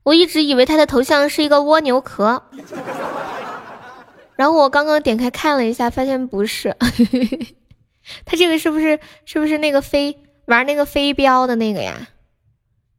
[0.01, 2.41] 我一直以为他的头像是一个蜗牛壳，
[4.35, 6.75] 然后我刚刚点开看了一下，发现不是。
[8.25, 12.07] 他这个是不是是不是那个飞玩那个飞镖的那个呀。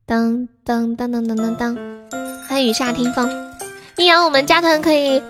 [0.06, 1.76] 当当当当当当当，
[2.48, 3.43] 欢迎雨下听风。
[3.96, 5.22] 易阳，我们加团可以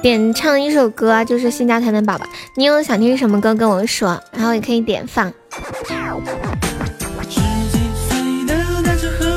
[0.00, 2.24] 点唱一首歌，就是新加团的宝宝，
[2.54, 5.30] 你有想听什么歌跟我说，然后也可以点放。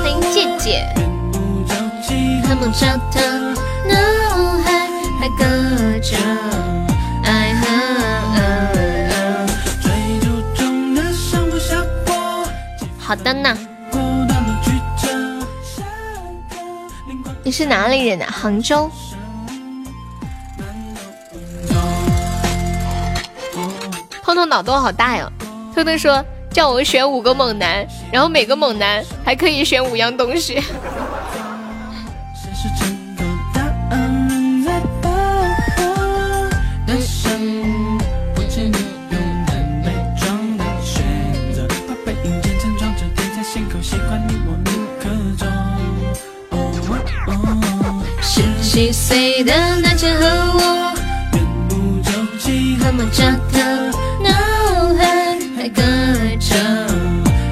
[0.02, 0.88] 欢迎姐姐。
[12.98, 13.71] 好的呢。
[17.44, 18.26] 你是哪里人呢？
[18.32, 18.90] 杭州。
[24.24, 25.30] 彤彤脑洞好大哟！
[25.74, 30.62] 彤彤说叫我选五个猛男，然后每个猛男还可以选五样东西。
[48.82, 50.92] 七岁的男生和我，
[51.34, 52.10] 远不着
[52.40, 53.60] 急，和莫扎特，
[54.24, 54.32] 脑
[54.96, 55.84] 海还隔
[56.40, 56.56] 着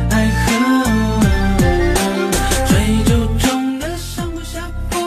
[0.09, 0.83] 爱河。
[2.65, 4.99] 追逐中的上不下坡。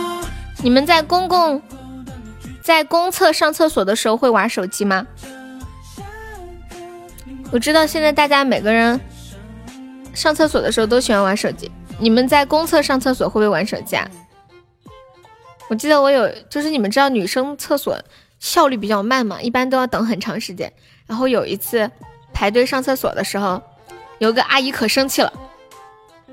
[0.62, 1.60] 你们在公共
[2.62, 5.04] 在公厕上厕所的时候会玩手机吗？
[7.50, 9.00] 我知道现在大家每个人
[10.14, 11.68] 上厕所的时候都喜欢玩手机。
[11.98, 14.08] 你们在公厕上厕所会不会玩手机啊？
[15.68, 17.98] 我记得我有，就是你们知道女生厕所
[18.38, 20.70] 效率比较慢嘛，一般都要等很长时间。
[21.06, 21.90] 然后有一次
[22.32, 23.62] 排队上厕所的时候，
[24.18, 25.32] 有个阿姨可生气了，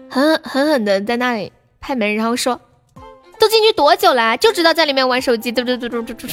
[0.09, 2.59] 狠狠狠的在那里拍门，然后说
[3.39, 6.27] ：“都进去多久了，就知道在里面玩手机，嘟嘟嘟嘟嘟嘟。”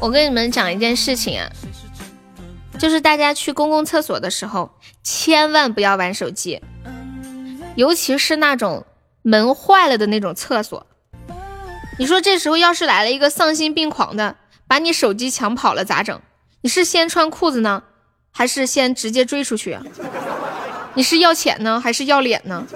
[0.00, 1.48] 我跟你们讲一件事情啊。
[2.82, 4.72] 就是大家去公共厕所的时候，
[5.04, 6.60] 千万不要玩手机，
[7.76, 8.84] 尤其是那种
[9.22, 10.84] 门坏了的那种厕所。
[11.96, 14.34] 你说这时候要是来了一个丧心病狂的，
[14.66, 16.20] 把你手机抢跑了咋整？
[16.62, 17.84] 你是先穿裤子呢，
[18.32, 19.78] 还是先直接追出去？
[20.94, 22.66] 你是要钱呢，还是要脸呢？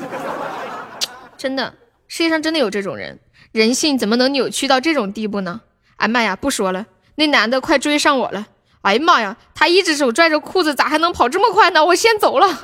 [1.37, 1.74] 真的，
[2.07, 3.19] 世界上真的有这种人，
[3.51, 5.62] 人性怎么能扭曲到这种地步呢？
[5.97, 8.47] 哎妈呀，不说了，那男的快追上我了。
[8.87, 9.37] 哎呀妈呀！
[9.53, 11.85] 他一只手拽着裤子，咋还能跑这么快呢？
[11.85, 12.49] 我先走了。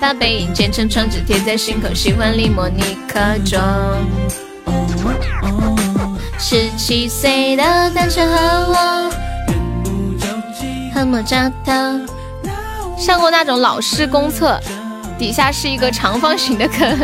[0.00, 3.60] 把背影剪成窗纸贴在心口，喜欢离莫尼克中。
[6.36, 8.36] 十七岁的单纯和
[8.72, 9.08] 我，
[10.92, 12.00] 和莫扎特。
[12.98, 14.60] 上过那种老式公厕，
[15.16, 16.98] 底下是一个长方形的坑。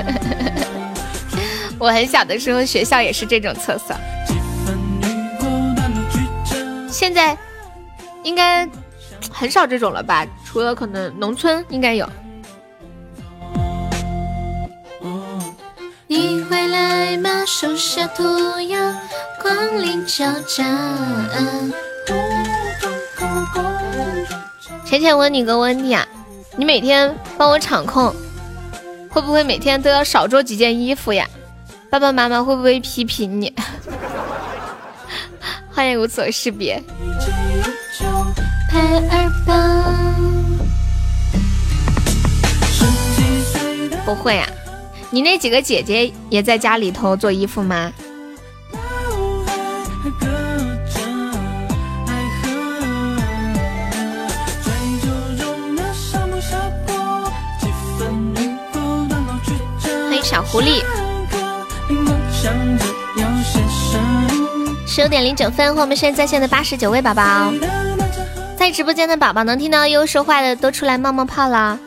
[1.83, 3.97] 我很小的时候，学校也是这种厕所。
[6.89, 7.37] 现在
[8.23, 8.69] 应该
[9.29, 10.25] 很少这种了吧？
[10.45, 12.09] 除了可能农村应该有。
[16.07, 17.45] 你会来吗？
[17.45, 18.97] 手下涂鸦，
[19.43, 20.65] 光临交战。
[24.85, 26.07] 浅浅问你个问题啊，
[26.55, 28.15] 你每天帮我场控，
[29.09, 31.29] 会不会每天都要少做几件衣服呀？
[31.93, 33.53] 爸爸妈妈会不会批评你？
[35.71, 36.83] 欢迎无所识别。
[44.07, 44.49] 不会啊，
[45.11, 47.93] 你那几个姐姐也在家里头做衣服吗？
[60.09, 60.83] 欢迎小狐狸。
[64.95, 67.51] 十九点零九分，和我们现在在线的八十九位宝宝，
[68.59, 71.79] 在直播间的宝宝能听到优说话的都出来冒冒泡了。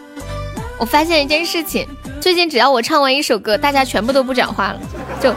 [0.79, 1.87] 我发现一件事情，
[2.19, 4.79] 最近只要我唱完一首歌，大家全部都不讲话了，
[5.21, 5.31] 就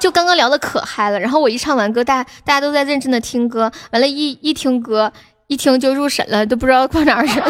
[0.00, 1.20] 就刚刚聊的可嗨了。
[1.20, 5.12] 然后我一唱完歌，大大家都在认真的听歌，完了，一一听歌，
[5.46, 7.46] 一听就入神了，都不知道放哪儿去了。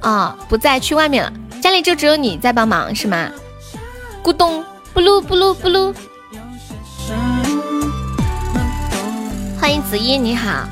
[0.02, 1.32] 啊，不在，去外面了。
[1.62, 3.30] 家里就只有你在帮忙是吗？
[4.24, 5.94] 咕咚，布噜布噜布噜。
[9.58, 10.68] 欢迎子一，你好，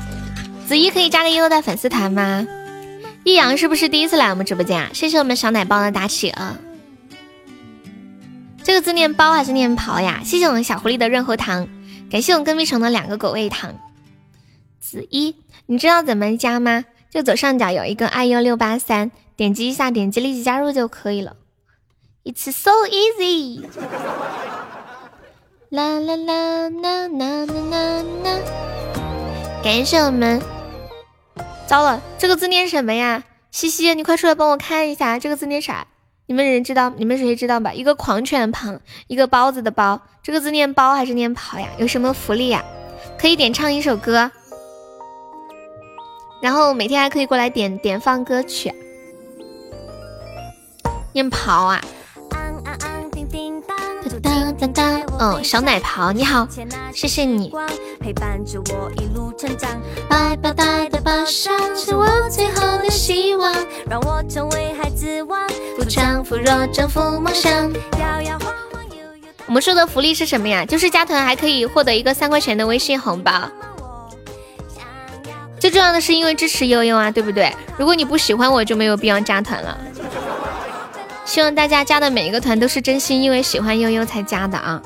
[0.67, 2.45] 子一可以加个悠悠的粉丝团吗？
[3.23, 4.89] 易阳是不是第一次来我们直播间啊？
[4.93, 6.55] 谢谢我们小奶包的打起啊。
[8.63, 10.21] 这个字念包还是念袍呀？
[10.23, 11.67] 谢谢我们小狐狸的润喉糖，
[12.11, 13.73] 感谢我们跟屁虫的两个狗味糖。
[14.79, 15.35] 子一，
[15.65, 16.85] 你知道怎么加吗？
[17.09, 21.37] 就左上角有一个爱优六八三，点击一下，点击立即加入就可以了。
[22.23, 23.63] It's so easy。
[25.69, 28.39] 啦啦啦啦啦啦啦啦！
[29.63, 30.39] 感谢我们。
[31.65, 33.23] 糟了，这个字念什么呀？
[33.49, 35.87] 西西，你快出来帮我看一下，这个字念啥？
[36.27, 36.91] 你们人知道？
[36.95, 37.73] 你们谁知道吧？
[37.73, 41.67] 一个狂犬旁，一个包子的包，这个字念包还是念跑呀？
[41.79, 42.63] 有什么福利呀？
[43.17, 44.29] 可以点唱一首歌，
[46.39, 48.71] 然后每天还可以过来点点放歌曲。
[51.13, 51.81] 念跑啊！
[54.21, 56.47] 当当当，嗯，小奶袍你好，
[56.93, 57.51] 谢谢你。
[57.99, 59.69] 陪伴着我一路成长，
[60.09, 63.53] 白白带的芭莎是我最后的希望，
[63.89, 65.39] 让我成为孩子王，
[65.77, 67.51] 扶强扶弱，征服梦想。
[67.99, 68.39] 摇摇
[69.47, 70.65] 我们说的福利是什么呀？
[70.65, 73.49] 就是加团还可以获得一个三块钱的微信红包。
[75.59, 77.53] 最重要的是因为支持悠悠啊，对不对？
[77.77, 79.77] 如果你不喜欢我，就没有必要加团了。
[81.31, 84.81] 希望大家加的每一个团都是真心因为喜欢悠悠才加的啊！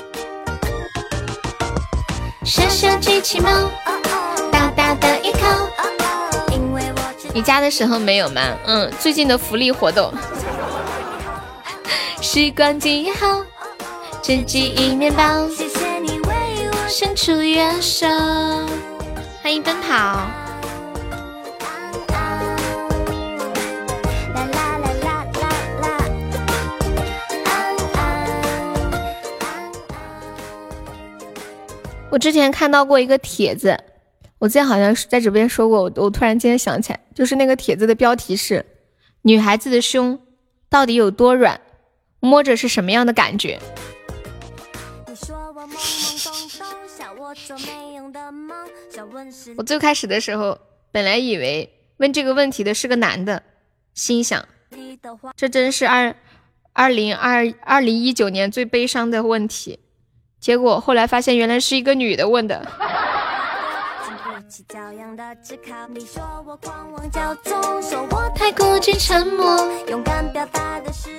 [2.44, 3.50] 小小机器猫，
[4.52, 5.40] 大大的一口。
[7.34, 8.42] 你加的时候没有吗？
[8.68, 10.14] 嗯，最近的福利活动。
[12.22, 13.42] 时光静好，
[14.22, 15.50] 只记忆面包。
[15.50, 16.36] 谢谢你为
[16.72, 18.06] 我伸出援手。
[19.42, 20.45] 欢迎奔跑。
[32.16, 33.78] 我之前看到过一个帖子，
[34.40, 38.66] 我之前好像是在直播间说过，我我突然间想起来，就是那个帖子的标题是
[39.24, 40.18] “女孩子的胸
[40.70, 41.60] 到底有多软，
[42.22, 43.60] 摸着是什么样的感觉”。
[49.58, 50.58] 我最开始的时候，
[50.94, 53.44] 本来以为问这个问题的是个男的，
[53.94, 54.48] 心想，
[55.36, 56.16] 这真是二
[56.72, 59.80] 二零二二零一九年最悲伤的问题。
[60.46, 62.64] 结果后来发现，原来是一个女的问的。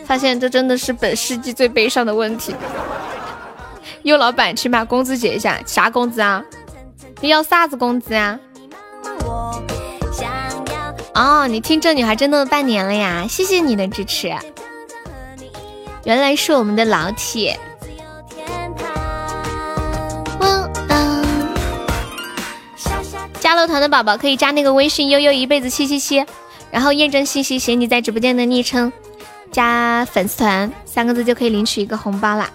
[0.04, 2.54] 发现这真的是本世纪最悲伤的问题。
[4.04, 5.60] 有老板，请把工资结一下。
[5.66, 6.44] 啥工资啊？
[7.20, 8.38] 你要啥子工资啊？
[11.16, 13.26] 哦，你听这女孩真的半年了呀？
[13.28, 14.32] 谢谢你的支持。
[16.04, 17.58] 原来是我们的老铁。
[23.46, 26.26] 加了团的宝宝可以加那个微信悠悠一辈子七七七，
[26.72, 28.92] 然后验证信息写你在直播间的昵称，
[29.52, 32.50] 加粉丝团三个字就可以领取一个红包啦。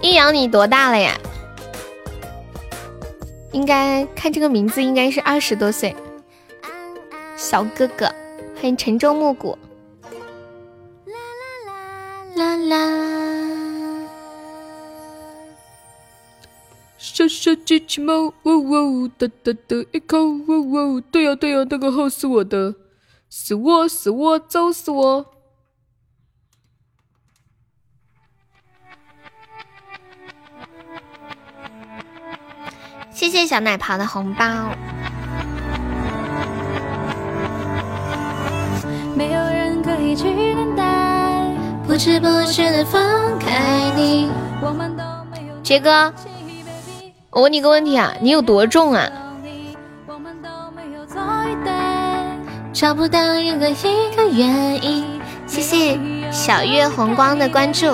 [0.00, 1.16] 一阳，你多大了呀？
[3.52, 5.94] 应该看这个名字，应该是二十多岁，
[7.36, 8.06] 小哥哥。
[8.54, 9.56] 欢迎沉舟暮鼓。
[11.06, 11.14] 啦
[12.36, 14.08] 啦啦啦啦！
[16.98, 21.00] 小小机器猫，喔喔，哒哒的一口，喔喔。
[21.00, 22.74] 对呀对呀，那个号是我的，
[23.30, 25.24] 是我是我就是我。
[33.28, 34.46] 谢谢小奶袍的红包。
[39.14, 41.52] 没有人可以去等待，
[41.86, 44.30] 不知不觉的放开你。
[45.62, 46.10] 杰哥，
[47.28, 49.06] 我问你个问题啊，你有多重啊？
[52.72, 55.04] 找不到任何一个原因。
[55.46, 56.00] 谢谢
[56.30, 57.92] 小月红光的关注。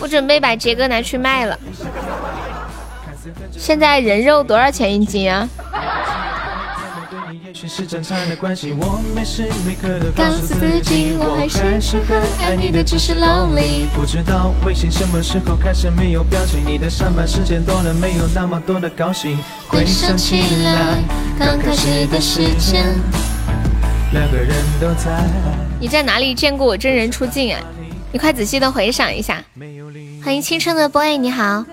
[0.00, 1.58] 我准备把杰哥拿去卖了。
[3.52, 5.48] 现在人肉多少钱一斤啊？
[10.14, 13.86] 告诉自己，我还是适合爱你的，只是 lonely。
[13.94, 19.36] 不知道微信什么时候开始没有表情，你的上班时间多了，没有那么多的高兴。
[19.66, 21.02] 回想起来，
[21.38, 22.94] 刚开始的时间，
[24.12, 25.26] 两个人都在。
[25.80, 27.60] 你在哪里见过我真人出镜啊？
[28.10, 29.44] 你快仔细的回想一下，
[30.24, 31.64] 欢迎青春的 boy，你好。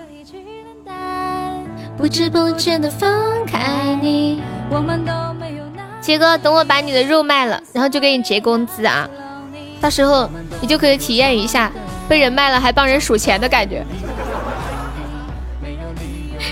[6.02, 9.08] 杰哥，等我把你的肉卖了，然后就给你结工资啊，
[9.80, 10.30] 到时候
[10.60, 11.72] 你就可以体验一下
[12.06, 13.82] 被人卖了还帮人数钱的感觉。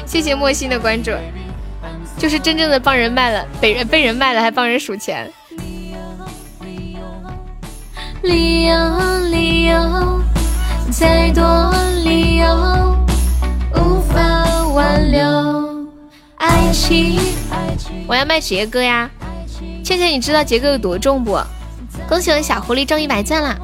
[0.07, 1.11] 谢谢莫心的关注，
[2.17, 5.31] 就是真正的帮人卖了，被人被人卖了还帮人数钱。
[8.25, 8.75] 理由
[9.31, 10.23] 理由
[10.91, 11.73] 再多
[12.05, 12.97] 理由
[13.75, 15.87] 无法挽留
[16.37, 17.21] 爱情。
[18.07, 19.11] 我要卖杰哥呀，
[19.83, 21.39] 倩倩你知道杰哥有多重不？
[22.09, 23.55] 恭喜我小狐狸中一百钻了。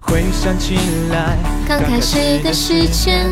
[0.00, 0.76] 回想起
[1.10, 3.26] 来，刚开始的时间，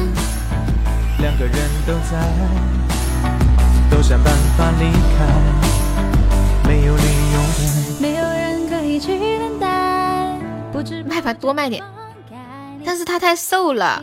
[1.19, 1.55] 两个人
[1.87, 2.19] 都在，
[3.91, 5.70] 都想办法离开，
[11.07, 11.83] 卖吧，多卖点，
[12.85, 14.03] 但是他太瘦了，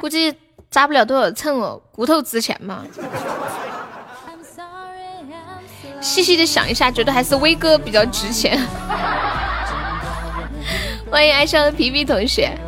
[0.00, 0.34] 估计
[0.70, 2.84] 扎不了多少秤哦，骨头值钱嘛。
[6.00, 8.58] 细细的想一下，觉得还是威哥比较值钱。
[11.10, 12.58] 欢迎爱上的皮皮同学，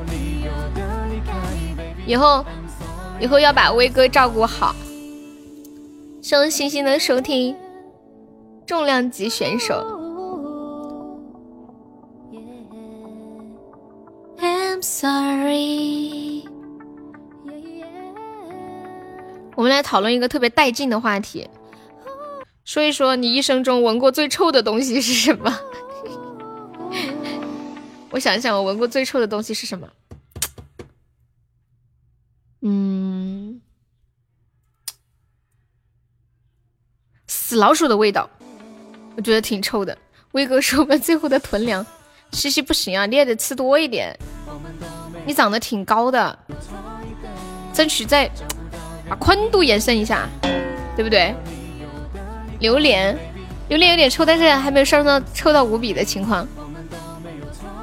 [2.06, 2.44] 以后
[3.19, 4.77] 以后要把威哥照顾好。
[6.23, 7.56] 谢星星的收听，
[8.66, 10.04] 重量级选手。
[14.75, 16.43] I'm sorry。
[19.55, 21.49] 我们来讨论一个特别带劲的话题，
[22.65, 25.61] 说一说你一生中闻过最臭的东西是什么？
[28.11, 29.89] 我想一想，我闻过最臭的东西是什么？
[32.63, 33.61] 嗯，
[37.29, 38.29] 死老鼠的味道，
[39.17, 39.97] 我觉得挺臭的。
[40.33, 41.87] 威哥是我们最后的囤粮，
[42.33, 44.19] 西西不行啊，你也得吃多一点。
[45.27, 46.39] 你长得挺高的，
[47.73, 48.31] 争取再
[49.09, 50.28] 把宽度延伸一下，
[50.95, 51.35] 对不对？
[52.61, 53.19] 榴莲，
[53.69, 56.47] 榴莲有点臭，但是还没有上升到臭到无比的情况。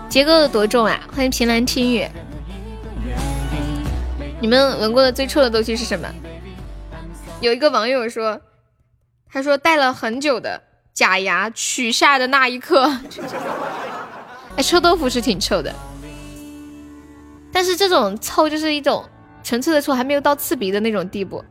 [0.10, 1.00] 杰哥有多重啊？
[1.16, 2.08] 欢迎平兰听雨。
[4.40, 6.08] 你们闻过的最臭的东西是什么？
[7.42, 8.42] 有一个网友说，
[9.32, 10.62] 他说戴了很久的
[10.94, 12.92] 假牙取下的那一刻，
[14.58, 15.74] 哎，臭豆腐是挺臭的，
[17.52, 19.04] 但是这种臭就是一种
[19.44, 21.44] 纯粹的臭，还没有到刺鼻的那种地步。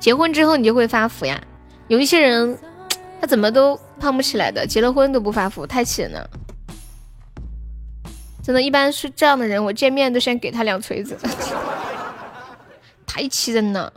[0.00, 1.40] 结婚之后你就会发福呀。
[1.88, 2.58] 有一些人
[3.20, 6.30] 他怎么都胖不起来的，结了婚都不发福，太气人了。
[8.42, 11.18] 真的，一般是这样的人，我见面都先给他两锤子，
[13.06, 13.92] 太气人了。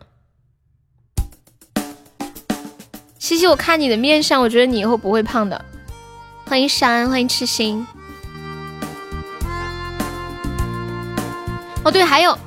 [3.17, 5.63] 西西，我看你的面相，我觉得你以后不会胖的。
[6.45, 7.87] 欢迎山，欢迎痴心。
[11.83, 12.37] 哦，对，还有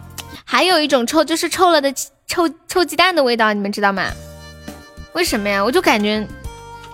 [0.44, 1.92] 还有一种臭，就是臭了的
[2.26, 4.10] 臭臭鸡蛋的味道，你们知道吗？
[5.12, 5.64] 为什么呀？
[5.64, 6.26] 我就感觉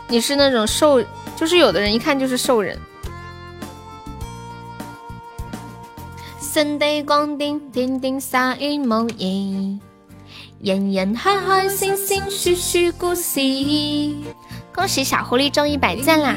[0.08, 1.02] 你是那种瘦，
[1.36, 2.78] 就是有的人一看就是瘦人。
[6.38, 9.80] 新地光点点点洒于无言，
[10.60, 13.40] 人人开开心心说说故事。
[14.74, 16.34] 恭喜小狐狸中一百赞啦！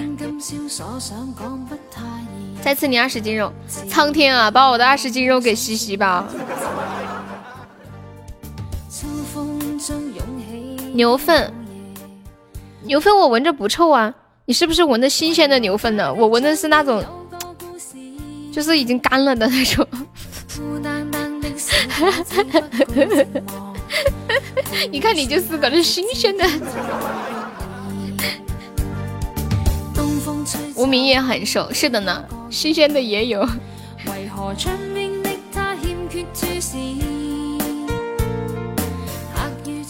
[2.63, 3.51] 再吃你二十斤肉，
[3.89, 6.25] 苍天啊，把我的二十斤肉给西西吧！
[10.93, 11.51] 牛粪，
[12.83, 14.13] 牛粪我闻着不臭啊，
[14.45, 16.13] 你是不是闻的新鲜的牛粪呢？
[16.13, 17.03] 我闻的是那种。
[18.51, 19.87] 就是已经干了的那种，
[24.91, 26.45] 你看你就是个那新鲜的。
[30.75, 32.23] 无名也很瘦，是的呢，
[32.53, 33.41] 新鲜的也有。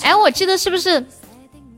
[0.02, 1.06] 哎，我记得是不是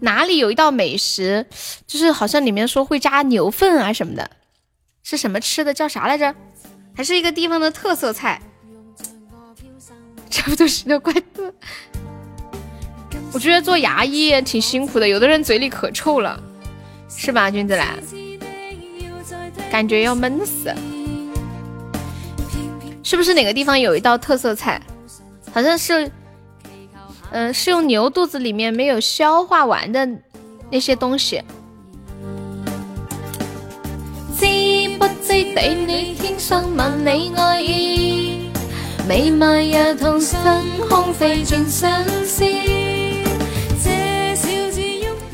[0.02, 1.48] 哪里有一道美食，
[1.88, 4.30] 就是好像里面说会加牛粪啊什么的，
[5.02, 5.74] 是什么吃的？
[5.74, 6.36] 叫啥来着？
[6.96, 8.40] 还是一个地方的特色菜，
[10.30, 11.52] 差不多是那怪的。
[13.34, 16.40] 我觉得做牙医也挺辛苦的，有的人嘴里可臭了，
[17.10, 17.98] 是吧，君子兰？
[19.72, 20.74] 感觉要闷死。
[23.04, 24.82] 是不是哪个地方有一道特色菜？
[25.54, 26.12] 好像是，
[27.32, 30.10] 嗯，是用牛肚子里面没有消化完的
[30.72, 31.42] 那些东西。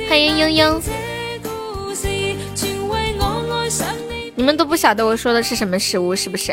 [0.10, 0.82] 欢迎悠悠，
[4.42, 6.52] 你们都不晓得我说的是什么食物，是不是？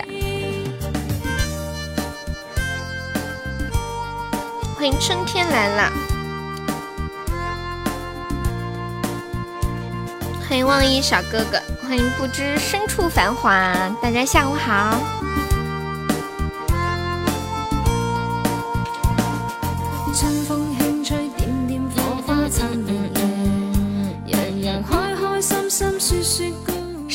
[4.76, 5.90] 欢迎春天来了。
[10.46, 15.00] 欢迎望一小哥哥，欢迎不知身处繁华，大家下午好。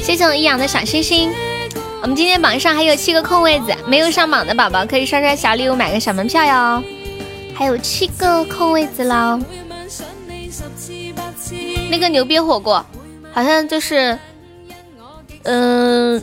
[0.00, 1.30] 谢谢我易阳的小心心。
[2.00, 6.82] 我们今天榜上还有七个空位子，没有上榜的宝宝可以刷刷小礼物，买个小门票哟。
[7.54, 9.38] 还有七个空位子喽。
[11.90, 12.84] 那个牛瘪火锅，
[13.32, 14.18] 好像就是，
[15.42, 16.22] 嗯，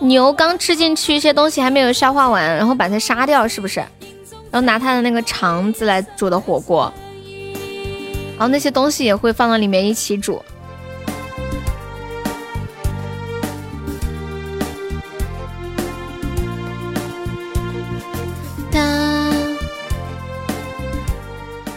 [0.00, 3.82] 牛刚吃进去一些东西还没有消化完，然后把它杀掉，是不是？
[4.50, 6.92] 然后拿它的那个肠子来煮的火锅，
[8.36, 10.42] 然后那些东西也会放到里面一起煮。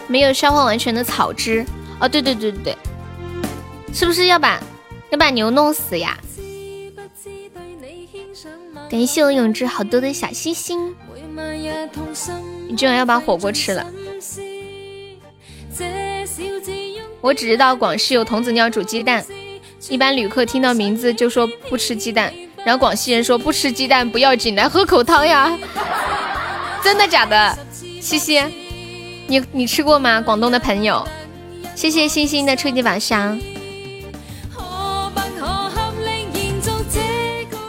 [0.08, 1.64] 没有消化完全的草汁
[1.98, 2.76] 哦，对对对对对，
[3.94, 4.60] 是不是要把
[5.08, 6.18] 要把牛弄死呀？
[8.90, 10.94] 感谢我永志好多的小心心，
[12.68, 13.86] 你居然要把火锅吃了？
[17.20, 19.24] 我只知道广西有童子尿煮鸡蛋，
[19.88, 22.32] 一般旅客听到名字就说不吃鸡蛋，
[22.64, 25.56] 然后广西人说不吃鸡蛋不要紧，来喝口汤呀，
[26.82, 27.58] 真的假的？
[28.00, 28.42] 西西。
[29.28, 30.20] 你你吃过吗？
[30.20, 31.06] 广东的朋友，
[31.74, 33.40] 谢谢星星的初级宝箱。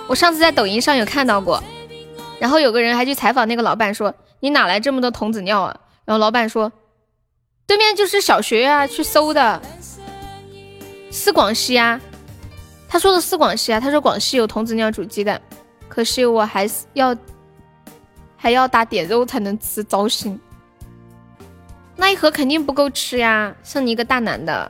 [0.08, 1.64] 我上次在抖音上有看到过，
[2.43, 5.80] 然后有个人还去采访那个老板，说你哪来这么多童子尿啊？
[6.03, 6.69] 然后老板说，
[7.65, 9.61] 对面就是小学啊，去搜的，
[11.09, 12.01] 是广西啊。
[12.89, 15.41] 他说的是广西啊，他说广西有童子尿煮鸡蛋，
[15.88, 17.15] 可是我还是要
[18.35, 20.38] 还要打点肉才能吃，糟心。
[21.95, 24.69] 那一盒肯定不够吃呀，像你一个大男的。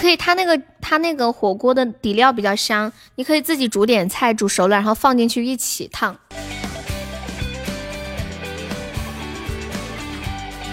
[0.00, 6.16] 可以，他那个他那个火锅的底料比较香，你可以自己煮点菜，煮熟了然后放进去一起烫。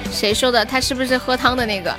[0.09, 0.63] 谁说的？
[0.63, 1.93] 他是不是喝汤的那个？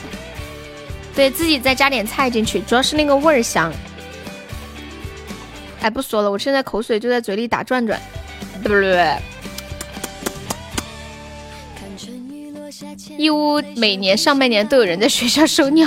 [1.15, 3.71] 对自己再加点菜进去，主要是那个味儿香。
[5.83, 8.01] 哎，不说了，我现在口水就在嘴里打转转，
[8.63, 9.15] 对不对？
[13.19, 15.87] 义乌每年上半年都有人在学校收尿，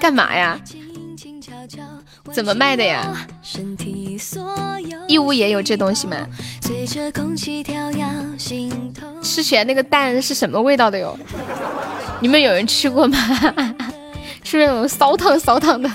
[0.00, 0.58] 干嘛呀？
[2.32, 3.26] 怎么卖的呀？
[5.06, 6.16] 义乌也有这东西吗？
[9.22, 11.18] 吃起来那个蛋是什么味道的哟？
[12.20, 13.18] 你们有人吃过吗？
[14.42, 15.90] 是那种骚烫骚烫的。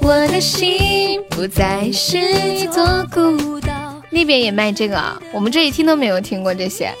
[0.00, 3.70] 我的心不再是一座孤岛。
[4.10, 5.00] 那边也卖这个，
[5.32, 6.92] 我们这里听都没有听过这些。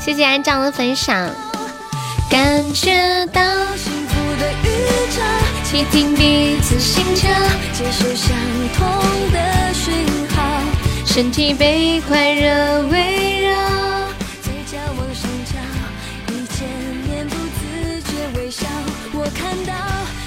[0.00, 1.30] 谢谢安酱的分享。
[2.32, 3.42] 感觉到
[3.76, 4.66] 幸福的预
[5.14, 5.20] 兆，
[5.64, 7.30] 倾听彼此心跳，
[7.74, 8.34] 接受相
[8.74, 8.86] 同
[9.30, 9.92] 的讯
[10.34, 10.42] 号，
[11.04, 13.54] 身体被快热围绕，
[14.40, 15.58] 嘴角往上翘，
[16.32, 16.66] 一千
[17.06, 18.66] 年不自觉微笑，
[19.12, 19.74] 我看到。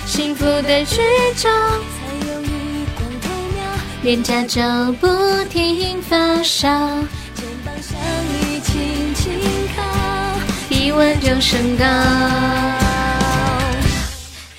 [0.05, 1.01] 幸福的剧
[1.35, 3.65] 照，才有一光透秒，
[4.03, 4.61] 脸颊就
[5.01, 5.07] 不
[5.49, 6.69] 停发烧，
[7.33, 7.97] 肩膀向
[8.29, 8.44] 你，
[10.95, 11.83] 体温就升高。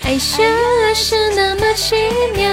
[0.03, 1.97] 爱原来是那么奇
[2.35, 2.45] 妙。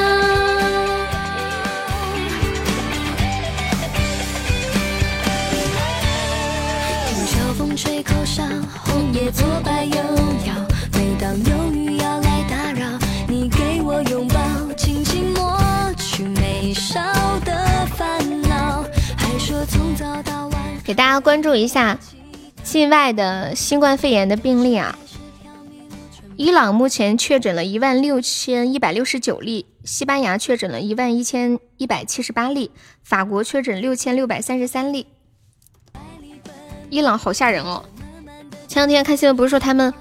[7.10, 8.42] 听秋风吹口哨，
[8.86, 9.98] 红叶左摆右
[10.46, 10.54] 摇，
[10.94, 12.88] 每当有雨要来打扰，
[13.28, 14.02] 你给我。
[14.04, 14.40] 拥抱，
[14.78, 15.60] 轻轻抹
[15.98, 17.02] 去眉梢
[17.44, 18.86] 的烦恼。
[19.18, 20.62] 还说从早到晚。
[20.86, 21.98] 给大家关注一下
[22.74, 24.98] 境外的新冠肺炎的病例啊！
[26.36, 32.72] 伊朗目前确诊了一万六千一百六十九例，西班牙确诊了一万一千一百七十八例，
[33.04, 35.06] 法国确诊六千六百三十三例。
[36.90, 37.86] 伊朗好吓人哦！
[38.68, 39.94] 前两天看新闻不是说他们。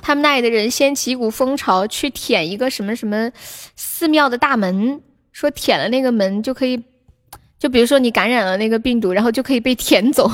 [0.00, 3.32] 他们那里的人掀起一股风潮，去舔一个什么什么
[3.74, 6.84] 寺庙的大门，说舔了那个门就可以，
[7.58, 10.30] 就比如说你感染了那个病毒，然后就可以被舔走。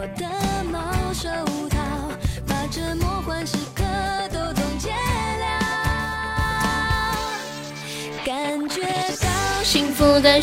[0.00, 0.24] 我的
[0.70, 0.78] 猫
[1.12, 1.28] 手
[1.70, 1.76] 套，
[2.46, 3.82] 把这魔幻时刻
[4.32, 5.46] 都冻结了。
[8.24, 8.82] 感觉
[9.20, 9.26] 到
[9.64, 10.42] 幸福的预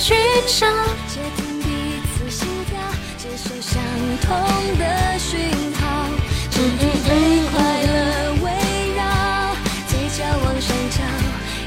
[0.60, 0.68] 兆，
[1.08, 2.78] 接听彼此心跳，
[3.18, 3.82] 接受相
[4.24, 4.36] 同
[4.78, 6.10] 的讯号，
[6.52, 6.78] 只因
[7.08, 8.52] 被快乐围
[8.98, 9.56] 绕，
[9.88, 11.02] 嘴角往上翘，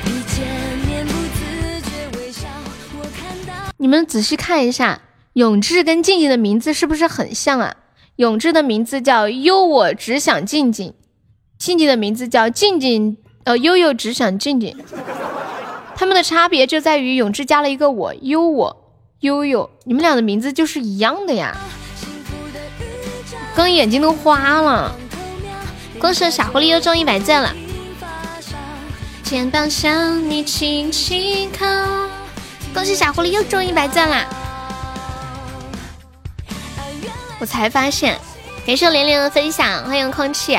[0.05, 0.45] 一见
[0.87, 2.49] 面不自觉微笑。
[2.99, 5.01] 我看到你们仔细看一下，
[5.39, 7.77] 永志跟静静的名字是不是很像啊？
[8.17, 10.95] 永志的名字叫悠我只想静静，
[11.57, 14.77] 静静的名字叫静静，呃悠悠只想静静。
[15.95, 21.57] 他们的差别就在于永志加了一个我，悠我悠悠，你们俩的名字就是一样的呀。
[23.55, 24.93] 刚眼睛都花了，
[26.01, 27.55] 恭喜傻狐狸又中一百赞了。
[29.23, 31.65] 肩膀向你轻轻靠，
[32.75, 34.27] 恭喜傻狐狸又中一百赞啦！
[37.39, 38.19] 我才发现，
[38.67, 40.59] 感谢玲玲的分享，欢迎空气。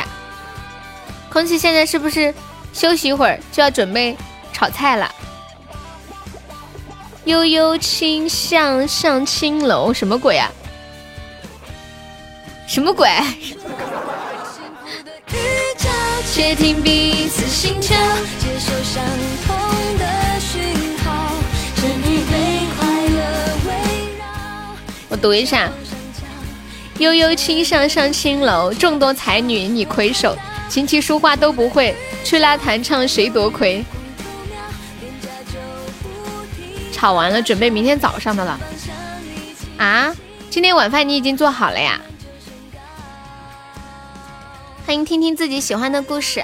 [1.30, 2.34] 空气现在是不是
[2.74, 4.16] 休息一会儿就要准备
[4.54, 5.14] 炒菜了？
[7.26, 10.50] 悠悠清向上青楼，什么鬼啊？
[12.66, 13.10] 什么鬼？
[25.10, 25.70] 我读一下：
[27.00, 30.38] 悠悠轻上上青楼，众多才女你魁首，
[30.68, 31.96] 琴棋书画都不会，
[32.26, 33.86] 吹拉弹唱谁夺魁？
[36.92, 38.60] 吵完了，准备明天早上的了。
[39.78, 40.14] 啊，
[40.50, 42.02] 今天晚饭你已经做好了呀？
[44.86, 46.44] 欢迎听听自己喜欢的故事。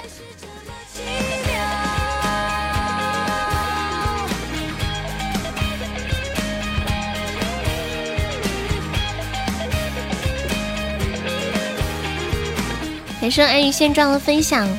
[13.25, 14.69] 感谢安于现状的分享。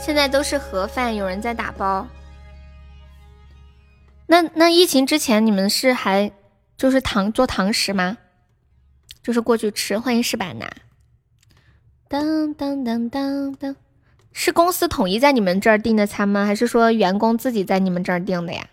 [0.00, 2.08] 现在都是盒饭，有人在打包。
[4.26, 6.32] 那那疫情之前，你们是还
[6.76, 8.18] 就是堂做堂食吗？
[9.22, 9.96] 就是过去吃。
[9.96, 10.68] 欢迎石板拿。
[12.08, 13.76] 当当当当当，
[14.32, 16.44] 是公司统一在你们这儿订的餐吗？
[16.44, 18.66] 还是说员工自己在你们这儿订的呀？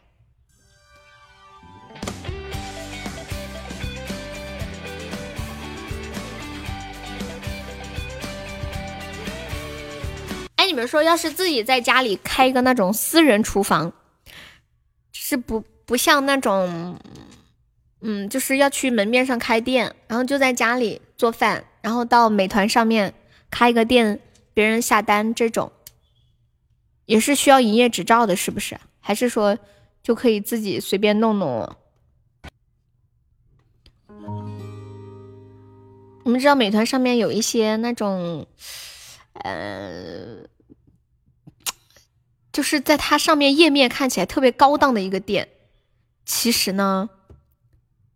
[10.69, 13.91] 你们说，要是自己在家里开一个那种私人厨房，
[15.11, 16.95] 是不不像那种，
[18.01, 23.11] 嗯，就是要去门面上开店，然后就在家里做饭，然后到美团上面
[23.49, 24.19] 开一个店，
[24.53, 25.71] 别人下单这种，
[27.05, 28.79] 也是需要营业执照的，是不是？
[28.99, 29.57] 还是说
[30.03, 31.67] 就可以自己随便弄弄？
[36.23, 38.45] 你们知道美团上面有一些那种。
[39.43, 40.35] 呃，
[42.59, 45.47] 就是在它上面页面看起来特别高档的一个店，
[46.25, 47.09] 其实呢，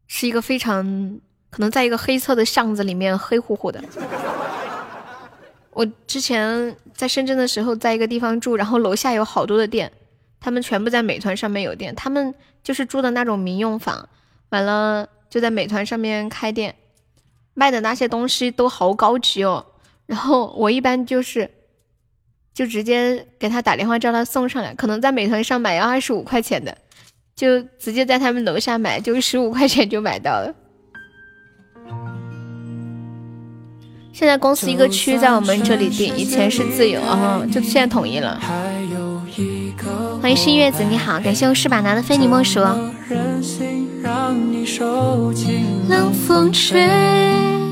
[0.06, 0.84] 是一个非常
[1.50, 3.82] 可能在一个黑色的巷子里面黑乎乎的。
[5.72, 9.90] 我之前在深圳的时候，在一个地方住，然后楼下有好多的店，
[10.42, 14.10] 他们全部在美团上面有店，他们就是住的那种民用房，
[14.50, 16.76] 完了就在美团上面开店，
[17.54, 19.68] 卖的那些东西都好高级哦。
[20.06, 21.50] 然后我一般就是，
[22.54, 26.78] 就直接给他打电话叫他送上来，可能在美团上买要二十五块钱的，
[27.36, 30.54] 就直接在他们楼下买，就十五块钱就买到了。
[34.14, 38.40] 现在公司一个区在我们这里定，以前是自由啊，就现在统一了。
[40.22, 42.60] 欢迎新月子，你好，感谢我是把拿的非你莫属。
[45.90, 47.63] 冷风吹。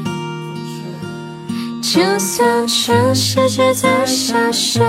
[1.82, 4.80] 就算全世界在下雪，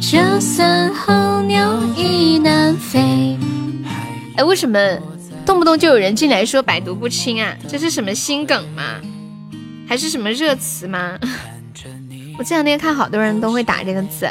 [0.00, 3.38] 就算候鸟已南飞。
[4.36, 4.78] 哎，为什么
[5.44, 7.54] 动不动就有人进来说百毒不侵啊？
[7.68, 8.82] 这是什么新梗吗？
[9.86, 11.18] 还是什么热词吗？
[12.38, 14.28] 我这两天看好多人都会打这个字。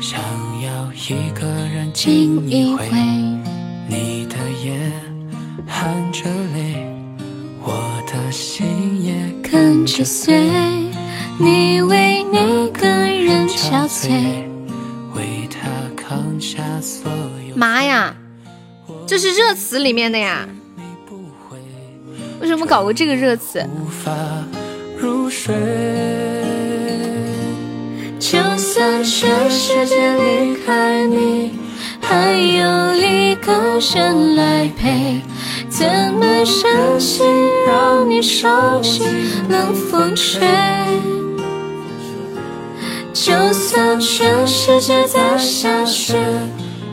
[0.00, 0.20] 想
[0.62, 2.88] 要一个人静一回，
[3.88, 4.92] 你的眼
[5.66, 6.24] 含着
[6.54, 6.86] 泪，
[7.62, 8.64] 我的心
[9.02, 10.50] 也跟着碎。
[11.38, 14.44] 你为那个人憔悴，
[15.14, 17.10] 为他扛下所
[17.46, 18.14] 有妈呀，
[19.06, 20.48] 这是热词里面的呀？
[22.40, 23.62] 为什么搞个这个热词？
[28.18, 31.52] 就算全世界离开你，
[32.00, 35.20] 还有一个人来陪。
[35.68, 37.22] 怎么珍惜，
[37.66, 39.06] 让你受尽
[39.50, 40.40] 冷风吹。
[43.24, 46.22] 就算全世界在下雪，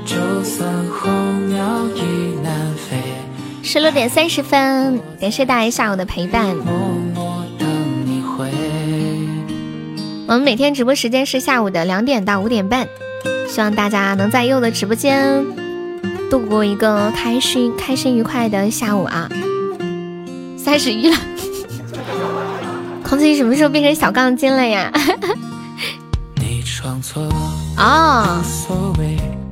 [0.05, 1.11] 就算候
[1.49, 2.01] 鸟已
[2.41, 2.97] 南飞。
[3.61, 6.55] 十六点三十分，感谢大家下午的陪伴。
[10.25, 12.87] 我们每天直播时间是下午的两点到五点半，
[13.49, 15.45] 希望大家能在柚的直播间
[16.31, 19.29] 度过一个开心、开心、愉快的下午啊！
[20.57, 21.17] 三十一了，
[23.03, 24.89] 孔子，你什么时候变成小杠精了呀？
[27.77, 28.41] 哦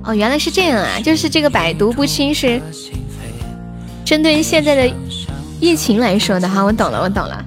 [0.03, 0.99] 哦，原来是这样啊！
[1.03, 2.61] 就是这个百毒不侵是
[4.03, 4.93] 针对现在的
[5.59, 7.45] 疫情来说的哈，我懂了，我懂了。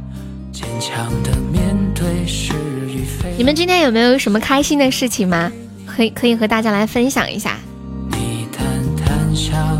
[3.36, 5.50] 你们今天有没有什么开心的事情吗？
[5.86, 7.56] 可以可以和大家来分享一下。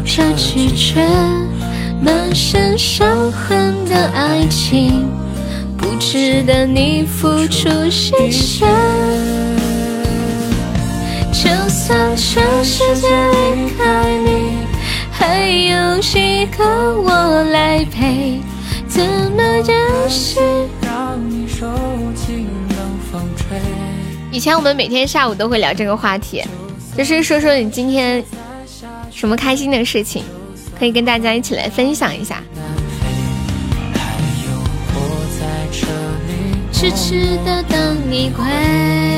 [0.05, 1.01] 这曲折
[2.01, 5.09] 满身伤痕的爱情，
[5.77, 8.67] 不值得你付出心血。
[11.35, 14.57] 就算全世界离开你，
[15.11, 18.41] 还有几个我来陪？
[18.87, 20.41] 怎么忍心
[20.81, 21.67] 让你受
[22.15, 22.47] 尽？
[24.31, 26.43] 以前我们每天下午都会聊这个话题，
[26.97, 28.25] 就是说说你今天
[29.11, 30.25] 什么开心的事情，
[30.79, 32.43] 可以跟大家一起来分享一下。
[36.73, 39.14] 痴痴的等你归。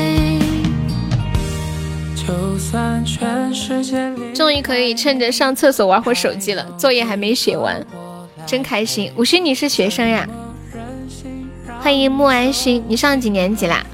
[4.33, 7.81] 终于可以趁着上厕所玩会手机了，作业还没写完，
[8.45, 9.11] 真开心。
[9.15, 10.27] 五勋，你是学生呀？
[11.79, 13.85] 欢迎莫安心，你上几年级啦？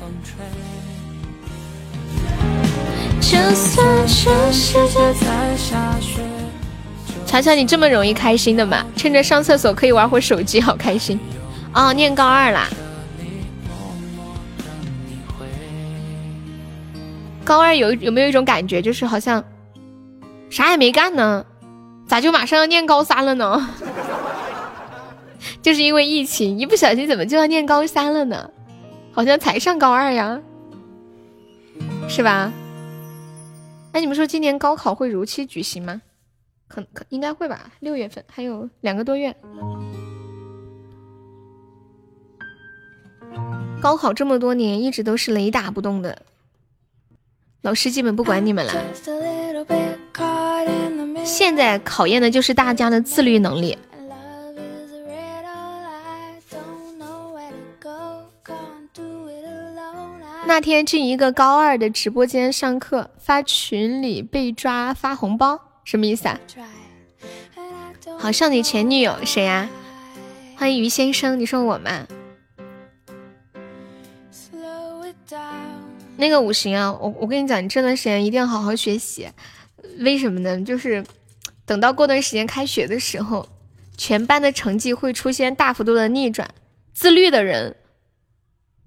[7.25, 8.85] 瞧瞧你这么容易开心的嘛！
[8.95, 11.19] 趁着上厕所可以玩会手机，好开心
[11.73, 11.93] 哦！
[11.93, 12.67] 念高二啦，
[17.43, 19.43] 高二有有没有一种感觉，就是好像
[20.49, 21.45] 啥也没干呢，
[22.07, 23.69] 咋就马上要念高三了呢？
[25.61, 28.49] 就是因为疫情，一不小心怎么就要念高三了呢？
[29.11, 30.41] 好像才上高二呀，
[32.07, 32.51] 是吧？
[33.91, 36.01] 哎，你们说今年高考会如期举行吗？
[36.67, 39.35] 可可应该会吧，六月份还有两个多月。
[43.81, 46.21] 高考这么多年一直都是雷打不动的，
[47.63, 48.73] 老师基本不管你们了。
[51.23, 53.77] 现在考验的就是大家的自律能力。
[60.45, 66.37] 那天进一个高二的直播间上课，发群里被抓发红包，什么意思啊？
[68.19, 69.69] 好像你前女友谁呀？
[70.57, 72.05] 欢迎于先生，你说我吗？
[76.23, 79.27] 那个五行啊，我我跟你讲，你这段时间一定要好好学习，
[79.99, 80.57] 为什么呢？
[80.61, 81.03] 就是
[81.65, 83.49] 等到过段时间开学的时候，
[83.97, 86.49] 全班的成绩会出现大幅度的逆转，
[86.93, 87.75] 自律的人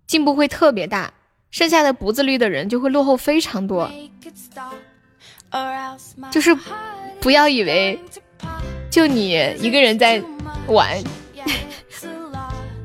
[0.07, 1.13] 进步会特别大。
[1.51, 3.91] 剩下的不自律的人就会落后非常多，
[6.31, 6.55] 就是
[7.21, 7.99] 不要以为
[8.91, 10.23] 就你一个人在
[10.67, 11.03] 玩，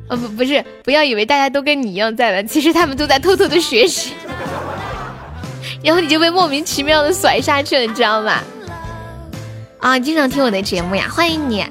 [0.07, 4.13] 呃 不不是，不要以为大家都跟你一样在玩，其实他们都在偷偷的学习，
[5.84, 8.40] 然后你就被莫名其妙的甩下去了，你知道吗？
[9.80, 11.66] 啊，经常听我的节目呀，欢迎你，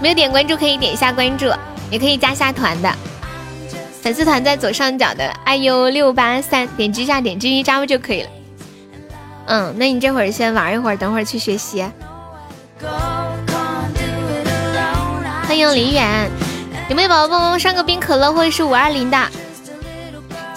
[0.00, 1.52] 没有点关注可以点一下关注，
[1.90, 2.90] 也可以加下团的。
[4.00, 8.28] 粉丝团在左上角的 iu 六八三，点击一下，点击一加入就可以了。
[9.44, 11.84] 嗯，那你这会儿先玩一会儿，等会儿去学习。
[15.46, 16.30] 欢迎林远，
[16.88, 19.18] 有没有宝宝帮忙上个冰可乐或者是五二零的？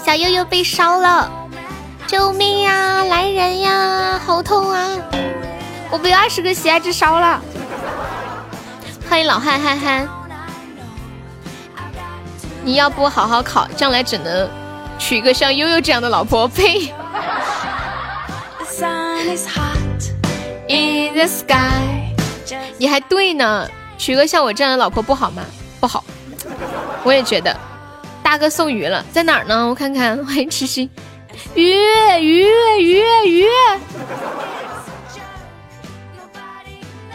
[0.02, 1.30] 小悠悠被烧了，
[2.14, 3.02] 救命呀！
[3.02, 4.20] 来人呀！
[4.24, 4.88] 好痛啊！
[5.90, 7.42] 我被二十个喜爱值烧了。
[9.10, 10.08] 欢迎老汉憨憨。
[12.62, 14.48] 你要不好好考，将来只能
[14.96, 16.46] 娶一个像悠悠这样的老婆。
[16.46, 16.92] 呸！
[22.78, 23.68] 你还对呢，
[23.98, 25.42] 娶个像我这样的老婆不好吗？
[25.80, 26.04] 不好，
[27.02, 27.56] 我也觉得。
[28.22, 29.66] 大哥送鱼了，在哪儿呢？
[29.68, 30.24] 我看看。
[30.24, 30.88] 欢迎痴心，
[31.54, 31.74] 鱼
[32.20, 32.46] 鱼
[32.78, 33.46] 鱼鱼。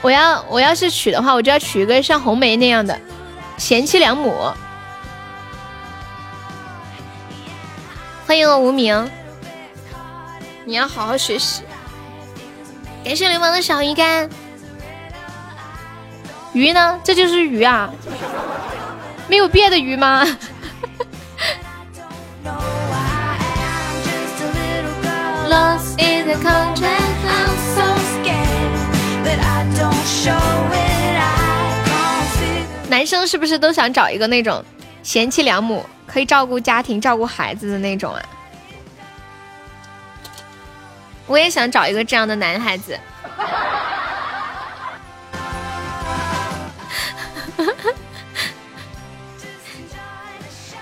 [0.01, 2.97] 我要我要是娶的话，我就要娶一个像红梅那样的
[3.57, 4.51] 贤妻良母。
[8.25, 9.09] 欢迎我无名，
[10.63, 11.63] 你要好好学习。
[13.03, 14.29] 感谢流氓的小鱼干。
[16.53, 16.99] 鱼呢？
[17.03, 17.91] 这就是鱼啊，
[19.27, 20.25] 没有别的鱼吗？
[25.49, 27.81] Love is a contract i'm so
[28.13, 28.71] scared
[29.23, 30.37] but i don't show
[30.71, 34.63] it i can't fix it 男生是不是都想找一个那种
[35.01, 38.21] 贤妻良母，可以照顾家庭、照顾孩子的那种啊？
[41.25, 42.95] 我也想找一个这样的男孩子。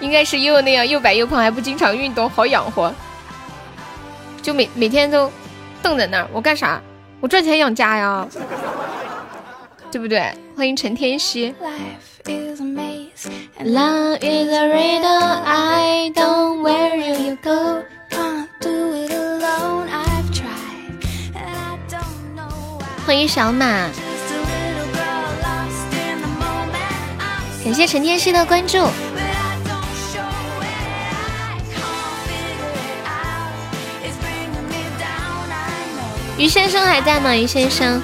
[0.01, 2.93] 应该是又那样又白又胖，还不经常运动，好养活。
[4.47, 5.29] 就每每天都
[5.83, 6.81] 瞪在那儿，我干啥？
[7.19, 8.25] 我赚钱养家呀，
[9.91, 10.33] 对不对？
[10.55, 11.53] 欢迎陈天熙。
[23.05, 23.89] 欢迎小马，
[27.65, 28.77] 感谢陈天师的关注。
[36.37, 37.35] 于先生还在吗？
[37.35, 38.01] 于先生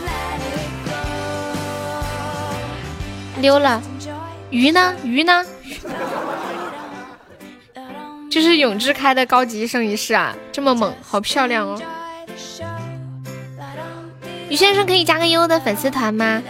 [3.40, 3.82] 溜了。
[4.50, 4.94] 鱼呢？
[5.04, 5.44] 鱼呢？
[8.32, 11.80] 这是永志开的高级一生一世啊，这么猛，好漂亮哦。
[14.50, 16.42] 于先生可以加个优的粉丝团吗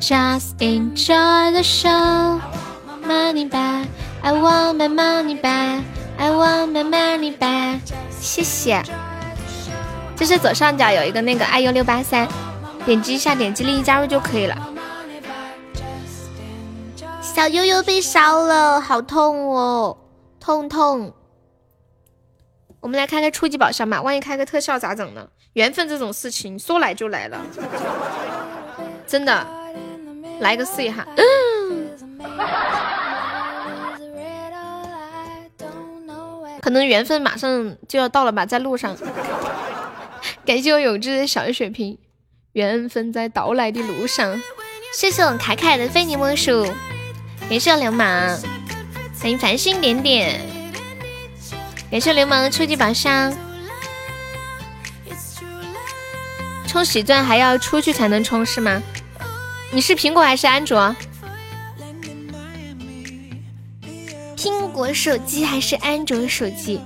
[0.00, 2.40] ？Just enjoy the show,
[3.04, 3.86] money back.
[4.22, 5.82] I want my money back.
[6.18, 7.80] I want my money back.
[8.20, 8.82] 谢谢。
[10.22, 12.28] 就是左上角有一个那个 iu 六八三，
[12.84, 14.56] 点击一下，点击立即加入就可以了。
[17.20, 19.98] 小悠悠被烧了，好痛哦，
[20.38, 21.12] 痛痛。
[22.78, 25.28] 我们来开个初级宝箱吧，万一开个特效咋整呢？
[25.54, 27.40] 缘分这种事情说来就来了，
[29.08, 29.44] 真的，
[30.38, 31.04] 来个试一下。
[36.62, 38.96] 可能缘分马上就要到了吧，在路上。
[40.44, 41.96] 感谢我永志的小血瓶，
[42.52, 44.40] 缘分在到来的路上。
[44.92, 46.66] 谢谢我凯凯的非你莫属，
[47.48, 48.36] 感谢我流氓，
[49.20, 50.40] 欢迎繁星点点，
[51.90, 53.32] 感谢流氓的初级宝箱。
[56.66, 58.82] 充喜钻还要出去才能充是吗？
[59.70, 60.96] 你是苹果还是安卓？
[64.36, 66.80] 苹果手机还是安卓手机？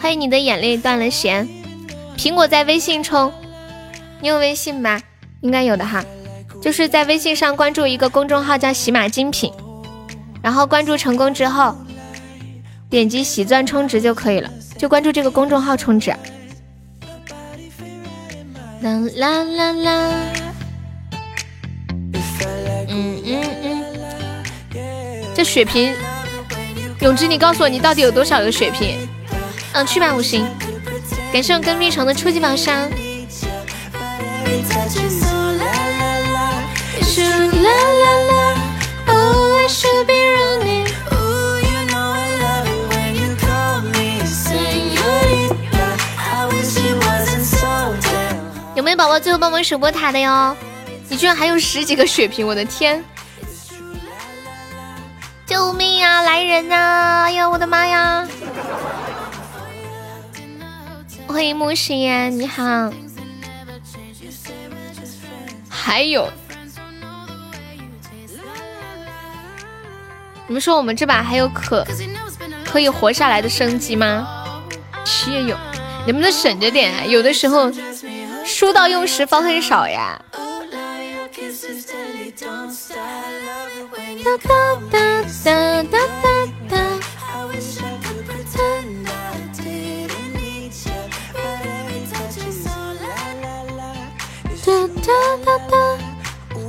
[0.00, 1.48] 欢迎你的眼泪断了弦。
[2.20, 3.32] 苹果在微信充，
[4.20, 5.00] 你有微信吗？
[5.40, 6.04] 应该有的哈。
[6.60, 9.50] 就是在微信上关注一个公众号叫喜马精品，
[10.42, 11.74] 然后关注成功之后，
[12.90, 14.50] 点击喜钻充值就可以了。
[14.76, 16.10] 就关注这个公众号充值。
[18.82, 20.10] 啦啦啦啦，
[22.86, 23.82] 嗯嗯嗯，
[25.34, 25.94] 这血瓶，
[27.00, 29.08] 永志，你告诉我你到底有多少个血瓶？
[29.72, 30.46] 嗯，去吧，五星，
[31.32, 32.90] 感谢我跟蜜虫的初级宝箱。
[48.74, 50.56] 有没有宝宝最后帮我们守波塔的哟？
[51.08, 53.04] 你居然还有十几个血瓶，我的天！
[55.46, 56.22] 救命呀！
[56.22, 57.22] 来人呐！
[57.24, 58.26] 哎呀，我的妈呀！
[61.32, 62.92] 欢迎木心呀，你好。
[65.68, 66.28] 还有，
[70.48, 71.86] 你们说我们这把还有可
[72.64, 74.64] 可以活下来的生机吗？
[75.28, 75.56] 也有，
[76.06, 77.04] 能不能省着点啊？
[77.04, 77.70] 有的时候。
[78.42, 80.20] 书到用时方恨少呀！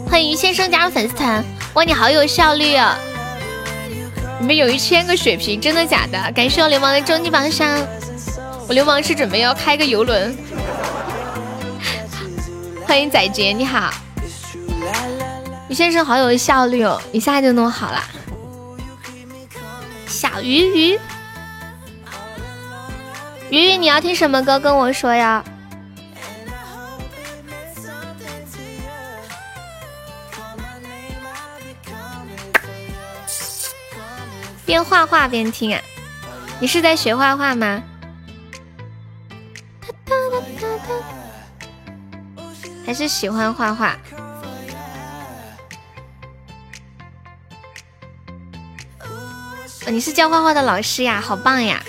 [0.10, 2.94] 欢迎于先生加入粉丝团，哇，你好有效率哦！
[4.40, 6.32] 你们有一千个血瓶，真的假的？
[6.34, 7.80] 感谢我流氓的终极榜上，
[8.68, 10.38] 我流氓是准备要开个游轮。
[12.86, 13.92] 欢迎仔杰，你好，
[15.70, 18.04] 于先生好有效率哦，一下就弄好了。
[20.08, 21.00] 小鱼鱼，
[23.50, 24.60] 鱼鱼，你要听什么歌？
[24.60, 25.44] 跟我说呀。
[34.72, 35.82] 边画画边听啊？
[36.62, 37.84] 你是在学画画吗？
[42.86, 43.98] 还是喜欢画画？
[49.88, 51.84] 你是教画画的老师呀好棒呀。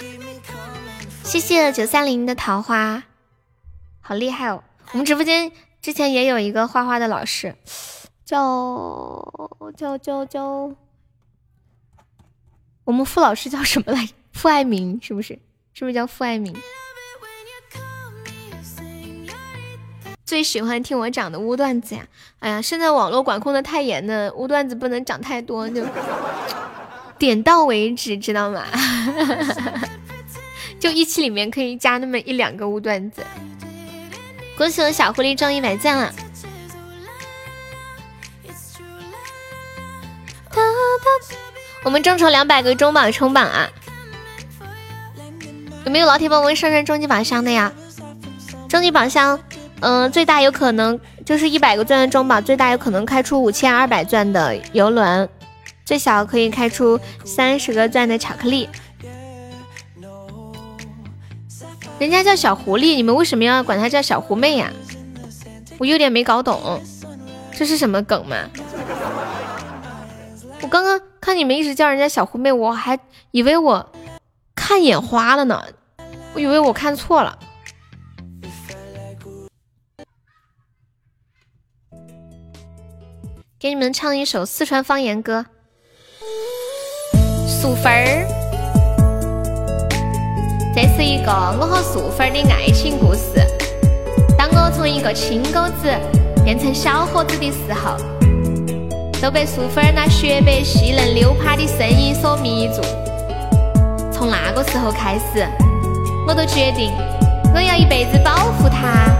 [1.23, 3.05] 谢谢九三零的桃花
[4.01, 4.65] 好厉害哦。
[4.91, 7.55] 我们直播间之前也有一个画画的老师
[8.25, 9.25] 叫
[9.77, 10.73] 叫叫叫
[12.93, 14.07] 我们傅老师叫什么来？
[14.35, 15.39] 傅爱民是不是？
[15.73, 16.55] 是不是叫傅爱民？
[20.27, 22.07] 最喜欢听我讲的污段子呀！
[22.41, 25.83] 哎呀，现在网络管控的太严了，污段子不能讲太多，就
[27.19, 28.67] 点到为止，知道吗？
[30.79, 33.25] 就一期里面可以加那么一两个污段子。
[34.55, 36.13] 恭喜我小狐狸中一百赞了！
[41.85, 43.69] 我们众筹两百个中宝冲榜啊！
[45.85, 47.73] 有没有老铁帮我们上上终极宝箱的呀？
[48.69, 49.39] 终极宝箱，
[49.81, 55.29] 嗯，最大有可能就是一百个钻的中宝，最大有可能开出五千二百钻的游轮，
[55.85, 58.69] 最小可以开出三十个钻的巧克力。
[61.99, 64.71] 人家叫小狐狸，你们为什么要管她叫小狐妹呀？
[65.79, 66.81] 我有点没搞懂，
[67.53, 68.37] 这是什么梗吗？
[70.61, 72.99] 我刚刚看你们一直叫人家小狐妹，我还
[73.31, 73.93] 以为我
[74.57, 75.63] 看眼花了呢，
[76.35, 77.39] 我以为我看错了。
[83.57, 85.47] 给你们唱一首四川方言歌，
[87.47, 88.27] 素芬儿。
[90.75, 93.47] 这是一个我和素芬儿的爱情故事。
[94.37, 95.89] 当我从一个青狗子
[96.45, 97.97] 变成小伙子的时候，
[99.23, 102.83] 都被淑芬儿那雪白细嫩溜趴的声音所迷住。
[104.13, 105.47] 从那个时候开始，
[106.27, 106.91] 我都决定
[107.55, 109.15] 我要一辈子保护她。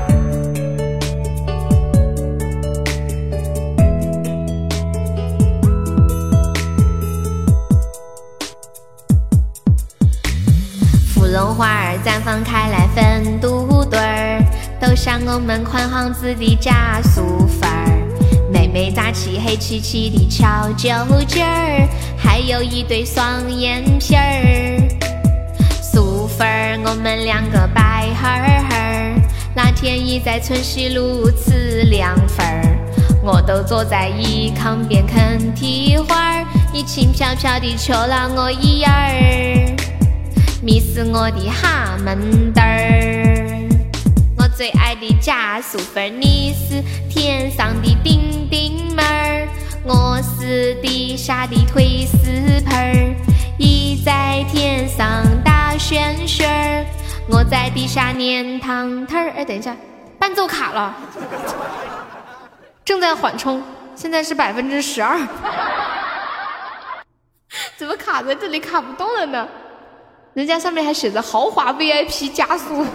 [11.15, 14.45] 芙蓉花儿绽放开来分嘟对儿，
[14.81, 18.02] 都像我们宽巷子的家素芬儿。
[18.73, 21.87] 没扎起黑漆漆的翘脚尖儿，
[22.17, 24.89] 还有一对双眼皮儿。
[25.83, 29.15] 素芬儿，我们两个白哈儿，
[29.55, 32.79] 那天已在春熙路吃凉粉儿。
[33.23, 39.77] 我都坐在颐康边啃蹄花儿，你轻飘飘的瞧了我一眼儿。
[40.63, 43.69] 迷死我的哈闷蛋儿，
[44.39, 48.32] 我最爱的加速粉，你是天上的叮，
[49.85, 53.17] 我是地下的推屎盆儿，
[53.59, 56.87] 一在天上打旋旋儿，
[57.29, 59.33] 我在地下粘糖腿儿。
[59.33, 59.77] 哎，等一下，
[60.21, 60.95] 伴奏卡了，
[62.85, 63.61] 正在缓冲，
[63.97, 65.19] 现在是百分之十二，
[67.77, 69.49] 怎么卡在这里卡不动了呢？
[70.35, 72.87] 人家上面还写着豪华 VIP 加速，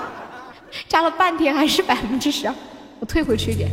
[0.88, 2.54] 加了半天还是百分之十二，
[2.98, 3.68] 我退回去一点。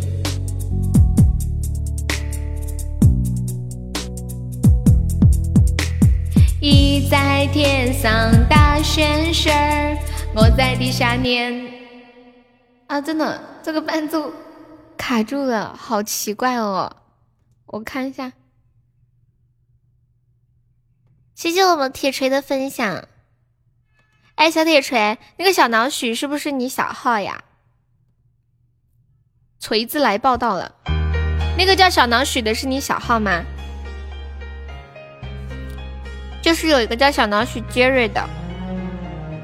[6.64, 9.98] 一在天上打旋旋儿，
[10.36, 11.74] 我在地下念。
[12.86, 14.32] 啊，真的，这个伴奏
[14.96, 16.98] 卡住了，好奇怪哦。
[17.66, 18.34] 我看一下。
[21.34, 23.08] 谢谢我们铁锤的分享。
[24.36, 27.44] 哎，小铁锤，那个小脑许是不是你小号呀？
[29.60, 30.76] 锤子来报道了，
[31.58, 33.44] 那个叫小脑许的是你小号吗？
[36.42, 38.28] 就是有一个叫小脑许 Jerry 的，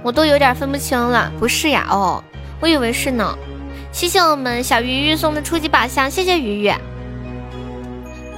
[0.04, 1.32] 我都有点分不清了。
[1.40, 2.24] 不是呀，哦，
[2.60, 3.38] 我以为是呢。
[3.92, 6.74] 谢谢我们小鱼鱼送的初级宝箱，谢谢鱼鱼，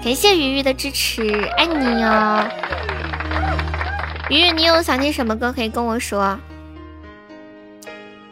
[0.04, 1.22] 感谢鱼鱼的支持，
[1.58, 2.50] 爱你哟。
[4.30, 6.40] 鱼鱼，你有想听什么歌可以跟我说。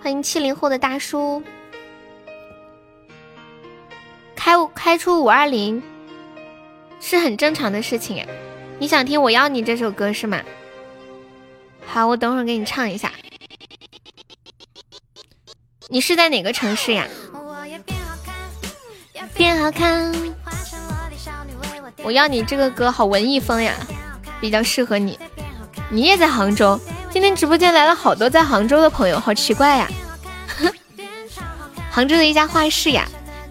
[0.01, 1.43] 欢迎七零后的大叔，
[4.35, 5.81] 开开出五二零
[7.01, 8.25] 是很正常的事情。
[8.79, 10.39] 你想听《我要你》这首歌是吗？
[11.85, 13.11] 好，我等会儿给你唱一下。
[15.89, 17.07] 你是在哪个城市呀？
[19.33, 20.13] 变好看。
[22.03, 23.73] 我要你这个歌好文艺风呀，
[24.39, 25.17] 比较适合你。
[25.89, 29.89] 你也在杭州，今天直播间来了好多在杭州的朋友，好奇怪呀！
[31.89, 33.07] 杭州的一家画室呀，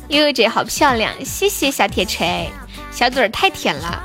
[0.09, 2.49] 悠悠姐好漂亮，谢谢小铁锤，
[2.93, 4.05] 小嘴儿太甜了。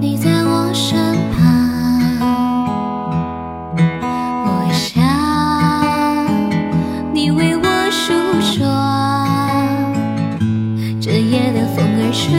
[0.00, 0.96] 你在我身
[1.32, 1.44] 旁，
[4.46, 5.04] 我想
[7.12, 8.14] 你为我梳
[8.58, 8.64] 妆。
[11.00, 12.32] 这夜的风儿吹，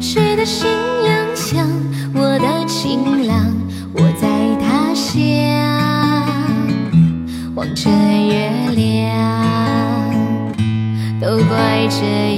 [0.00, 0.66] 吹得心
[1.04, 1.68] 凉，想
[2.14, 3.54] 我的情郎，
[3.92, 4.26] 我在
[4.64, 5.14] 他乡
[7.54, 9.12] 望着月亮，
[11.20, 12.35] 都怪这。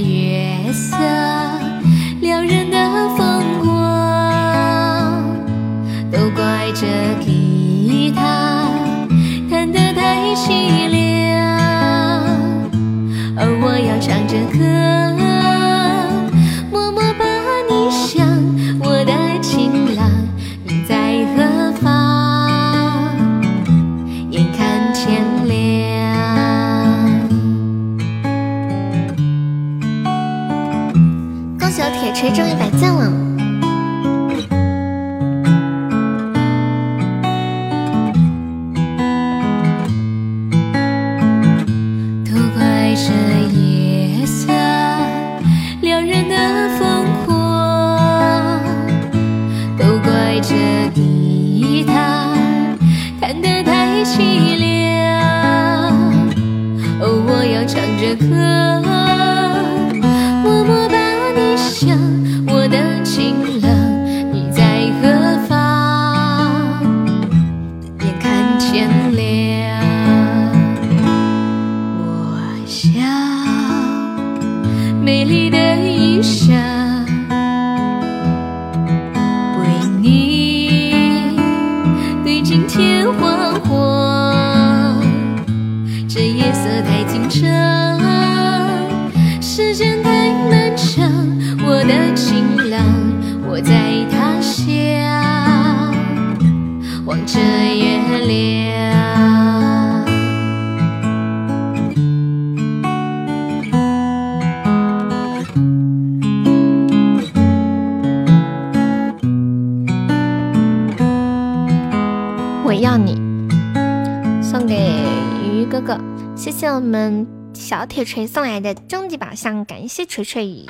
[117.98, 120.64] 锤锤送来的终极宝箱，感谢锤锤。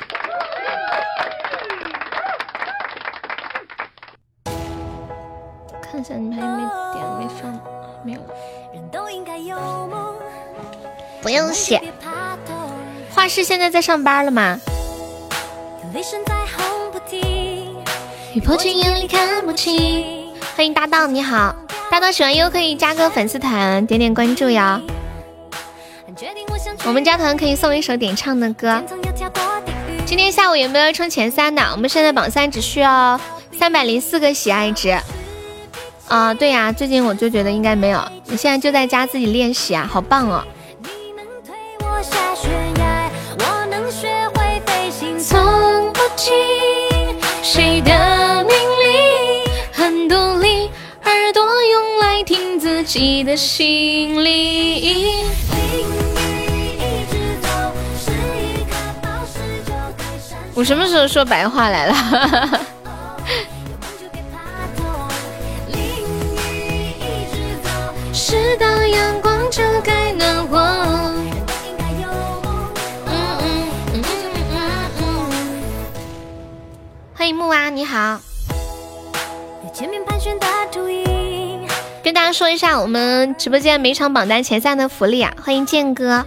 [5.79, 6.57] 看一下你们还有没
[6.95, 7.61] 点没上？
[8.03, 8.19] 没有。
[11.21, 11.79] 不用谢。
[13.13, 14.59] 画师现在在上班了吗？
[18.33, 20.33] 雨破军眼里看不清。
[20.55, 21.55] 欢迎搭档，你好，
[21.91, 24.81] 搭档喜欢优可以加个粉丝团，点点关注呀。
[26.89, 28.83] 我们加团可以送一首点唱的歌。
[30.07, 31.61] 今天下午有没有冲前三的？
[31.71, 33.21] 我们现在榜三只需要
[33.59, 34.97] 三百零四个喜爱值。
[36.07, 38.03] 啊，对呀，最近我就觉得应该没有。
[38.25, 40.43] 你现在就在家自己练习啊，好棒哦！
[45.19, 46.33] 从不听
[47.43, 50.71] 谁的命令，很独立，
[51.03, 55.13] 耳朵用来听自己的心里。
[60.59, 61.93] 我什么时候说白话来了？
[77.13, 78.19] 欢迎木蛙，你好。
[82.03, 85.33] 跟大家说一下我们直播间每场榜单前三的福利啊！
[85.41, 86.25] 欢迎剑哥。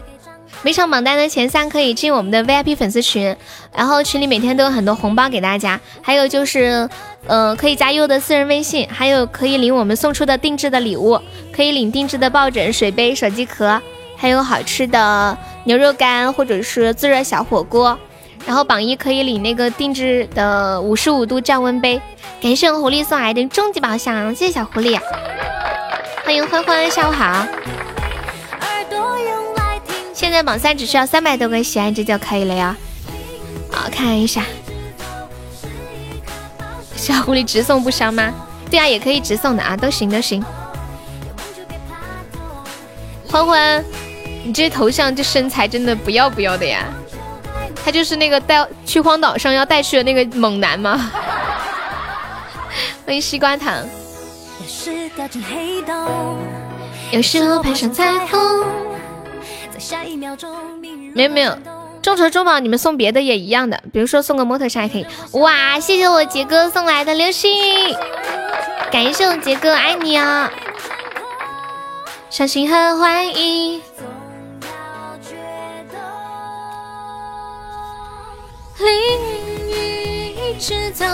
[0.65, 3.37] 每场榜单的前三可以进我们的 VIP 粉丝群，
[3.75, 6.89] 然后群里每天都有很多红包给大家，还有就是，
[7.27, 11.21] 呃，可以加优的私人微信，还有可以领我们送出的定制的礼物，
[11.53, 13.83] 可以领定制的抱枕、水杯、手机壳，
[14.17, 17.99] 还有好吃的牛肉干或者是自热小火锅，
[18.47, 22.01] 然后榜一可以领那个定制的五十五度降温杯。
[22.41, 24.97] 感谢狐狸送来的终极宝箱，谢谢小狐狸，
[26.25, 27.45] 欢迎欢欢，下午好。
[30.23, 32.77] 现在榜三只需要三百多个喜爱值就可以了呀！
[33.73, 34.45] 好看一下，
[36.95, 38.33] 小狐狸直送不香吗？
[38.71, 40.41] 对啊，也可以直送的啊，都行都行。
[43.29, 43.85] 欢欢，
[44.45, 46.85] 你这头像这身材真的不要不要的呀！
[47.85, 51.11] 他就是那个带去荒岛上要带去的那个猛男吗？
[53.05, 53.75] 欢迎西瓜糖。
[57.11, 58.39] 有时候配上彩虹，
[61.15, 61.59] 没有没有，
[62.01, 65.07] 众筹珠宝你们送别的也一样的，比如说送个摩托车也可以。
[65.33, 67.51] 哇，谢谢我杰哥送来的流星，
[68.91, 70.51] 感谢我杰哥，爱你啊！
[72.31, 73.81] 伤心和怀疑。
[78.79, 78.89] 淋
[79.69, 81.05] 雨一直走。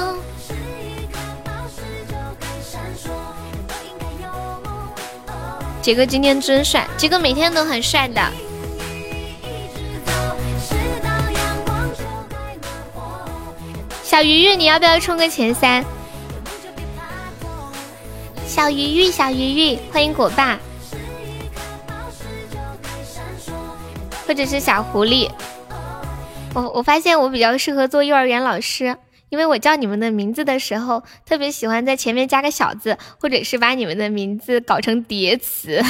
[5.83, 8.21] 杰哥今天真帅，杰哥每天都很帅的。
[14.09, 15.85] 小鱼鱼，你要不要冲个前三？
[18.47, 19.37] 小鱼鱼，小鱼
[19.75, 20.59] 鱼，欢迎果爸，
[24.27, 25.29] 或者是小狐狸。
[26.55, 28.97] 我我发现我比较适合做幼儿园老师，
[29.29, 35.83] 因为我叫你们的名字的时候，特别喜欢在前面加个小字，或者是把你们的名字搞成叠词。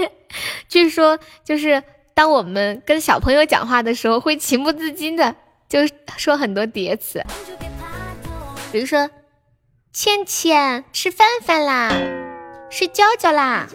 [0.70, 1.82] 据说就是
[2.14, 5.36] 当我们跟小朋友讲话的时候，会情不自禁的
[5.68, 5.80] 就
[6.16, 7.22] 说很多叠词，
[8.72, 9.10] 比如说
[9.92, 11.92] 倩倩吃饭饭啦，
[12.70, 13.66] 睡觉觉啦。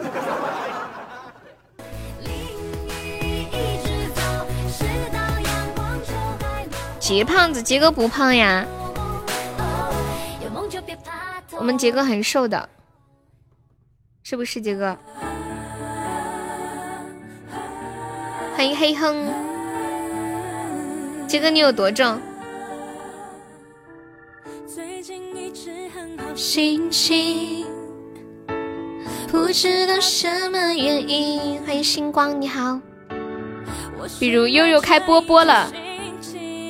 [6.98, 8.66] 杰胖子，杰哥不胖呀。
[11.52, 12.68] 我们杰哥很瘦的，
[14.24, 14.98] 是不是杰哥？
[18.56, 19.32] 欢迎黑哼，
[21.34, 22.16] 杰哥你有多重？
[24.72, 27.66] 最近一直很好心情
[29.26, 31.60] 不知道什么原因。
[31.66, 32.78] 欢迎星光，你好。
[34.20, 35.72] 比如悠悠开波波了。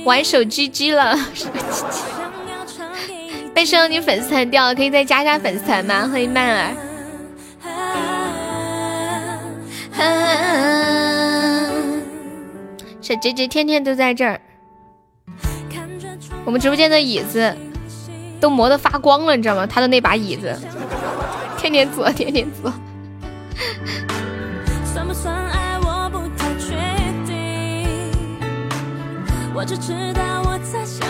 [0.07, 1.15] 玩手机机了，
[3.55, 6.09] 半生你粉丝团掉了，可以再加加粉丝团吗？
[6.11, 6.75] 欢迎曼儿。
[13.03, 14.41] 小姐姐天天都在这儿，
[16.45, 17.57] 我们直播间的椅子
[18.41, 19.67] 都磨得发光了，你知道吗？
[19.67, 20.55] 他的那把椅子，
[21.57, 22.73] 天天坐，天天坐。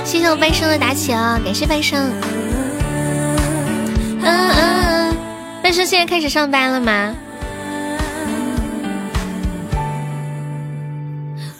[0.04, 2.12] 谢谢我半生的打起啊，感谢半生。
[4.22, 5.16] 嗯嗯，
[5.62, 7.14] 半生现在开始上班了吗？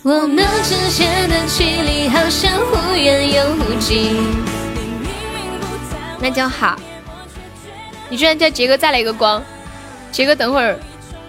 [0.07, 4.23] 我们之间的距离好像忽远又忽近。
[6.21, 6.79] 那就好。
[8.11, 9.43] 你居然叫杰哥再来一个光，
[10.13, 10.79] 杰哥等会儿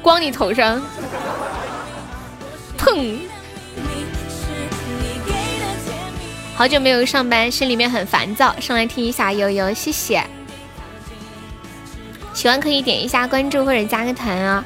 [0.02, 0.82] 光你头上，
[2.78, 3.18] 砰！
[6.54, 10.22] 好久没有上班，心里面很烦躁，上来听一下悠悠，谢谢。
[12.34, 14.66] 喜欢可以点一下关注或者加个团啊。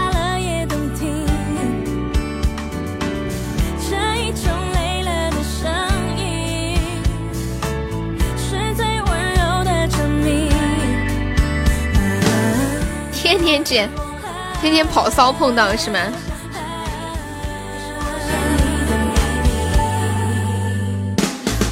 [13.71, 13.89] 见，
[14.59, 15.97] 天天跑骚碰到是吗？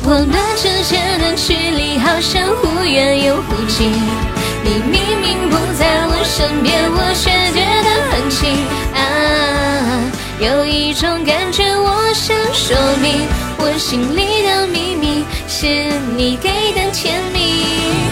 [0.06, 3.92] 我们之间的距离好像忽远又忽近。
[4.64, 8.40] 你明明不在我身边，我却觉得很近
[8.96, 8.98] 啊！
[10.40, 15.68] 有一种感觉，我想说明，我心里的秘密是
[16.16, 18.09] 你给的甜蜜。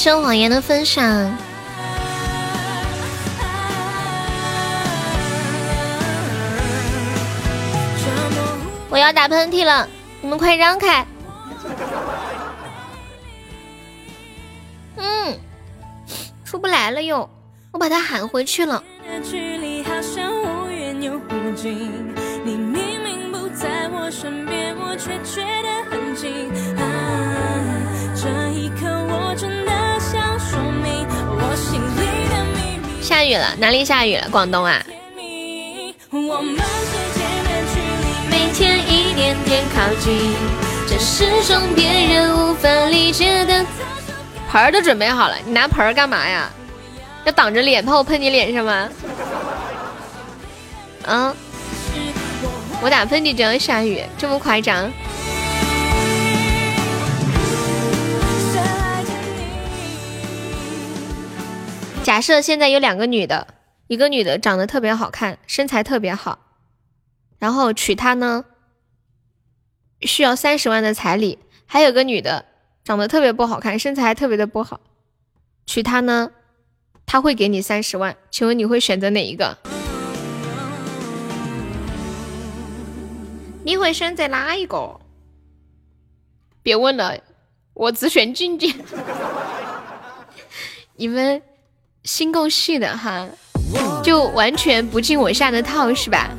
[0.00, 1.04] 谢谎言的分享。
[8.88, 9.86] 我要打喷嚏了，
[10.22, 11.06] 你们快让开！
[14.96, 15.38] 嗯，
[16.46, 17.28] 出不来了又，
[17.70, 18.82] 我把他喊回去了。
[33.30, 34.28] 雨了，哪里下雨了？
[34.28, 34.82] 广东啊。
[38.28, 40.34] 每天一点点靠近，
[40.88, 43.64] 这是种别人无法理解的。
[44.50, 46.50] 盆儿都准备好了，你拿盆儿干嘛呀？
[47.24, 48.88] 要挡着脸，怕我喷你脸上吗？
[51.06, 51.32] 嗯，
[52.82, 54.90] 我打喷嚏就要下雨，这么夸张？
[62.10, 63.54] 假设现在有两个女的，
[63.86, 66.40] 一个女的长得特别好看，身材特别好，
[67.38, 68.46] 然后娶她呢，
[70.00, 72.46] 需要三十万的彩礼；还有个女的
[72.82, 74.80] 长得特别不好看，身材还特别的不好，
[75.66, 76.32] 娶她呢，
[77.06, 78.16] 她会给你三十万。
[78.28, 79.56] 请问你会选择哪一个？
[83.62, 85.00] 你会选择哪一个？
[86.60, 87.16] 别问了，
[87.72, 88.74] 我只选静静。
[90.98, 91.40] 你们。
[92.04, 93.26] 心够细的哈，
[94.02, 96.30] 就完全不进我下的套是吧？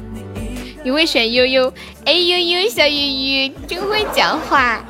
[0.84, 1.72] 你会选悠悠？
[2.06, 4.84] 哎呦呦，小鱼鱼真会讲话，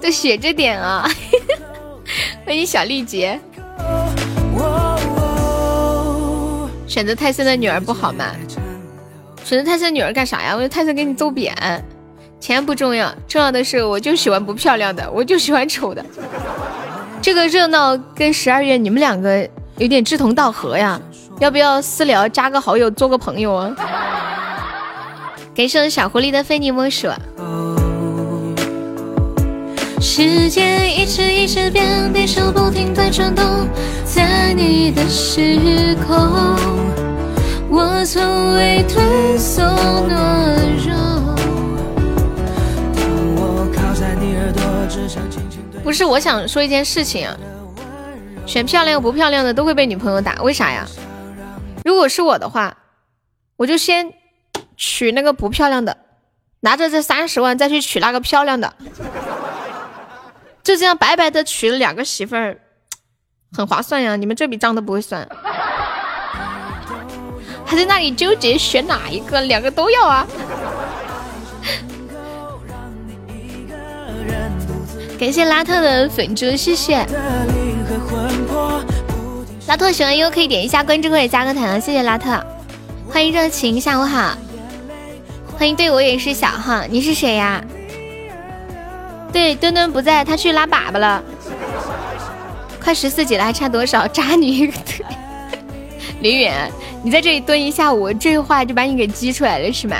[0.00, 1.08] 都学着点啊！
[2.44, 3.38] 欢迎小丽姐。
[6.88, 8.34] 选择泰森的女儿不好吗？
[9.44, 10.56] 选择泰森女儿干啥呀？
[10.56, 11.54] 我泰森给你揍扁。
[12.40, 16.04] 钱不重要，重要的是我就喜欢不漂亮的，我就喜欢丑的。
[17.22, 19.48] 这个热闹跟十二月你们两个。
[19.78, 21.00] 有点志同道合呀，
[21.40, 23.74] 要不要私聊加个好友做个朋友啊？
[25.54, 27.08] 感谢小狐狸的非你莫属。
[29.98, 30.48] 一
[31.04, 33.66] 直一直变，地球不停在转动，
[34.04, 36.16] 在你的时空，
[37.68, 40.12] 我从未退缩懦
[40.86, 40.94] 弱。
[45.82, 47.36] 不是，我想说一件事情啊。
[48.46, 50.86] 选漂亮不漂亮的都会被女朋友打，为啥呀？
[51.84, 52.76] 如果是我的话，
[53.56, 54.12] 我就先
[54.76, 55.96] 娶那个不漂亮的，
[56.60, 58.74] 拿着这三十万再去娶那个漂亮的，
[60.62, 62.58] 就这样白白的娶了两个媳妇儿，
[63.56, 64.16] 很划算呀！
[64.16, 65.26] 你们这笔账都不会算，
[67.64, 70.26] 还在那里纠结选哪一个，两个都要啊！
[75.18, 77.06] 感谢拉特的粉猪，谢谢。
[79.72, 82.38] 拉特喜欢优可以点一下关注或者加个团啊，谢谢拉特。
[83.08, 84.36] 欢迎热情，下午好。
[85.56, 87.64] 欢迎对我也是小号，你是谁呀？
[89.32, 91.22] 对，墩墩不在，他去拉粑粑了。
[92.84, 94.06] 快十四级了，还差多少？
[94.06, 94.70] 渣女。
[96.20, 96.70] 林远，
[97.02, 99.96] 你在这里蹲一下午，这话就把你给激出来了是吗？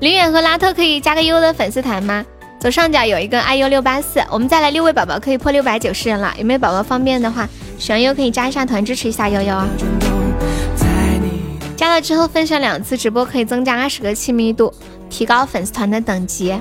[0.00, 2.24] 林远和拉特可以加个优的粉丝团吗？
[2.58, 7.46] 左上角有一个 iu 六八四，我们再来六位宝宝可以破六百九十人了，有没有宝宝方便的话，
[7.78, 9.68] 喜欢优可以加一下团支持一下悠悠啊。
[11.76, 14.72] 加了之后分享两次直播可以增加二十个亲密度，
[15.10, 16.58] 提高粉丝团的等级。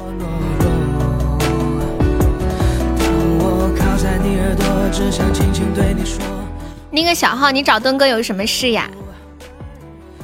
[6.92, 8.90] 那个小号，你找墩哥有什么事呀？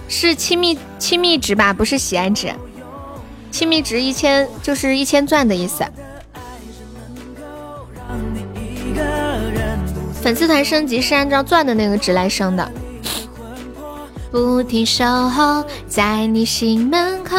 [0.07, 2.51] 是亲密亲密值吧，不是喜爱值。
[3.51, 5.83] 亲密值一千就是一千钻的意思。
[10.21, 12.71] 粉丝团升级是按照钻的那个值来升的。
[14.31, 17.35] 不停守候在你心门口。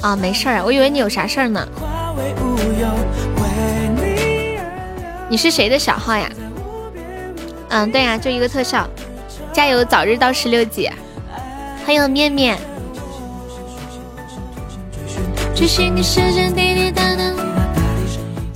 [0.00, 1.66] 啊，没事儿，我以为你有啥事儿呢。
[5.28, 6.28] 你是谁的小号呀？
[7.68, 8.88] 嗯，对呀，就一个特效。
[9.52, 10.90] 加油，早日到十六级。
[11.84, 12.58] 欢迎面面。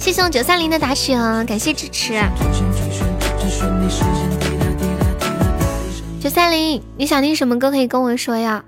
[0.04, 2.12] 谢谢我九三零的打赏，感谢支持。
[6.20, 8.62] 九三零，你想听什么歌可以跟我说呀？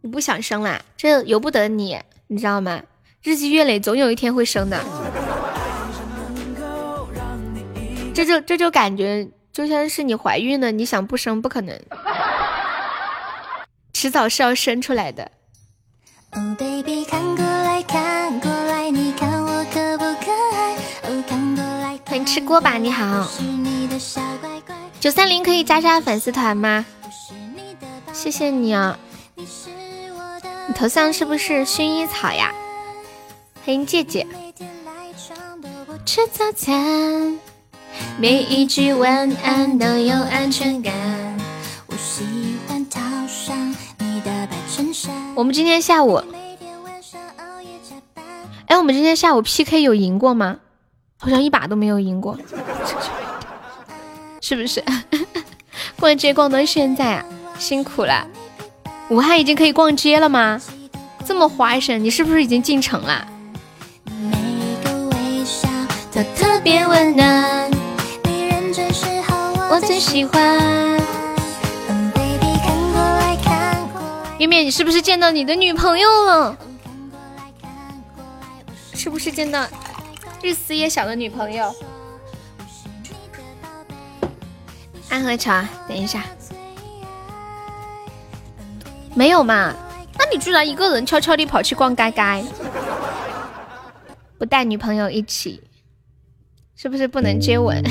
[0.00, 0.80] 你不想生啦？
[0.96, 1.98] 这由不得你，
[2.28, 2.80] 你知道吗？
[3.22, 4.82] 日积月累，总有一天会生的。
[8.14, 11.78] 这就这就感觉就像是你怀孕了，你想不生不可能，
[13.92, 15.30] 迟早是要生出来的。
[16.32, 18.07] 哦，baby，看过来看
[22.24, 23.28] 吃锅巴，你好。
[25.00, 26.84] 九三零可以加下粉丝团吗？
[28.12, 28.98] 谢谢你啊。
[29.36, 32.52] 你头像是不是薰衣草呀？
[33.64, 34.26] 欢迎姐姐。
[36.04, 37.38] 吃早餐，
[38.18, 40.92] 每一句晚安都有安全感。
[45.34, 46.22] 我们今天下午，
[48.66, 50.58] 哎，我们今天下午 PK 有赢过吗？
[51.28, 52.36] 好像一把都没有赢过。
[54.40, 54.82] 是不是？
[56.00, 57.24] 逛街逛到现在啊，
[57.58, 58.26] 辛苦了。
[59.10, 60.60] 武汉已经可以逛街了吗？
[61.26, 63.28] 这么花神，你是不是已经进城了？
[66.34, 67.70] 特别温暖，
[69.70, 70.58] 我最喜欢。
[74.38, 76.56] 面面，你是不是见到你的女朋友了？
[78.94, 79.64] 是不是见到
[80.42, 81.74] 日思夜想的女朋友？
[85.08, 86.24] 爱喝茶，等一下。
[89.14, 89.74] 没有嘛？
[90.18, 92.44] 那你居然一个人悄悄地跑去逛街街，
[94.38, 95.62] 不带女朋友一起，
[96.76, 97.82] 是不是不能接吻？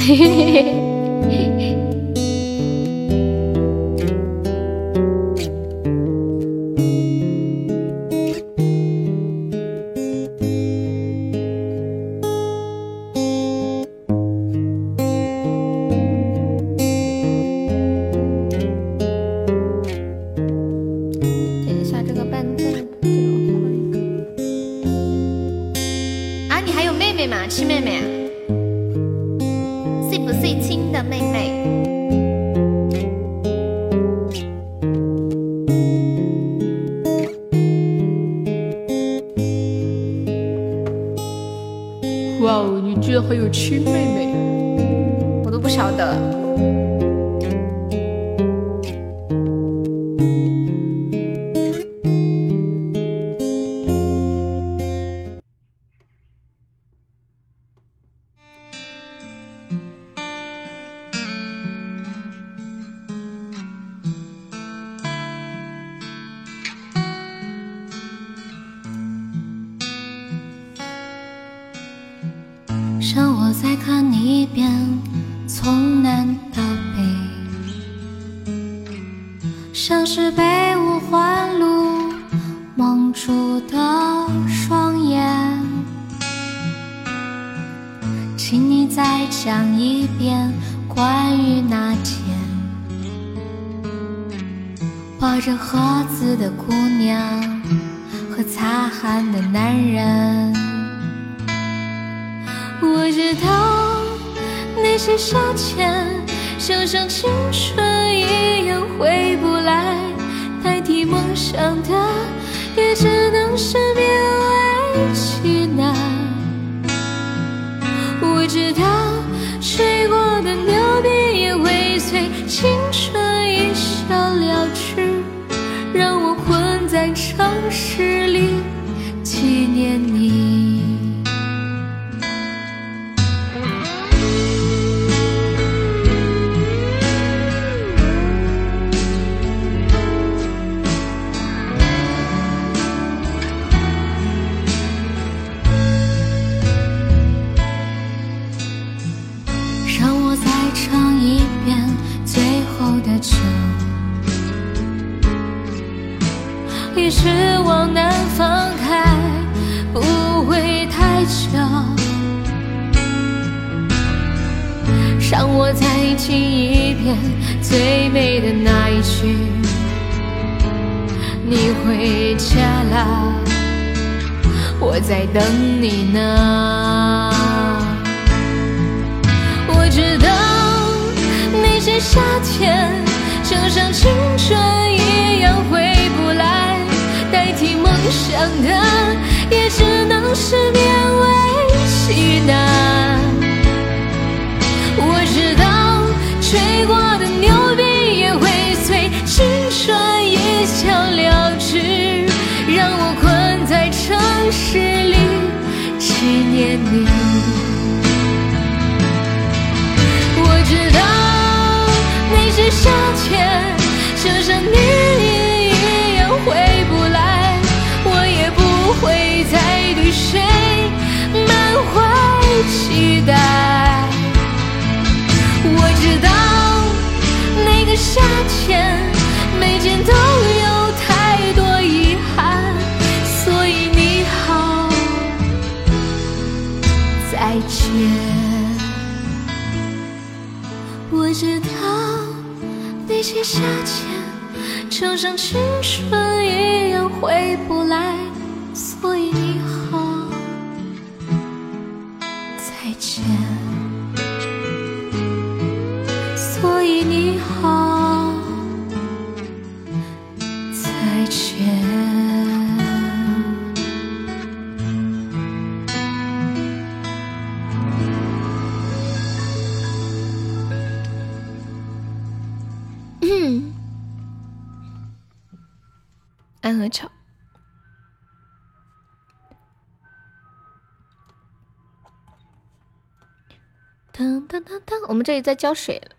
[285.58, 286.12] 浇水了。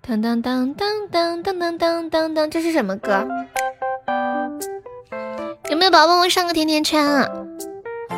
[0.00, 3.26] 当当当当当当当当当，这是什么歌？
[5.68, 7.28] 有没有宝宝帮我上个甜甜圈啊？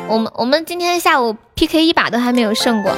[0.07, 2.95] 我们我们今天下午 PK 一把都还没有胜过，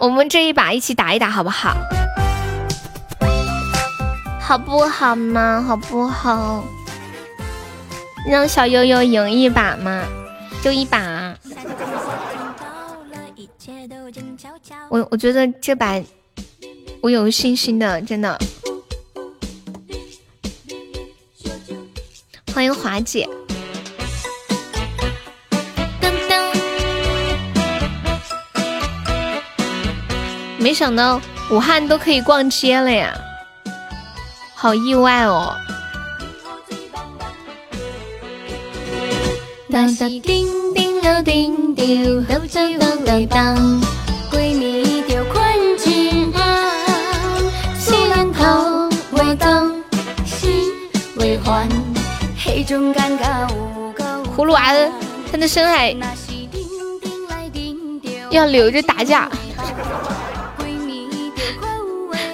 [0.00, 1.76] 我们这一把一起打一打好不好？
[4.40, 5.62] 好不好嘛？
[5.62, 6.64] 好不好？
[8.28, 10.02] 让小悠悠赢一把嘛？
[10.62, 11.15] 就一把。
[14.96, 16.02] 我我觉得这把
[17.02, 18.38] 我有信心的，真的。
[22.54, 23.28] 欢迎华姐。
[26.00, 26.56] 噔噔。
[30.56, 33.14] 没想到武汉都可以逛街了呀，
[34.54, 35.54] 好意外哦。
[39.70, 44.05] 当当叮叮了叮叮，当当当当当。
[54.36, 54.90] 葫芦娃的，
[55.30, 55.94] 他的深海
[58.30, 59.30] 要留着打架。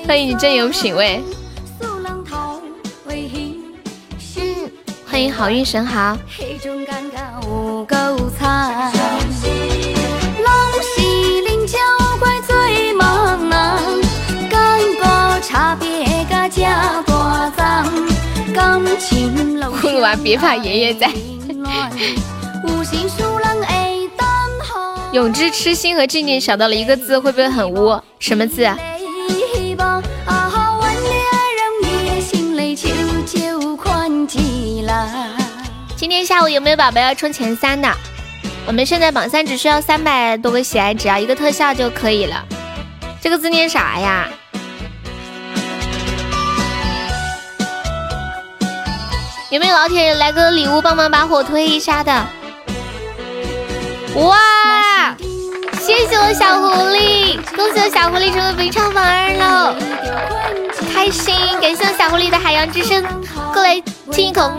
[0.06, 1.22] 欢迎你真有品味。
[5.06, 6.16] 欢迎好运神豪。
[19.80, 21.10] 葫芦娃，别怕，爷爷在。
[25.12, 28.00] 永之痴心和静静想到了一个字，会不会很污？
[28.18, 28.66] 什么字？
[35.96, 37.88] 今天下午有没有宝宝要冲前三的？
[38.66, 42.44] 我们现在榜三只需要三百多个喜爱，只要一个特效就可以了。
[43.20, 44.28] 这个字念啥呀？
[49.52, 52.10] 有没有老铁来个礼物帮忙把火推一下的？
[54.14, 55.14] 哇！
[55.78, 59.76] 谢谢我小狐狸，恭喜我小狐狸成为本场榜二了，
[60.94, 61.34] 开心！
[61.60, 63.04] 感谢我小狐狸的海洋之声，
[63.52, 63.78] 过来
[64.10, 64.50] 亲一口，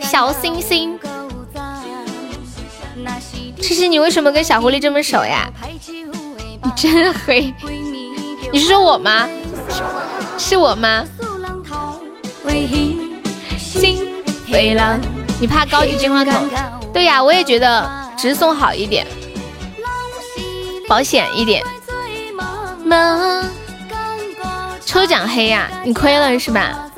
[0.00, 0.98] 小星星。
[3.58, 5.48] 这是，你为什么跟小狐狸这么熟呀？
[6.64, 7.54] 你真黑！
[8.50, 9.28] 你是说我吗？
[10.36, 11.04] 是我吗？
[15.40, 16.48] 你怕高级金话筒？
[16.92, 19.06] 对呀，我也觉得直送好一点，
[20.88, 21.62] 保险一点。
[24.84, 26.90] 抽奖黑呀，你亏了是吧？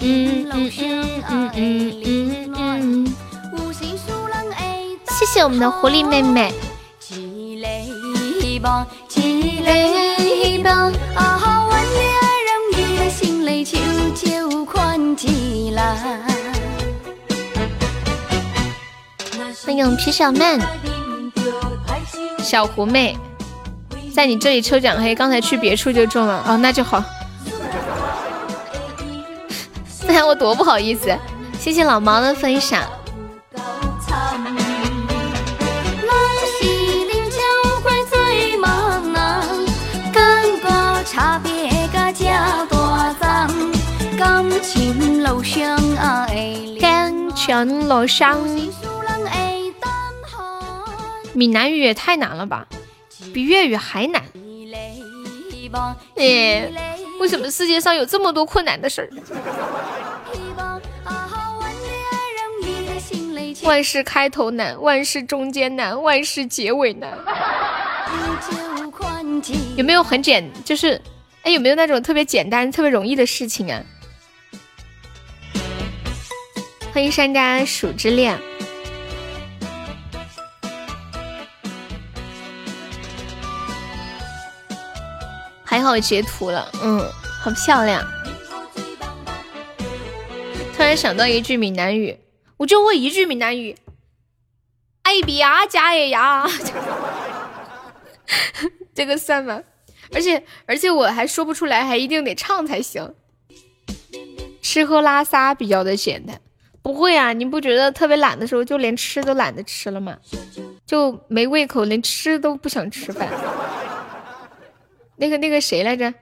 [0.00, 3.14] 嗯嗯嗯嗯嗯嗯嗯。
[5.08, 6.52] 谢谢我们的狐狸妹妹。
[19.64, 20.60] 欢迎皮小曼，
[22.38, 23.16] 小狐妹，
[24.14, 27.02] 在你这里抽奖黑，刚才去别处就中了哦，那就好。
[30.06, 31.16] 不然我多不好意思。
[31.58, 32.82] 谢谢老毛的分享。
[46.80, 48.38] 感情路上，
[51.32, 52.66] 闽南语也太难了吧，
[53.32, 54.22] 比粤语还难。
[56.16, 56.68] 哎，
[57.20, 59.08] 为什么世界上有这么多困难的事儿？
[63.64, 67.10] 万事开头难，万事中间难，万事结尾难。
[69.76, 71.00] 有没有很简，就是
[71.42, 73.82] 哎，有没有那种特别简单、特别容易的事情啊？
[76.92, 78.38] 欢迎山楂鼠之恋，
[85.64, 87.00] 还好截图了，嗯，
[87.40, 88.06] 好漂亮。
[90.76, 92.18] 突然想到一句闽南语，
[92.58, 93.74] 我就会一句闽南语，
[95.04, 96.46] 哎比呀加耶呀，
[98.94, 99.62] 这个算吗？
[100.12, 103.14] 而且而且我还说不出来，还一定得唱才行。
[104.60, 106.38] 吃喝拉撒比较的简单。
[106.82, 110.18] 不会啊，你不觉得特别懒的时候，就连吃都懒得吃了吗？
[110.84, 113.28] 就没胃口，连吃都不想吃饭。
[115.16, 116.12] 那个那个谁来着？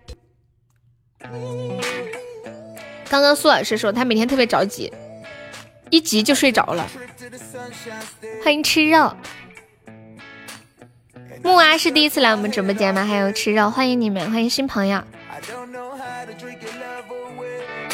[3.09, 4.93] 刚刚苏老师说他每天特别着急，
[5.89, 6.87] 一急就睡着了。
[8.45, 9.15] 欢迎吃肉，
[11.43, 13.05] 木娃是第一次来我们直播间吗？
[13.05, 15.03] 还有吃肉，欢迎你们，欢迎新朋友。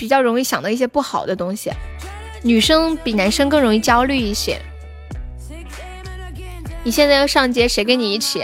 [0.00, 1.70] 比较容易想到一些不好的东西。
[2.42, 4.58] 女生比男生更容易焦虑一些。
[6.82, 8.42] 你现在要上街，谁跟你一起？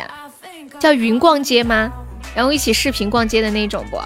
[0.78, 1.90] 叫云逛街吗？
[2.34, 3.98] 然后一起视频逛街的那种不？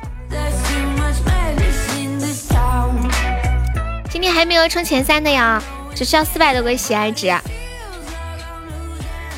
[4.09, 5.61] 今天还没有冲前三的呀，
[5.93, 7.35] 只需要四百多个喜爱值。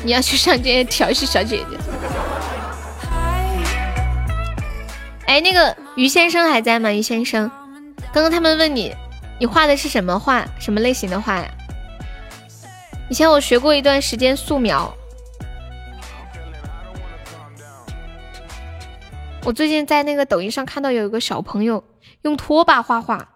[0.03, 1.77] 你要去上街调戏小姐姐？
[5.25, 6.91] 哎，那个于先生还在吗？
[6.91, 7.49] 于先生，
[8.13, 8.95] 刚刚他们问你，
[9.39, 10.45] 你画的是什么画？
[10.59, 11.49] 什么类型的画呀？
[13.09, 14.93] 以前我学过一段时间素描。
[19.43, 21.83] 我最近在那个抖音上看到有一个小朋友
[22.21, 23.29] 用拖把画画，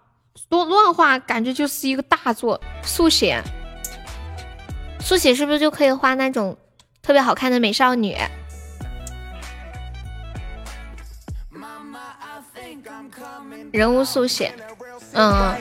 [0.48, 2.60] 乱乱画，感觉就是一个大作。
[2.84, 3.42] 速写，
[5.00, 6.56] 速写是不是就可以画那种
[7.02, 8.16] 特别好看的美少女？
[13.72, 14.52] 人物速写，
[15.12, 15.54] 嗯，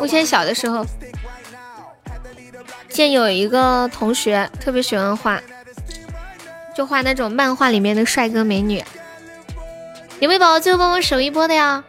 [0.00, 0.84] 我以前小的时候
[2.88, 5.40] 见有一个同学特别喜欢画，
[6.74, 8.82] 就画那种漫画里面的帅哥美女。
[10.20, 11.82] 有没有宝宝最后帮我守一波的呀？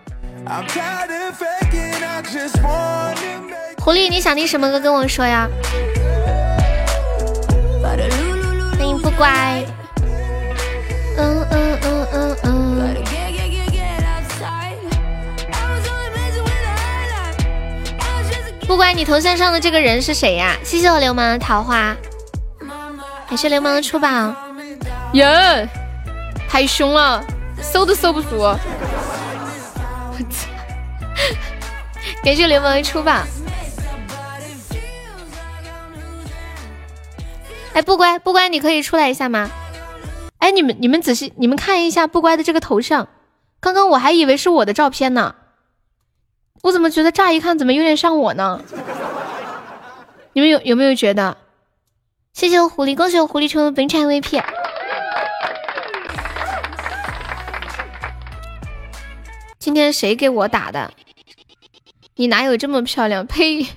[3.79, 5.47] 狐狸，你想听什么歌跟我说呀？
[8.77, 9.63] 欢迎不乖。
[11.17, 12.24] 嗯嗯嗯嗯嗯。
[18.67, 20.55] 不乖，你头像上的这个人是谁呀？
[20.63, 21.95] 谢谢我流氓的桃花，
[23.27, 24.33] 感谢流氓的出宝。
[25.13, 25.69] 耶，
[26.49, 27.23] 太凶了。
[27.61, 28.59] 搜都搜不住，我
[30.29, 30.49] 操！
[32.23, 33.25] 感谢流氓的出吧。
[37.73, 39.49] 哎，不乖不乖，你可以出来一下吗？
[40.39, 43.07] 哎，你们你们仔细你们看一下不乖的这个头像，
[43.59, 45.35] 刚刚我还以为是我的照片呢，
[46.65, 48.59] 我怎么觉得乍一看怎么有点像我呢？
[50.33, 51.37] 你们有有没有觉得？
[52.33, 54.43] 谢谢我狐狸，恭喜我狐狸成为本场 MVP。
[59.59, 60.91] 今天谁给我打的？
[62.15, 63.27] 你哪有这么漂亮？
[63.27, 63.67] 呸！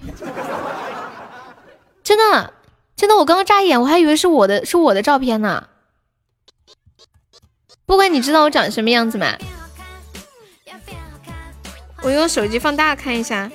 [2.02, 2.54] 真的，
[2.96, 5.68] 真的，我刚刚乍一眼我还以为是我的，是我的照片呢。
[7.84, 9.36] 不管你知道我长什么样子吗？
[12.02, 13.50] 我用手机放大看一下。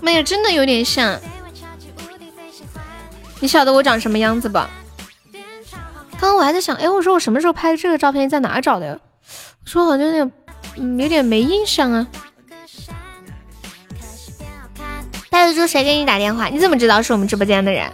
[0.00, 1.20] 没有，真的有点像。
[3.40, 4.54] 你晓得我长什么样子不？
[6.18, 8.98] 刚刚我还在想，哎，我说我什么时候拍的这个照片，在哪找的呀？
[9.64, 10.32] 说好像有点，
[10.98, 12.06] 有点没印象啊。
[15.30, 16.46] 袋子猪，谁给你打电话？
[16.46, 17.90] 你怎么知道是我们直播间的人？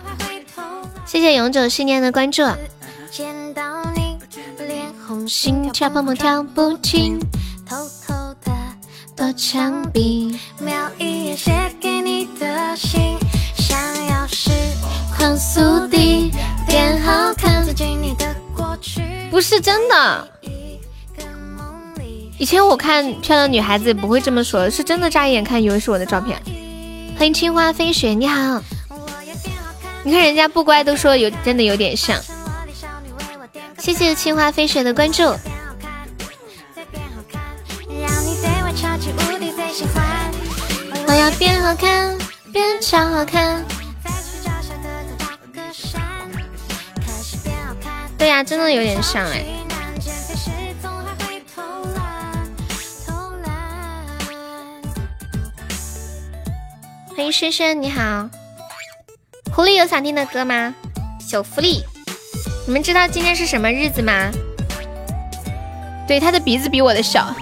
[1.07, 2.43] 谢谢永久信念的关注。
[5.29, 7.21] 心跳砰砰跳不停，
[7.69, 7.77] 偷
[8.07, 8.51] 偷的
[9.15, 13.19] 躲墙壁，瞄一眼写给你的信，
[13.55, 14.51] 想要是
[15.15, 16.33] 狂速地。
[16.67, 17.63] 变好看，
[19.31, 20.29] 不是真的。
[22.39, 26.41] 以前我看漂亮女孩子不会这么说，是真的乍一眼看以为是我的照片。
[27.19, 28.63] 欢迎青花飞雪，你好。
[30.05, 32.19] 你看人家不乖都说有，真的有点像。
[33.79, 35.23] 谢谢青花飞雪的关注。
[41.07, 42.19] 我要变好看，
[42.53, 43.65] 变超好看。
[48.19, 49.45] 对呀，真的有点像哎。
[57.17, 58.29] 欢迎深深，你好。
[59.53, 60.75] 狐狸有想听的歌吗？
[61.21, 61.85] 小福利，
[62.69, 64.31] 你们知道今天是什么日子吗？
[66.07, 67.35] 对，他的鼻子比我的小，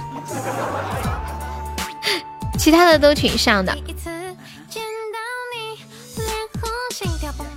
[2.56, 3.76] 其他的都挺像的。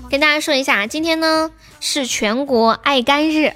[0.10, 1.52] 跟大家说一下，今天呢。
[1.82, 3.54] 是全国爱肝日，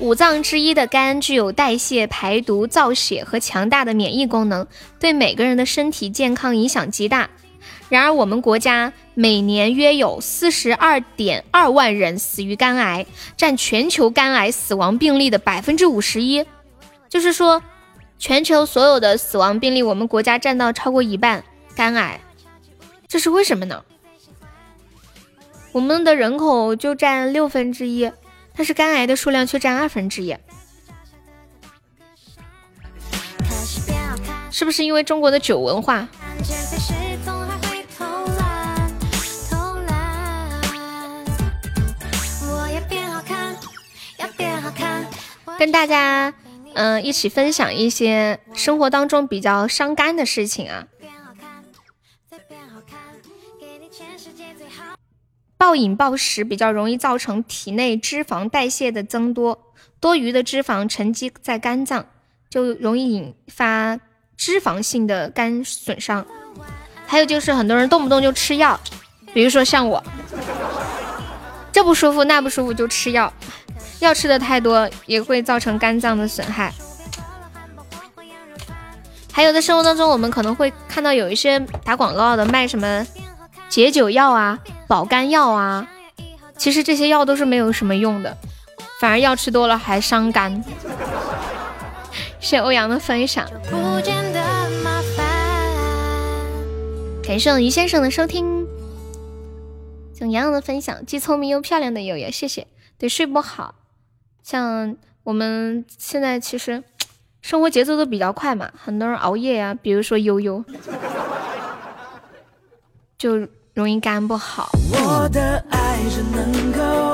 [0.00, 4.66] 五脏之一的肝具有代谢、排毒、造血和强大的免疫功能，
[4.98, 7.28] 对每个人的身体健康影响极大。
[7.90, 13.04] 然而，我们国家每年约有四十二点二万人死于肝癌，
[13.36, 16.46] 占全球肝癌死亡病例的百分之五十一。
[17.10, 17.62] 就是说，
[18.18, 21.44] 全球所有的死亡病例，我们国家占到超过一半。
[21.76, 22.20] 肝癌，
[23.06, 23.84] 这是为什么呢？
[25.72, 28.10] 我们的人口就占六分之一，
[28.56, 30.36] 但是肝癌的数量却占二分之一。
[34.50, 36.06] 是不是因为中国的酒文化？
[45.58, 46.32] 跟大家
[46.74, 50.86] 嗯一起分享一些生活当中比较伤肝的事情啊。
[55.60, 59.60] 暴饮暴食比较容易造成体内脂肪代谢的增多，
[60.00, 62.06] 多余的脂肪沉积在肝脏，
[62.48, 64.00] 就容易引发
[64.38, 66.24] 脂肪性的肝损伤。
[67.06, 68.80] 还有就是很多人动不动就吃药，
[69.34, 70.02] 比如说像我，
[71.70, 73.30] 这不舒服那不舒服就吃药，
[73.98, 76.72] 药吃的太多也会造成肝脏的损害。
[79.30, 83.06] 还有在生活当中，我们可能会看到有一些打广告的卖什么。
[83.70, 84.58] 解酒药啊，
[84.88, 85.88] 保肝药啊，
[86.56, 88.36] 其实这些药都是没有什么用的，
[88.98, 90.62] 反而药吃多了还伤肝。
[92.40, 93.48] 谢欧阳的分享，
[97.22, 98.66] 感谢于先生的收听，
[100.14, 102.66] 像洋洋的分享，既聪明又漂亮的悠悠，谢谢。
[102.98, 103.76] 对，睡不好，
[104.42, 106.82] 像我们现在其实
[107.40, 110.64] 生活节奏都比较快嘛，很多人熬夜呀，比如说悠悠，
[113.16, 113.46] 就。
[113.72, 114.70] 容易肝不好。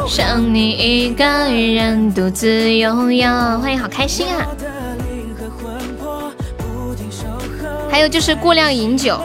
[0.09, 3.29] 想你一个人独自拥有，
[3.61, 4.47] 欢迎好开心啊！
[7.91, 9.21] 还有就是过量饮酒，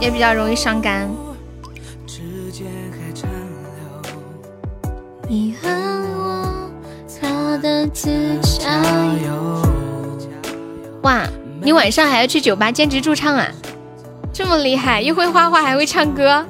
[0.00, 1.10] 也比较容易伤肝。
[5.28, 5.68] 你和
[6.16, 6.70] 我
[7.06, 7.26] 走
[7.62, 8.10] 的自
[8.42, 8.82] 驾
[9.24, 9.62] 游。
[11.02, 11.26] 哇，
[11.62, 13.46] 你晚上还要去酒吧兼职驻唱啊？
[14.40, 16.42] 这么厉害，又会画画还会唱歌，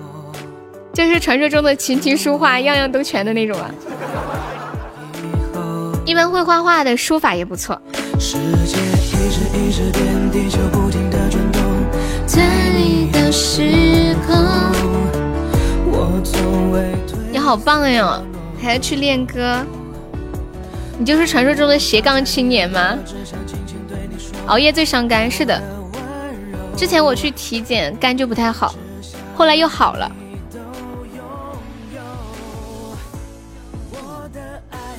[0.92, 3.68] 就是传说中的琴棋书画样样都全的那种啊！
[6.06, 7.76] 一般会画画的书法也不错。
[17.32, 18.22] 你好棒哟，
[18.62, 19.66] 还要去练歌，
[20.96, 22.96] 你就是传说中的斜杠青年吗？
[24.46, 25.60] 熬夜最伤肝，是的。
[26.76, 28.74] 之前我去体检，肝就不太好，
[29.36, 30.10] 后来又好了。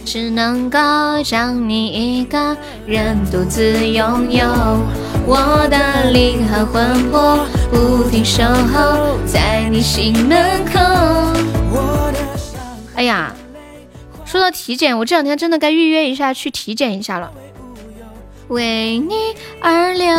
[0.05, 0.77] 只能够
[1.23, 4.45] 将你一个人独自拥有，
[5.25, 10.79] 我的灵和魂魄不停守候在你心门口。
[12.95, 13.33] 哎呀，
[14.25, 17.31] 说到体检，我这两天真的该预约一下去体检一下了。
[18.49, 19.15] 为你
[19.61, 20.13] 而流。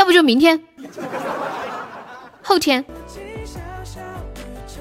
[0.00, 0.58] 要不就明天、
[2.42, 2.82] 后天，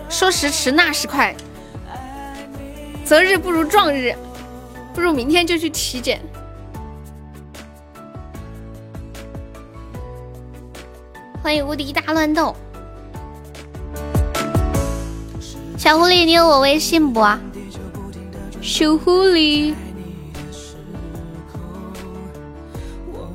[0.08, 1.36] 说时迟那时快，
[3.04, 4.16] 择日不如撞日，
[4.94, 6.22] 不如明天就去体检。
[11.44, 12.56] 欢迎无敌大乱斗，
[15.78, 17.20] 小狐狸，你有我微信不？
[18.62, 19.74] 小狐狸，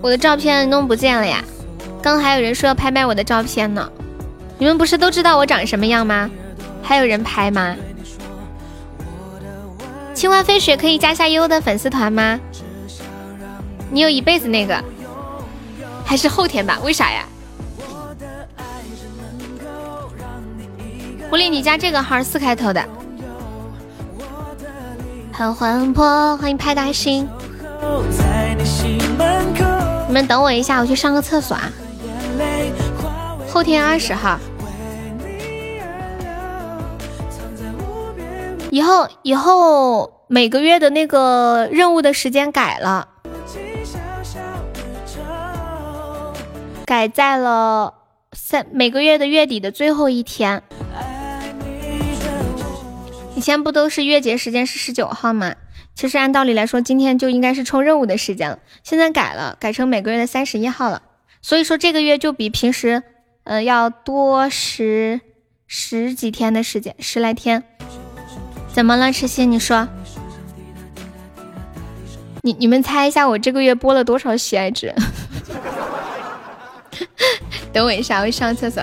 [0.01, 1.45] 我的照片弄不见了呀。
[2.05, 3.91] 刚还有人说要拍卖我的照片呢，
[4.59, 6.31] 你们不是都知道我长什么样吗？
[6.83, 7.75] 还有人拍吗？
[10.13, 12.39] 青蛙飞雪可以加下优的粉丝团吗？
[13.91, 14.79] 你有一辈子那个，
[16.05, 16.79] 还是后天吧？
[16.85, 17.25] 为啥呀？
[21.31, 22.85] 狐狸，你加这个号四开头的，
[25.33, 27.27] 很魂魄，欢迎派大星。
[30.07, 31.73] 你们等我一下，我去上个厕所啊。
[33.49, 34.39] 后天二十号，
[38.71, 43.09] 以后以后每个月的那个任务的时间改了，
[46.85, 47.95] 改在了
[48.33, 50.63] 三每个月的月底的最后一天。
[53.37, 55.55] 以前不都是月结时间是十九号吗？
[55.95, 58.59] 其实按道理来说，今天就应该是冲任务的时间了。
[58.83, 61.03] 现在改了，改成每个月的三十一号了。
[61.45, 63.03] 所以说这个月就比平时。
[63.47, 65.21] 嗯，要多十
[65.67, 67.63] 十几天的时间，十来天。
[68.73, 69.53] 怎么了，痴心？
[69.53, 69.87] 你说。
[72.41, 74.95] 你你们猜一下，我这个月播了多少喜爱值？
[77.71, 78.83] 等我一下，我上厕所。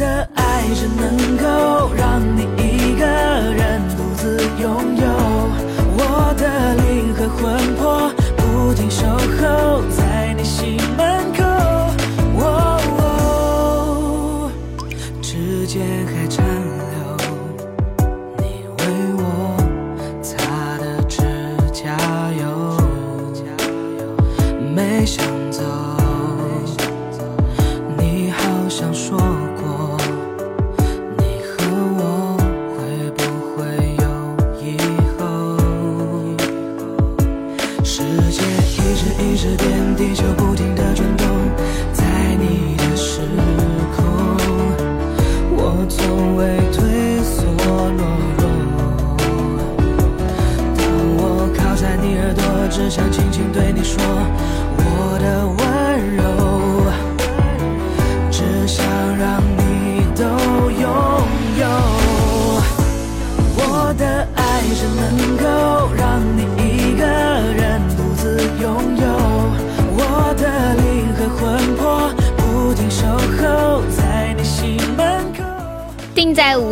[0.00, 5.04] 的爱只能够让你一个人独自拥有，
[5.98, 8.10] 我的灵和魂魄。
[8.38, 11.39] 不停守候在你心门口，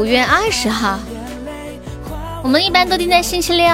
[0.08, 0.98] 月二十号，
[2.42, 3.66] 我们一般都定在星期六，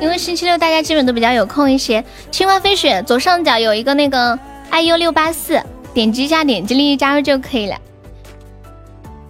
[0.00, 2.04] 因为星期六大家基本都比较有空一些。
[2.32, 4.36] 青蛙飞雪左上角有一个那个
[4.72, 5.62] iu 六八四，
[5.94, 7.76] 点击一下，点击立即加入就可以了。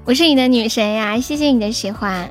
[0.06, 2.30] 我是你的女神呀，谢谢你的喜欢。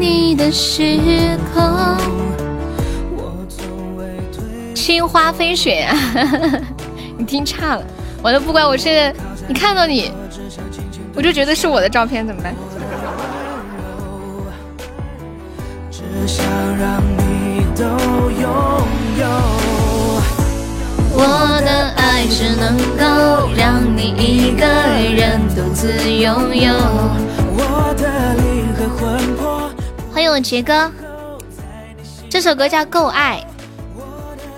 [0.00, 0.98] 你的时
[1.52, 1.62] 空，
[4.74, 5.94] 青花飞雪，啊
[7.18, 7.84] 你听差了，
[8.22, 9.12] 我都不管，我是
[9.46, 10.10] 你看到你，
[11.14, 12.54] 我就觉得是我的照片，怎么办？
[21.12, 24.64] 我的爱只能够让你一个
[25.14, 26.72] 人独自拥有。
[27.52, 28.49] 我的灵。
[30.30, 30.88] 我杰哥，
[32.28, 33.44] 这首歌叫《够爱》。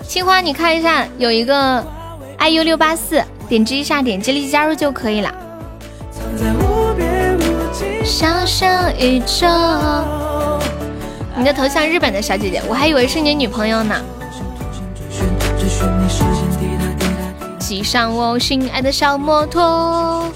[0.06, 1.82] 青花，你看一下，有一个
[2.38, 5.32] iu 六八四，点击一下，点击立即加入就可以了。
[8.04, 8.66] 小小
[8.98, 9.46] 宇宙，
[11.34, 13.98] 你的头像日本的小姐姐，我还以为是你女朋友呢。
[17.58, 20.30] 骑上我心爱的小摩托，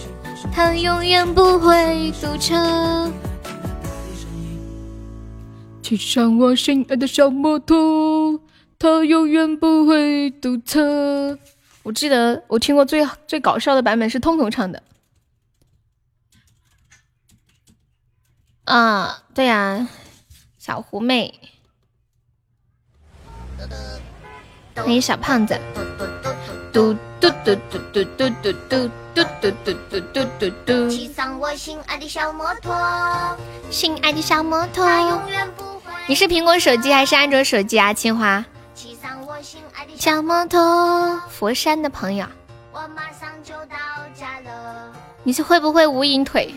[0.51, 3.13] 它永远不会堵车。
[5.87, 8.41] 骑上我心爱的小摩托，
[8.77, 11.39] 它永远不会堵车。
[11.85, 14.83] 我记得我听过最最搞笑的版本是通通唱的。
[18.65, 19.87] 啊，对呀，
[20.59, 21.33] 小狐妹，
[24.75, 25.57] 欢迎小胖子。
[26.73, 29.31] 嘟嘟嘟嘟嘟嘟嘟嘟嘟嘟
[29.63, 30.91] 嘟嘟嘟嘟嘟。
[30.91, 32.75] 骑上我心爱的小摩托，
[33.71, 35.76] 心爱的小摩托，永远不。
[36.09, 38.45] 你是苹果手机还是安卓手机啊，清华？
[39.97, 42.25] 小摩托，佛山的朋友。
[42.73, 43.77] 我马上就到
[44.15, 44.93] 家了
[45.25, 46.55] 你是会不会无影腿？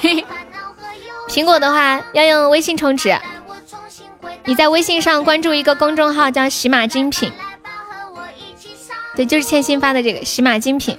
[1.28, 3.18] 苹果的话要用微信充值。
[4.44, 7.32] 你在微信上关注一个公众号叫喜马精品，
[9.16, 10.96] 对，就是千心发的这个喜马精品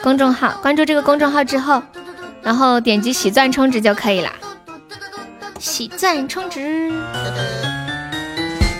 [0.00, 0.56] 公众号。
[0.62, 1.82] 关注这个公众号之后，
[2.40, 4.30] 然后点击喜钻充值就可以了。
[5.62, 6.90] 喜钻充值，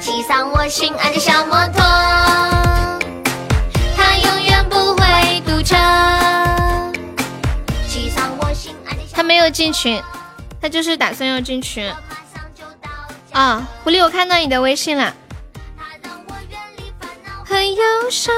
[0.00, 1.80] 骑上我心爱的小摩托，
[3.96, 5.76] 它永远不会堵车。
[7.86, 10.02] 骑上我心爱的，他没有进群，
[10.60, 11.88] 他就是打算要进群。
[13.30, 15.14] 啊，狐狸，我看到你的微信了。
[17.44, 18.34] 很忧伤，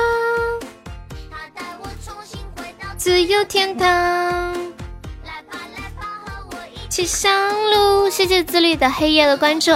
[2.99, 4.64] 自由天堂。
[6.95, 7.29] 起香
[7.73, 9.73] 喽，谢谢自律的黑夜的关注。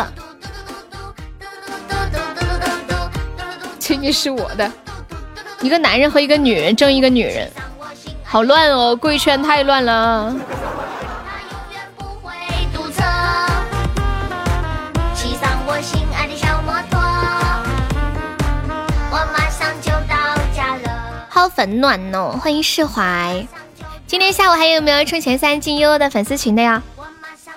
[3.81, 4.71] 请你是我的
[5.61, 7.51] 一个男人和一个女人争一个女人，
[8.23, 10.33] 好乱哦，贵圈太乱了。
[21.29, 23.45] 好粉暖哦，欢迎释怀。
[24.07, 26.81] 今天下午还有没有冲前三进悠悠的粉丝群的呀？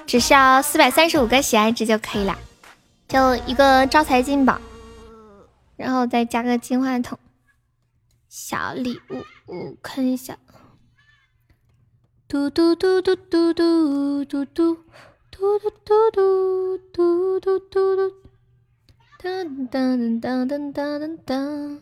[0.06, 2.38] 只需要四百三十五个喜爱值就可以了，
[3.08, 4.60] 就一个招财进宝，
[5.78, 7.18] 然后再加个金话筒，
[8.28, 10.38] 小礼物，我看一下。
[12.28, 14.76] 嘟嘟嘟嘟嘟嘟嘟嘟嘟
[15.32, 18.14] 嘟嘟嘟嘟嘟嘟嘟，
[19.22, 21.80] 噔噔噔噔噔噔噔，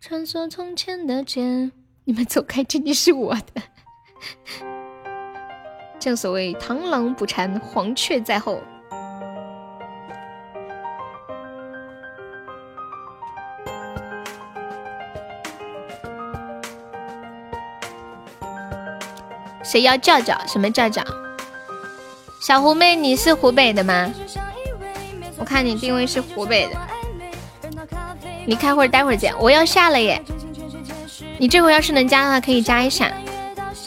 [0.00, 1.70] 穿梭从前的街。
[2.04, 3.62] 你们走开，这里是我的。
[6.04, 8.60] 正所谓螳螂捕蝉，黄雀在后。
[19.62, 20.38] 谁要叫叫？
[20.46, 21.02] 什么叫叫？
[22.38, 24.12] 小狐妹，你是湖北的吗？
[25.38, 26.76] 我看你定位是湖北的。
[28.44, 29.34] 你开会，待会儿见。
[29.40, 30.22] 我要下了耶。
[31.38, 33.10] 你这回要是能加的话，可以加一下。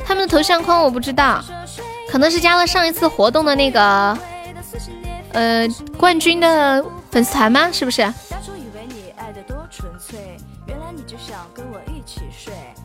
[0.04, 1.44] 他们的头像框我不知道，
[2.10, 4.18] 可能是加了上一次活动的那个，
[5.34, 7.70] 呃，冠军的粉丝团吗？
[7.72, 8.02] 是不是？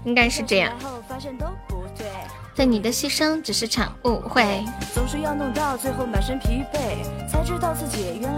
[0.05, 0.73] 应该是这样。
[2.55, 4.65] 对你的牺牲只是场误会。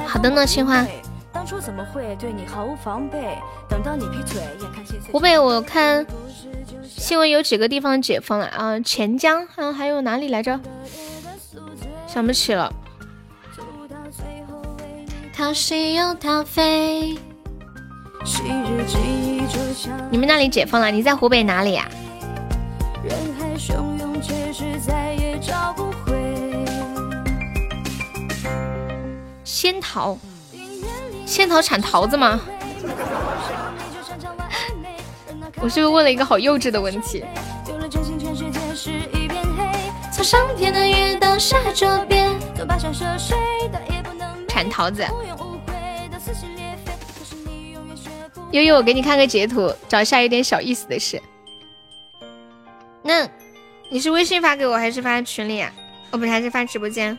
[0.07, 0.87] 好的呢，青花。
[1.45, 3.37] 当初怎么会对你毫无防备？
[3.69, 5.13] 等到你劈腿，眼看心碎。
[5.13, 6.07] 湖北，我看
[6.89, 10.59] 新闻有几个地方解封了啊，钱江，还有还有哪里来着？
[12.07, 12.73] 想不起了。
[20.11, 20.91] 你们那里解封了？
[20.91, 21.87] 你在湖北哪里呀？
[29.45, 30.17] 仙桃。
[31.27, 32.41] 仙桃产桃子吗？
[35.61, 37.25] 我是不是问了一个好幼稚的问题？
[44.49, 45.05] 产桃子。
[48.53, 51.21] 悠悠，我给你看个截图，找一下有点小意思的事。
[53.03, 53.29] 那
[53.91, 55.73] 你是微信发给我，还是发群里啊？
[56.13, 57.19] 哦，不是，还是发直播间。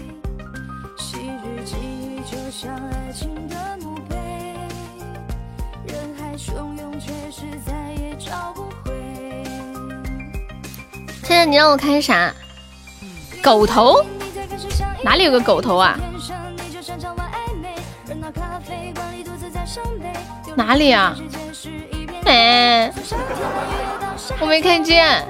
[1.11, 4.15] 昔日记忆就像爱情的墓碑，
[5.85, 8.93] 人海汹涌，却是再也找不回。
[11.23, 12.33] 现在你让我看啥？
[13.43, 14.01] 狗头？
[15.03, 15.99] 哪里有个狗头啊？
[20.55, 21.13] 哪里啊？
[22.23, 22.89] 哎，
[24.39, 25.27] 我没看见。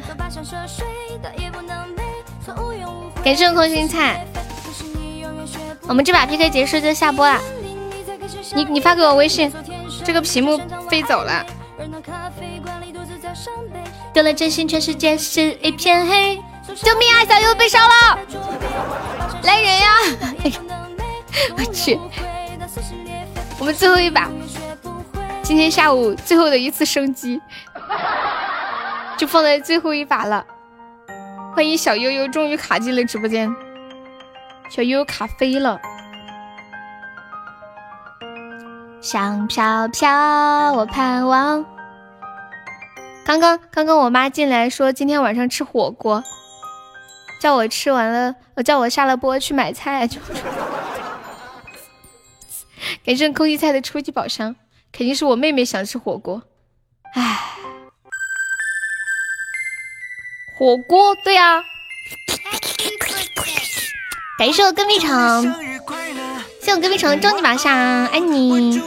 [3.24, 4.24] 感谢空心菜。
[5.92, 7.38] 我们这把 PK 结束就下播了，
[8.56, 9.52] 你你发给我微信，
[10.06, 10.58] 这个屏幕
[10.90, 11.46] 飞走了。
[14.14, 16.42] 丢了真心，全世界是一片黑。
[16.82, 17.26] 救命啊！
[17.28, 18.20] 小优被烧了，
[19.44, 19.90] 来人呀！
[21.60, 22.00] 我去，
[23.60, 24.30] 我们最后一把，
[25.44, 27.42] 今天下午最后的一次升级，
[29.18, 30.46] 就放在最后一把了。
[31.54, 33.54] 欢迎小悠悠，终于卡进了直播间。
[34.74, 35.82] 小悠悠卡飞了，
[39.02, 40.10] 香飘飘，
[40.72, 41.66] 我盼望。
[43.26, 46.24] 刚刚刚刚我妈进来说今天晚上吃火锅，
[47.42, 48.34] 叫我吃完了，
[48.64, 50.08] 叫我下了播去买菜。
[50.08, 50.22] 就
[53.04, 54.56] 感谢空气菜的初级宝箱，
[54.94, 56.44] 肯定是我妹妹想吃火锅。
[57.14, 57.38] 唉，
[60.58, 61.62] 火锅对呀。
[64.42, 65.56] 感谢我隔壁城，
[66.64, 68.82] 谢我隔壁城终极宝箱，爱你。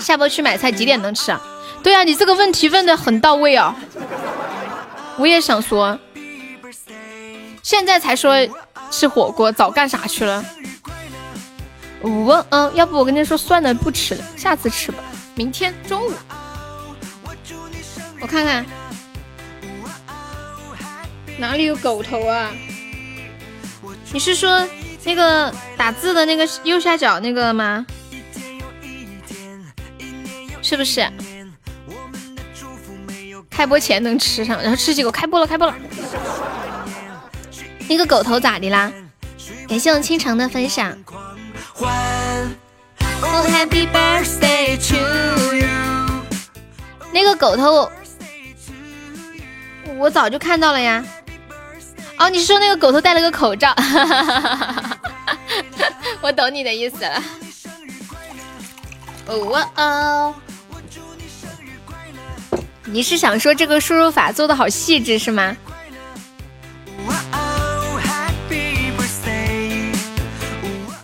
[0.00, 1.40] 下播去买菜，几点能吃啊？
[1.80, 3.76] 对啊，你这个问题问的很到位啊。
[5.16, 5.96] 我也想说，
[7.62, 8.34] 现在才说
[8.90, 10.44] 吃火锅，早干啥去了？
[12.00, 14.98] 我嗯，要不我跟他说算了，不吃了，下次吃吧，
[15.36, 16.12] 明天中午。
[18.20, 18.66] 我看看
[21.38, 22.50] 哪里有狗头啊？
[24.12, 24.66] 你是说
[25.04, 27.84] 那个打字的那个右下角那个吗？
[30.62, 31.06] 是不是？
[33.50, 35.74] 开播前能吃上，然后吃几口，开播了，开播了。
[37.88, 38.92] 那个狗头咋的啦？
[39.68, 40.96] 感谢我倾城的分享。
[47.12, 47.90] 那个狗头，
[49.96, 51.04] 我早就看到了呀。
[52.18, 53.74] 哦，你是说那个狗头戴了个口罩？
[56.20, 57.22] 我懂你的意思了。
[59.26, 60.34] 哦哦，
[62.84, 65.56] 你是想说这个输入法做的好细致是吗？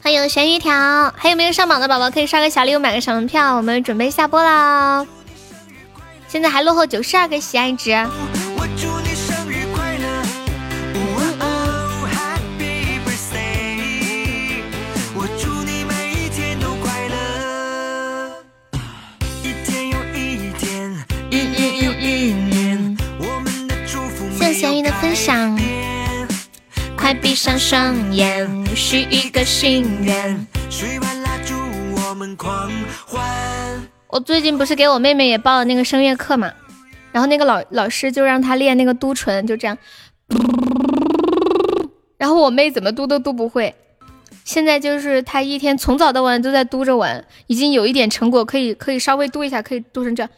[0.02, 3.56] 欢迎咸鱼条，还有没有上榜的宝宝可以刷个小礼物买个小门票？
[3.56, 5.06] 我们准备下播啦，
[6.28, 7.90] 现在还落后九十二个喜爱值。
[24.82, 25.58] 的分享。
[26.96, 30.46] 快闭上双眼，许一个心愿。
[34.08, 36.52] 我最近不是给我妹妹也报了那个声乐课嘛，
[37.10, 39.76] 然后那个老老师就让她练那个嘟唇，就这样。
[42.18, 43.74] 然后我妹怎么嘟都嘟不会，
[44.44, 50.30] 现在就是她一天从早到晚都在嘟着玩，已经有一点成果，可以可以稍微嘟一下，可以嘟成这样。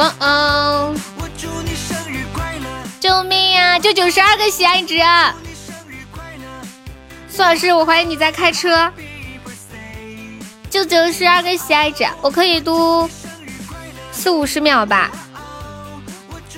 [0.00, 0.94] 哇哦！
[2.98, 3.78] 救命呀！
[3.78, 4.98] 就九十二个喜爱值。
[7.28, 8.90] 苏老师，我怀疑你在开车。
[10.70, 13.10] 就九十二个喜爱值，我可以嘟
[14.10, 15.10] 四五十秒吧。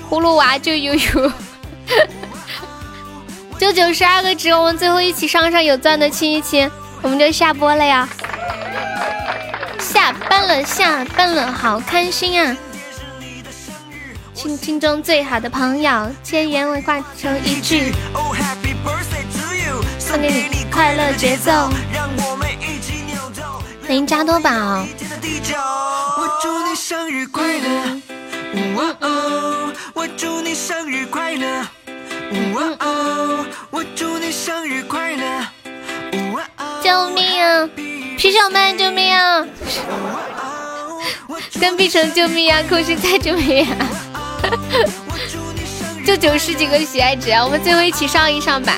[0.09, 1.31] 葫芦娃就悠悠。
[3.59, 8.07] 就九十二个值，我们最后一起上上有钻的亲一亲，我们就下播了呀。
[9.79, 12.55] 下班了，下班了，好开心啊！
[14.33, 17.93] 心心中最好的朋友，千言万化成一句，
[19.99, 21.51] 送给你快乐节奏。
[23.85, 24.49] 欢迎加多宝。
[24.49, 28.01] 我祝你生日快乐，
[28.75, 29.71] 哇哦！
[29.93, 31.47] 我祝你生日快乐，
[32.53, 33.45] 哇哦！
[33.69, 35.25] 我祝你生日快乐，
[36.33, 36.81] 哇哦！
[36.83, 37.69] 救命啊！
[38.17, 39.45] 皮小曼，救命啊！
[41.59, 42.63] 跟碧城救命啊！
[42.67, 44.22] 空心菜救命啊！
[46.05, 47.31] 就九十几个喜爱值！
[47.31, 48.77] 我们最后一起上一上吧。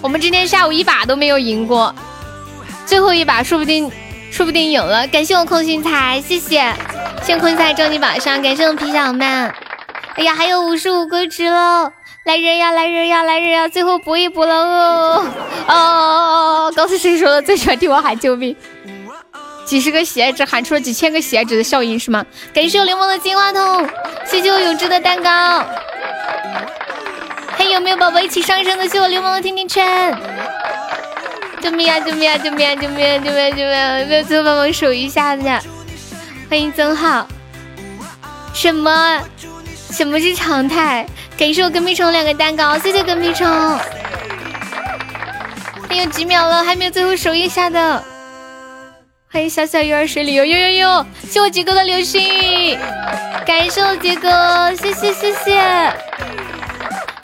[0.00, 1.94] 我们今天下午一把都没有赢过，
[2.86, 3.90] 最后一把说不定
[4.30, 5.06] 说不定赢了。
[5.08, 6.72] 感谢我空心菜，谢谢，
[7.22, 9.54] 谢空心菜终极榜上，感谢我皮小曼。
[10.14, 11.92] 哎呀，还有五十五个值喽！
[12.24, 13.66] 来人呀，来人呀，来人呀！
[13.66, 15.26] 最后搏一搏了哦
[15.66, 16.72] 哦！
[16.76, 18.54] 刚才谁说的最喜欢听我喊救命？
[19.70, 22.26] 几十个喜爱值喊出了几千个喜爱值的效应是吗？
[22.52, 23.88] 感谢我流氓的金话筒，
[24.26, 25.64] 谢谢我永志的蛋糕，
[27.56, 28.88] 还有没有宝宝一起上升的？
[28.88, 30.12] 谢我流氓的甜甜圈，
[31.62, 32.00] 救命啊！
[32.00, 32.36] 救命啊！
[32.36, 32.74] 救命啊！
[32.74, 33.16] 救命啊！
[33.16, 33.46] 救命！
[33.46, 33.72] 啊救命！
[33.72, 35.44] 啊有没有最后帮忙守一下子？
[36.48, 37.28] 欢迎曾浩，
[38.52, 39.20] 什么？
[39.92, 41.06] 什么是常态？
[41.38, 43.46] 感谢我跟屁虫两个蛋糕，谢谢跟屁虫。
[45.88, 48.02] 还有几秒了，还没有最后守一下的。
[49.32, 51.06] 欢迎小小鱼儿水里游，呦呦呦！
[51.30, 52.76] 谢我杰哥的流星雨，
[53.46, 55.60] 感谢我杰哥，谢谢谢谢，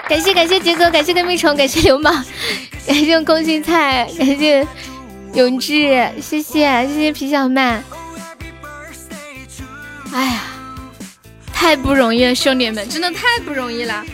[0.09, 2.25] 感谢感谢杰哥，感谢跟屁虫，感谢流氓，
[2.87, 4.65] 感谢空心菜，感谢
[5.35, 7.83] 永志，谢谢谢谢皮小曼。
[10.13, 10.43] 哎呀，
[11.53, 14.05] 太不容易了，兄弟们，真的太不容易了，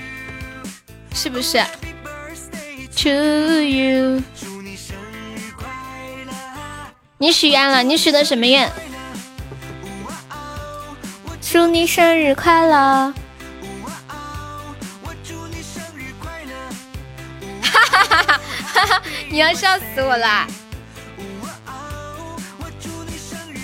[1.15, 1.63] 是不是
[2.97, 3.11] ？To
[3.61, 4.23] you。
[7.23, 7.85] 你许愿了？
[7.85, 8.69] 你许的什么愿？
[11.41, 13.15] 祝你生日快乐！
[17.63, 18.37] 哈哈哈哈
[18.75, 19.03] 哈哈！
[19.31, 20.49] 你要笑死我了！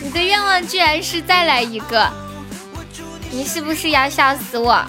[0.05, 2.09] 你的愿望居然是再来一个，
[3.33, 4.87] 你是不是要笑死我？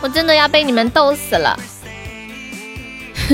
[0.00, 1.58] 我真的要被你们逗死了！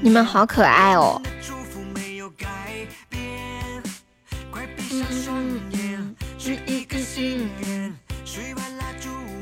[0.00, 1.20] 你们好可爱哦！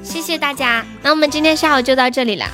[0.03, 2.47] 谢谢大家，那我们今天下午就到这里了。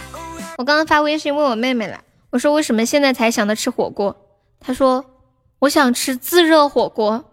[0.59, 4.17] 我刚刚发微信问我妹妹了，我说为什么现在才想到吃火锅？
[4.61, 5.05] 她说
[5.61, 7.25] 我想吃自热火锅。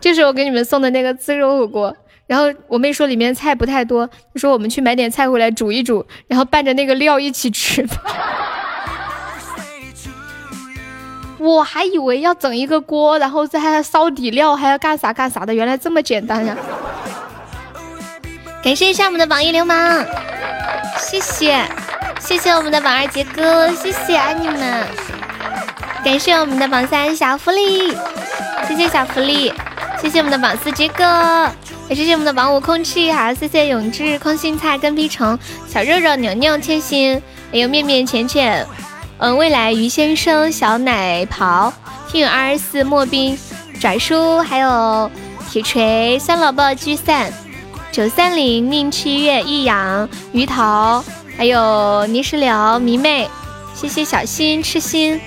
[0.00, 1.96] 这是我给你们送的那个自热火锅。
[2.26, 7.86] 然后我妹说里面菜不太多，说我们去买点菜回来煮一煮，然后拌着那个料一起吃。
[11.38, 16.56] 我还以为要整一个锅，然后再烧底料，还要干啥干啥的，原来这么简单呀！
[18.62, 20.04] 感谢一下我们的榜一流氓，
[20.98, 21.64] 谢谢，
[22.20, 24.86] 谢谢我们的榜二杰哥，谢谢爱你们！
[26.04, 27.96] 感谢我们的榜三小福利，
[28.66, 29.52] 谢谢小福利，
[30.00, 31.50] 谢谢我们的榜四杰哥，
[31.88, 37.20] 也谢谢我们的榜五空气，好，谢谢永志、空心菜、跟屁虫、小肉肉、牛牛、千心，
[37.50, 38.66] 还有面面、浅浅。
[39.18, 41.72] 嗯，未来于先生、小奶袍、
[42.08, 43.36] 听友二十四、莫冰、
[43.80, 45.10] 拽叔，还有
[45.50, 47.32] 铁锤、酸萝卜聚散、
[47.90, 51.04] 九三零、宁七月、易阳、鱼桃，
[51.36, 53.28] 还有泥石流、迷妹，
[53.74, 55.20] 谢谢小新、痴心，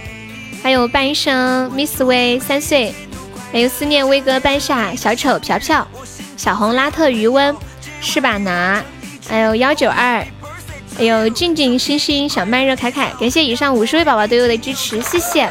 [0.64, 2.96] 还有半生、Miss 薇三岁，
[3.52, 5.86] 还有思念威哥、半夏、小丑、飘飘、
[6.38, 7.56] 小红、拉特、余温、
[8.00, 8.82] 是吧拿，
[9.28, 10.26] 还有幺九二。
[10.98, 15.50] 还有静静、星星、小慢热、凯凯，感谢以上五十位宝宝对我的支持，谢谢。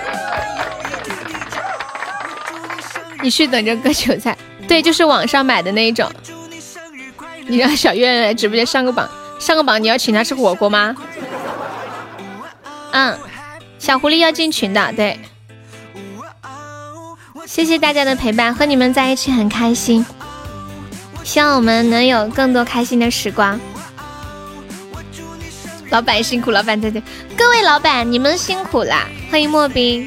[3.23, 4.37] 你去等着割韭菜，
[4.69, 6.09] 对，就是网上买的那一种。
[7.47, 10.95] 你让小月月来直播间上个榜，上个榜，你要请他吃火锅吗？
[12.93, 13.19] 嗯，
[13.79, 15.19] 小狐狸要进群的，对。
[17.51, 20.07] 谢谢大家的陪伴，和你们在一起很开心，
[21.25, 23.59] 希望我们能有更多开心的时光。
[25.91, 27.03] 老板辛苦，老板再见。
[27.37, 29.09] 各位老板，你们辛苦啦！
[29.33, 30.07] 欢迎莫冰，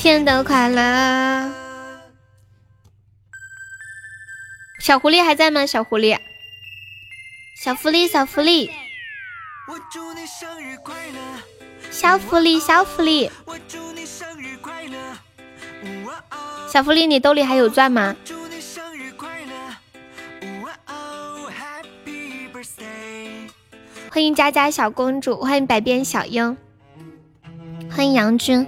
[0.00, 1.48] 天都快乐。
[4.80, 5.64] 小狐狸还在吗？
[5.64, 6.18] 小狐狸，
[7.62, 8.68] 小狐狸，小福利，
[12.02, 13.30] 小福利，小福利，
[16.68, 18.16] 小福利，你兜里还有钻吗？
[24.10, 26.56] 欢迎佳佳小公主，欢迎百变小樱，
[27.88, 28.66] 欢迎杨军，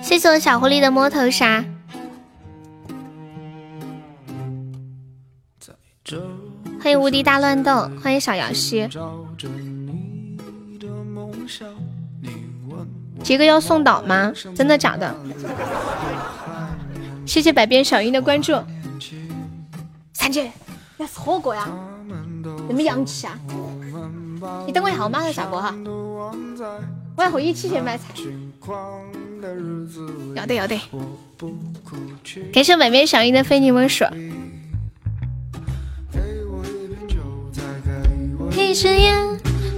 [0.00, 1.62] 谢谢我小狐狸的摸头杀，
[6.82, 8.88] 欢迎无敌大乱斗，欢迎小瑶西，
[13.22, 14.32] 杰哥要送岛吗？
[14.54, 15.14] 真的假的？
[17.26, 18.54] 谢谢百变小樱的关注。
[20.14, 20.50] 三姐，
[20.96, 21.68] 要吃火锅呀？
[22.68, 23.38] 那么洋气啊！
[24.66, 25.74] 你等我一下，我马上下播哈。
[27.16, 28.04] 我要和一起去买菜。
[30.34, 30.80] 要得要得。
[32.52, 34.04] 感谢百变小樱的非你莫属。
[38.60, 39.26] 一支烟，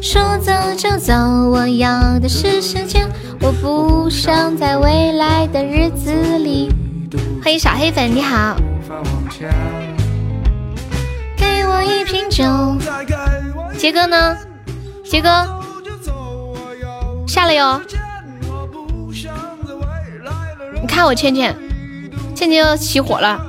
[0.03, 3.09] 说走就走，我要的是时间，
[3.41, 6.69] 我不想在未来的日子里。
[7.43, 8.57] 欢迎小黑粉，你好。
[11.37, 12.45] 给我一瓶酒，
[13.79, 14.37] 杰哥呢？
[15.05, 15.29] 杰哥
[17.27, 17.81] 下了哟！
[20.81, 21.57] 你看我倩倩，
[22.35, 23.41] 倩倩又起火了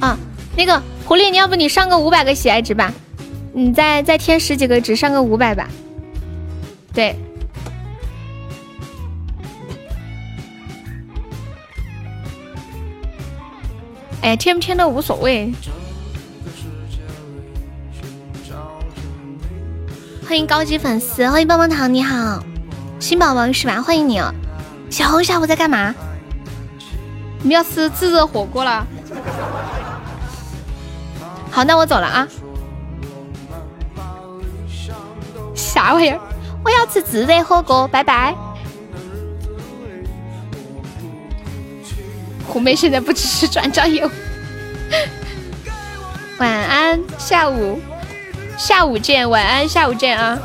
[0.00, 0.16] 啊！
[0.56, 2.92] 那个狐狸，你要不你上个五百个喜爱值吧？
[3.52, 5.68] 你再再添十几个值，上个五百吧。
[6.92, 7.14] 对。
[14.20, 15.52] 哎，添不添都无所谓。
[20.28, 22.42] 欢迎高级粉丝，欢迎棒棒糖，你好，
[22.98, 23.80] 新宝宝是吧？
[23.80, 24.20] 欢迎你。
[24.90, 25.94] 小红下午在干嘛？
[27.42, 28.84] 你们要吃自热火锅了？
[31.56, 32.28] 好，那我走了啊。
[35.54, 36.20] 啥玩意儿？
[36.62, 38.34] 我要吃自热火锅，拜拜。
[42.46, 44.10] 虎妹现在不只是转账友。
[46.36, 47.80] 晚安，下午，
[48.58, 49.30] 下午见。
[49.30, 50.38] 晚安，下午见啊。